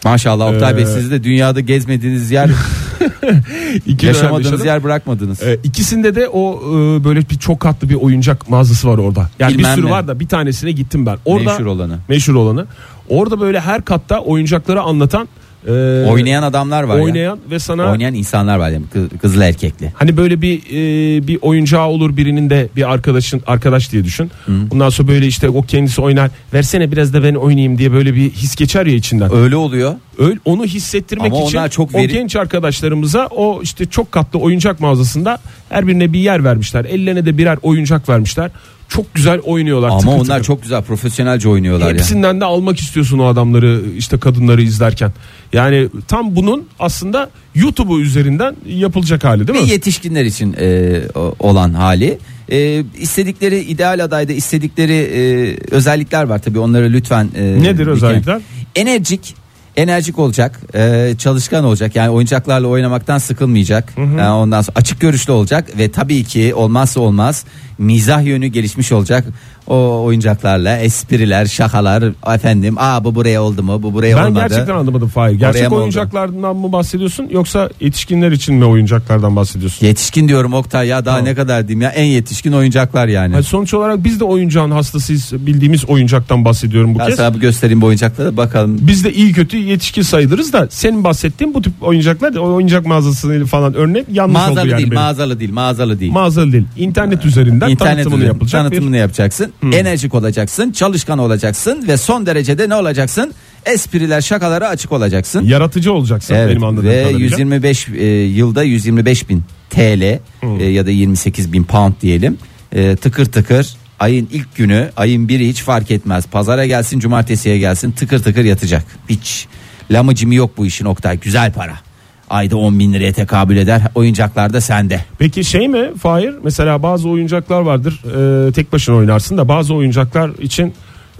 Maşallah 0.06 0.54
Oktay 0.54 0.76
Bey 0.78 0.84
Ee, 0.84 0.86
siz 0.86 1.12
de 1.12 1.24
dünyada 1.24 1.60
gezmediğiniz 1.60 2.32
yer 2.32 2.50
İki 3.86 4.02
dönem 4.02 4.14
yaşamadığınız 4.16 4.46
yaşadım. 4.52 4.66
yer 4.68 4.84
bırakmadınız. 4.84 5.44
Ee, 5.44 5.60
ikisinde 5.64 6.16
de 6.16 6.28
o 6.30 6.60
e, 6.62 7.04
böyle 7.04 7.20
bir 7.22 7.36
çok 7.40 7.60
katlı 7.60 7.90
bir 7.90 7.96
oyuncak 7.96 8.50
mağazası 8.50 8.88
var 8.88 8.98
orada. 8.98 9.30
Yani 9.40 9.54
Bilmem 9.58 9.72
bir 9.72 9.76
sürü 9.76 9.86
ne. 9.86 9.92
var 9.92 10.08
da 10.08 10.20
bir 10.20 10.28
tanesine 10.28 10.72
gittim 10.72 11.06
ben. 11.06 11.18
Orada 11.26 11.52
Meşhur 11.52 11.66
olanı. 11.66 11.98
Meşhur 12.10 12.34
olanı. 12.36 12.66
Orada 13.10 13.40
böyle 13.42 13.60
her 13.60 13.82
katta 13.86 14.20
oyuncakları 14.20 14.82
anlatan 14.82 15.28
e, 15.68 15.72
Oynayan 16.10 16.44
adamlar 16.44 16.84
var 16.84 16.98
ya. 16.98 17.04
oynayan 17.04 17.40
ve 17.52 17.60
sana 17.60 17.92
Oynayan 17.92 18.14
insanlar 18.14 18.58
var 18.58 18.70
yani 18.70 18.86
kız- 18.94 19.10
kızlı 19.22 19.44
erkekli. 19.44 19.92
Hani 19.96 20.18
böyle 20.18 20.42
bir 20.42 20.60
e, 20.72 21.28
bir 21.28 21.40
oyuncağı 21.42 21.88
olur 21.88 22.18
birinin 22.18 22.50
de 22.50 22.70
bir 22.76 22.94
arkadaşın 22.94 23.42
arkadaş 23.48 23.92
diye 23.92 24.04
düşün. 24.04 24.32
Ondan 24.72 24.90
sonra 24.90 25.08
böyle 25.08 25.28
işte 25.28 25.50
o 25.50 25.62
kendisi 25.62 26.02
oynar. 26.02 26.32
Versene 26.54 26.92
biraz 26.92 27.14
da 27.14 27.24
ben 27.24 27.36
oynayayım 27.36 27.78
diye 27.78 27.92
böyle 27.92 28.16
bir 28.16 28.30
his 28.30 28.56
geçer 28.56 28.86
ya 28.86 28.96
içinden. 28.96 29.36
Öyle 29.36 29.56
oluyor. 29.56 29.94
Öyle 30.18 30.40
onu 30.46 30.66
hissettirmek 30.66 31.32
Ama 31.34 31.44
için 31.46 31.58
onlar 31.58 31.70
çok 31.70 31.96
o 31.96 31.98
veri- 31.98 32.14
genç 32.14 32.36
arkadaşlarımıza 32.36 33.28
o 33.28 33.62
işte 33.62 33.86
çok 33.86 34.12
katlı 34.12 34.40
oyuncak 34.40 34.80
mağazasında 34.80 35.40
her 35.70 35.88
birine 35.88 36.14
bir 36.14 36.20
yer 36.20 36.44
vermişler. 36.44 36.86
Ellerine 36.86 37.26
de 37.26 37.38
birer 37.38 37.58
oyuncak 37.62 38.10
vermişler. 38.10 38.52
Çok 38.90 39.14
güzel 39.14 39.40
oynuyorlar. 39.40 39.90
Ama 39.90 40.00
tıkır 40.00 40.12
onlar 40.14 40.24
tıkır. 40.26 40.44
çok 40.44 40.62
güzel 40.62 40.82
profesyonelce 40.84 41.50
oynuyorlar. 41.50 41.94
Hepsinden 41.94 42.42
de 42.42 42.46
almak 42.46 42.80
istiyorsun 42.80 43.20
o 43.20 43.26
adamları 43.26 43.82
işte 43.98 44.18
kadınları 44.20 44.62
izlerken. 44.62 45.12
Yani 45.54 45.88
tam 46.08 46.36
bunun 46.36 46.68
aslında 46.80 47.30
YouTube'u 47.56 48.00
üzerinden 48.02 48.56
yapılacak 48.68 49.24
hali 49.24 49.48
değil 49.48 49.60
Ve 49.60 49.64
mi? 49.64 49.70
yetişkinler 49.70 50.26
için 50.26 50.56
e, 50.60 51.00
o- 51.16 51.36
olan 51.40 51.74
hali. 51.74 52.18
E, 52.52 52.84
istedikleri 53.00 53.60
ideal 53.60 54.04
adayda 54.04 54.34
istedikleri 54.34 54.94
e, 54.94 55.56
özellikler 55.76 56.24
var 56.24 56.42
tabii 56.42 56.60
onları 56.60 56.94
lütfen. 56.94 57.30
e, 57.36 57.44
Nedir 57.64 57.88
özellikler? 57.88 58.42
Enerjik 58.76 59.36
enerjik 59.78 60.20
olacak, 60.20 60.60
e, 60.76 61.14
çalışkan 61.18 61.64
olacak. 61.64 61.96
Yani 61.96 62.10
oyuncaklarla 62.10 62.68
oynamaktan 62.68 63.18
sıkılmayacak. 63.18 63.94
Yani 64.18 64.32
ondan 64.32 64.62
sonra 64.62 64.78
açık 64.78 65.02
görüşlü 65.02 65.32
olacak 65.32 65.78
ve 65.78 65.92
tabii 65.92 66.24
ki 66.24 66.54
olmazsa 66.56 67.00
olmaz 67.00 67.46
mizah 67.78 68.26
yönü 68.26 68.48
gelişmiş 68.48 68.92
olacak. 68.92 69.26
O 69.68 70.04
oyuncaklarla 70.04 70.78
espriler, 70.78 71.46
şakalar 71.46 72.04
efendim. 72.36 72.76
Aa 72.80 73.04
bu 73.04 73.16
buraya 73.16 73.42
oldu 73.44 73.64
mu? 73.64 73.84
Bu 73.84 73.94
buraya 73.94 74.18
Ben 74.18 74.24
olmadı. 74.26 74.46
gerçekten 74.50 74.76
anlamadım 74.76 75.08
Fahir. 75.08 75.36
Gerçek 75.36 75.70
mı 75.70 75.76
oldu? 75.76 75.82
oyuncaklardan 75.82 76.56
mı 76.56 76.72
bahsediyorsun 76.72 77.28
yoksa 77.32 77.70
yetişkinler 77.82 78.32
için 78.32 78.56
mi 78.56 78.66
oyuncaklardan 78.66 79.36
bahsediyorsun? 79.36 79.86
Yetişkin 79.86 80.28
diyorum 80.28 80.54
Oktay 80.54 80.88
ya 80.88 81.06
daha 81.06 81.16
Tamam. 81.16 81.30
ne 81.32 81.36
kadar 81.36 81.68
diyeyim 81.68 81.82
ya 81.82 81.90
en 81.90 82.04
yetişkin 82.04 82.52
oyuncaklar 82.52 83.08
yani. 83.08 83.34
Yani 83.34 83.44
sonuç 83.44 83.74
olarak 83.74 84.04
biz 84.04 84.20
de 84.20 84.24
oyuncağın 84.24 84.72
hastasıyız 84.72 85.32
bildiğimiz 85.34 85.86
oyuncaktan 85.86 86.46
bahsediyorum 86.46 86.96
bu 86.96 87.00
Ben 87.00 87.06
kez. 87.08 87.16
sana 87.16 87.34
bir 87.36 87.40
göstereyim 87.40 87.82
bu 87.82 87.86
oyuncakları 87.86 88.38
bakalım. 88.38 88.78
Biz 88.82 89.04
de 89.04 89.14
iyi 89.14 89.32
kötü 89.34 89.58
yetişkin 89.58 90.02
sayılırız 90.02 90.54
da 90.54 90.68
senin 90.72 91.04
bahsettiğin 91.04 91.54
bu 91.54 91.62
tip 91.62 91.74
oyuncaklar 91.82 92.36
o 92.36 92.54
oyuncak 92.54 92.86
mağazası 92.86 93.46
falan 93.46 93.74
örnek 93.74 94.06
yanlış 94.12 94.38
oldu 94.38 94.48
Mağazalı 94.48 94.68
yani 94.68 94.78
değil, 94.78 94.92
benim. 94.92 95.02
mağazalı 95.02 95.40
değil, 95.40 95.52
mağazalı 95.54 96.00
değil. 96.00 96.12
Mağazalı 96.12 96.52
değil. 96.52 96.66
İnternet 96.78 97.26
üzerinden 97.26 97.70
İnternet 97.70 97.78
tanıtımını 97.78 98.16
üzerinden 98.16 98.34
yapılacak 98.34 98.62
tanıtımını 98.62 98.98
yapacaksın. 98.98 99.52
Enerjik 99.72 100.14
olacaksın, 100.14 100.72
çalışkan 100.72 101.20
olacaksın 101.20 101.86
ve 101.88 101.98
son 101.98 102.26
derecede 102.26 102.70
ne 102.70 102.76
olacaksın? 102.76 103.34
Espriler, 103.66 104.22
şakalara 104.22 104.68
açık 104.68 104.92
olacaksın. 104.92 105.46
yaratıcı 105.46 105.94
olacaksın 105.94 106.36
Evet 106.36 106.50
benim 106.50 106.64
anladığım 106.64 106.90
ve 106.90 107.04
kadarıyla. 107.04 107.26
125 107.26 107.88
e, 107.90 108.06
yılda 108.06 108.64
125 108.64 109.30
bin 109.30 109.44
TL 109.70 110.20
e, 110.60 110.64
ya 110.66 110.86
da 110.86 110.92
28 110.92 111.54
bin 111.54 111.64
pound 111.64 111.94
diyelim. 112.02 112.38
E, 112.72 112.96
tıkır 112.96 113.26
tıkır 113.26 113.78
ayın 114.00 114.30
ilk 114.32 114.56
günü 114.56 114.90
ayın 114.98 115.28
biri 115.28 115.48
hiç 115.48 115.62
fark 115.62 115.92
etmez. 115.92 116.28
Pazara 116.28 116.66
gelsin 116.66 117.00
cumartesiye 117.00 117.58
gelsin 117.58 117.92
tıkır 117.92 118.24
tıkır 118.24 118.44
yatacak. 118.44 118.84
Hiç 119.10 119.48
lamıcımı 119.92 120.36
yok 120.36 120.58
bu 120.58 120.66
işin 120.66 120.86
Oktay 120.86 121.20
güzel 121.20 121.54
para. 121.54 121.85
Ayda 122.30 122.58
10 122.58 122.80
bin 122.80 122.94
liraya 122.94 123.14
tekabül 123.14 123.58
eder 123.58 123.82
oyuncaklar 123.96 124.54
da 124.54 124.62
sende. 124.62 125.02
Peki 125.20 125.44
şey 125.44 125.68
mi 125.68 125.90
Fahir? 126.02 126.34
Mesela 126.44 126.84
bazı 126.84 127.10
oyuncaklar 127.10 127.62
vardır. 127.62 128.02
e, 128.50 128.52
tek 128.52 128.74
başına 128.74 128.96
oynarsın 128.96 129.38
da 129.38 129.48
bazı 129.48 129.74
oyuncaklar 129.74 130.32
için 130.42 130.74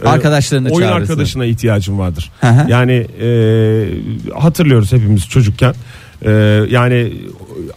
e, 0.04 0.08
Arkadaşlarını 0.08 0.70
oyun 0.70 0.88
çağırırsın. 0.88 1.12
arkadaşına 1.12 1.46
ihtiyacın 1.46 2.00
vardır. 2.00 2.32
Hı 2.42 2.48
hı. 2.48 2.72
yani 2.72 3.08
e, 3.22 3.30
hatırlıyoruz 4.40 4.94
hepimiz 4.94 5.28
çocukken. 5.30 5.74
E, 6.22 6.32
yani 6.70 7.14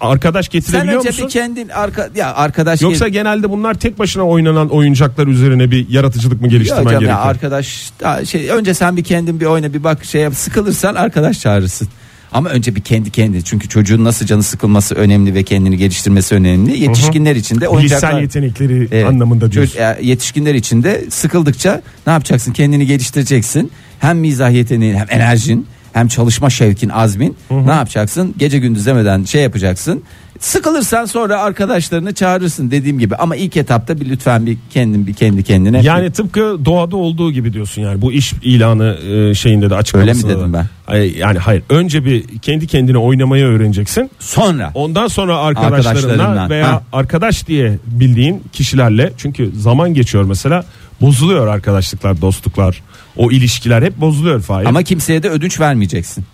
arkadaş 0.00 0.44
Sen 0.44 0.52
getirebiliyor 0.52 0.98
önce 0.98 1.08
musun? 1.08 1.24
bir 1.26 1.30
kendin 1.30 1.68
arka 1.68 2.08
ya 2.16 2.34
arkadaş 2.34 2.82
Yoksa 2.82 3.08
genelde 3.08 3.50
bunlar 3.50 3.74
tek 3.74 3.98
başına 3.98 4.22
oynanan 4.22 4.68
oyuncaklar 4.68 5.26
üzerine 5.26 5.70
bir 5.70 5.88
yaratıcılık 5.88 6.40
mı 6.40 6.48
geliştirmen 6.48 6.84
canım 6.84 6.92
ya 6.94 7.00
gerekiyor? 7.00 7.26
arkadaş 7.26 7.92
şey 8.28 8.50
önce 8.50 8.74
sen 8.74 8.96
bir 8.96 9.04
kendin 9.04 9.40
bir 9.40 9.46
oyna 9.46 9.74
bir 9.74 9.84
bak 9.84 10.04
şey 10.04 10.20
yap 10.22 10.34
sıkılırsan 10.34 10.94
arkadaş 10.94 11.40
çağırırsın. 11.40 11.88
Ama 12.32 12.48
önce 12.48 12.76
bir 12.76 12.80
kendi 12.80 13.10
kendi 13.10 13.44
çünkü 13.44 13.68
çocuğun 13.68 14.04
nasıl 14.04 14.26
canı 14.26 14.42
sıkılması 14.42 14.94
önemli 14.94 15.34
ve 15.34 15.42
kendini 15.42 15.76
geliştirmesi 15.76 16.34
önemli. 16.34 16.78
Yetişkinler 16.78 17.36
için 17.36 17.54
de 17.56 17.60
Bilişsel 17.60 17.76
oyuncaklar 17.78 18.20
yetenekleri 18.20 18.88
Evet. 18.92 19.06
anlamında 19.06 19.52
diyorsun. 19.52 19.78
E, 19.80 19.96
yetişkinler 20.02 20.54
için 20.54 20.82
de 20.82 21.04
sıkıldıkça 21.10 21.82
ne 22.06 22.12
yapacaksın 22.12 22.52
kendini 22.52 22.86
geliştireceksin. 22.86 23.70
Hem 23.98 24.18
mizah 24.18 24.50
yeteneğin 24.50 24.94
hem 24.94 25.06
enerjin 25.10 25.66
hem 25.92 26.08
çalışma 26.08 26.50
şevkin 26.50 26.88
azmin. 26.88 27.36
Ne 27.50 27.70
yapacaksın? 27.72 28.34
Gece 28.38 28.58
gündüz 28.58 28.86
demeden 28.86 29.24
şey 29.24 29.42
yapacaksın. 29.42 30.02
Sıkılırsan 30.38 31.04
sonra 31.04 31.40
arkadaşlarını 31.40 32.14
çağırırsın 32.14 32.70
dediğim 32.70 32.98
gibi. 32.98 33.16
Ama 33.16 33.36
ilk 33.36 33.56
etapta 33.56 34.00
bir 34.00 34.08
lütfen 34.10 34.46
bir 34.46 34.56
kendin 34.70 35.06
bir 35.06 35.14
kendi 35.14 35.42
kendine. 35.44 35.80
Yani 35.82 36.10
tıpkı 36.10 36.56
doğada 36.64 36.96
olduğu 36.96 37.32
gibi 37.32 37.52
diyorsun 37.52 37.82
yani. 37.82 38.02
Bu 38.02 38.12
iş 38.12 38.32
ilanı 38.42 38.96
e, 39.30 39.34
şeyinde 39.34 39.70
de 39.70 39.74
açıklamasında. 39.74 40.28
Öyle 40.28 40.36
mi 40.36 40.40
dedim 40.40 40.52
da. 40.52 40.58
ben? 40.88 40.94
Ay, 40.94 41.18
Yani 41.18 41.38
hayır. 41.38 41.62
Önce 41.70 42.04
bir 42.04 42.24
kendi 42.42 42.66
kendine 42.66 42.98
oynamayı 42.98 43.44
öğreneceksin. 43.44 44.10
sonra. 44.18 44.70
Ondan 44.74 45.08
sonra 45.08 45.38
arkadaşlarına 45.38 45.76
Arkadaşlarından, 45.98 46.50
veya 46.50 46.72
ha. 46.72 46.82
arkadaş 46.92 47.46
diye 47.46 47.78
bildiğin 47.86 48.42
kişilerle. 48.52 49.12
Çünkü 49.16 49.50
zaman 49.56 49.94
geçiyor 49.94 50.24
mesela 50.24 50.64
bozuluyor 51.00 51.46
arkadaşlıklar, 51.46 52.20
dostluklar, 52.20 52.82
o 53.16 53.30
ilişkiler 53.30 53.82
hep 53.82 54.00
bozuluyor 54.00 54.40
Fahir. 54.40 54.66
ama 54.66 54.82
kimseye 54.82 55.22
de 55.22 55.28
ödünç 55.30 55.60
vermeyeceksin 55.60 56.24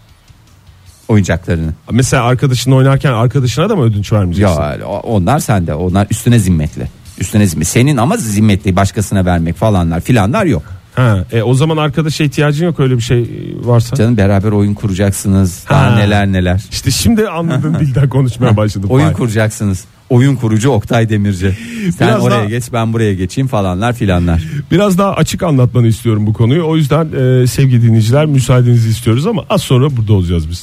oyuncaklarını. 1.08 1.72
mesela 1.90 2.22
arkadaşınla 2.24 2.74
oynarken 2.76 3.12
arkadaşına 3.12 3.68
da 3.68 3.76
mı 3.76 3.82
ödünç 3.82 4.12
vermeyeceksin? 4.12 4.54
Ya 4.62 4.86
onlar 4.86 5.38
sende. 5.38 5.74
Onlar 5.74 6.06
üstüne 6.10 6.38
zimmetli. 6.38 6.88
Üstüne 7.18 7.46
zimmetli. 7.46 7.70
Senin 7.70 7.96
ama 7.96 8.16
zimmetli 8.16 8.76
başkasına 8.76 9.24
vermek 9.24 9.56
falanlar 9.56 10.00
filanlar 10.00 10.44
yok. 10.44 10.62
Ha, 10.94 11.24
e, 11.32 11.42
o 11.42 11.54
zaman 11.54 11.76
arkadaşa 11.76 12.24
ihtiyacın 12.24 12.64
yok 12.66 12.80
öyle 12.80 12.96
bir 12.96 13.02
şey 13.02 13.30
varsa. 13.60 13.96
Canım 13.96 14.16
beraber 14.16 14.52
oyun 14.52 14.74
kuracaksınız. 14.74 15.64
Daha 15.70 15.90
Ha. 15.92 15.96
neler 15.96 16.26
neler. 16.26 16.62
İşte 16.70 16.90
şimdi 16.90 17.28
anladığın 17.28 17.74
dilden 17.80 18.08
konuşmaya 18.08 18.56
başladım. 18.56 18.90
Oyun 18.90 19.04
Fahir. 19.04 19.16
kuracaksınız. 19.16 19.84
Oyun 20.10 20.36
kurucu 20.36 20.70
Oktay 20.70 21.08
Demirci. 21.08 21.56
Sen 21.98 22.08
Biraz 22.08 22.22
oraya 22.22 22.38
daha- 22.38 22.44
geç 22.44 22.64
ben 22.72 22.92
buraya 22.92 23.14
geçeyim 23.14 23.48
falanlar 23.48 23.92
filanlar. 23.92 24.42
Biraz 24.70 24.98
daha 24.98 25.12
açık 25.14 25.42
anlatmanı 25.42 25.86
istiyorum 25.86 26.26
bu 26.26 26.32
konuyu. 26.32 26.62
O 26.64 26.76
yüzden 26.76 27.08
e, 27.42 27.46
sevgili 27.46 27.82
dinleyiciler 27.82 28.26
müsaadenizi 28.26 28.88
istiyoruz 28.88 29.26
ama 29.26 29.44
az 29.50 29.62
sonra 29.62 29.96
burada 29.96 30.12
olacağız 30.12 30.50
biz. 30.50 30.62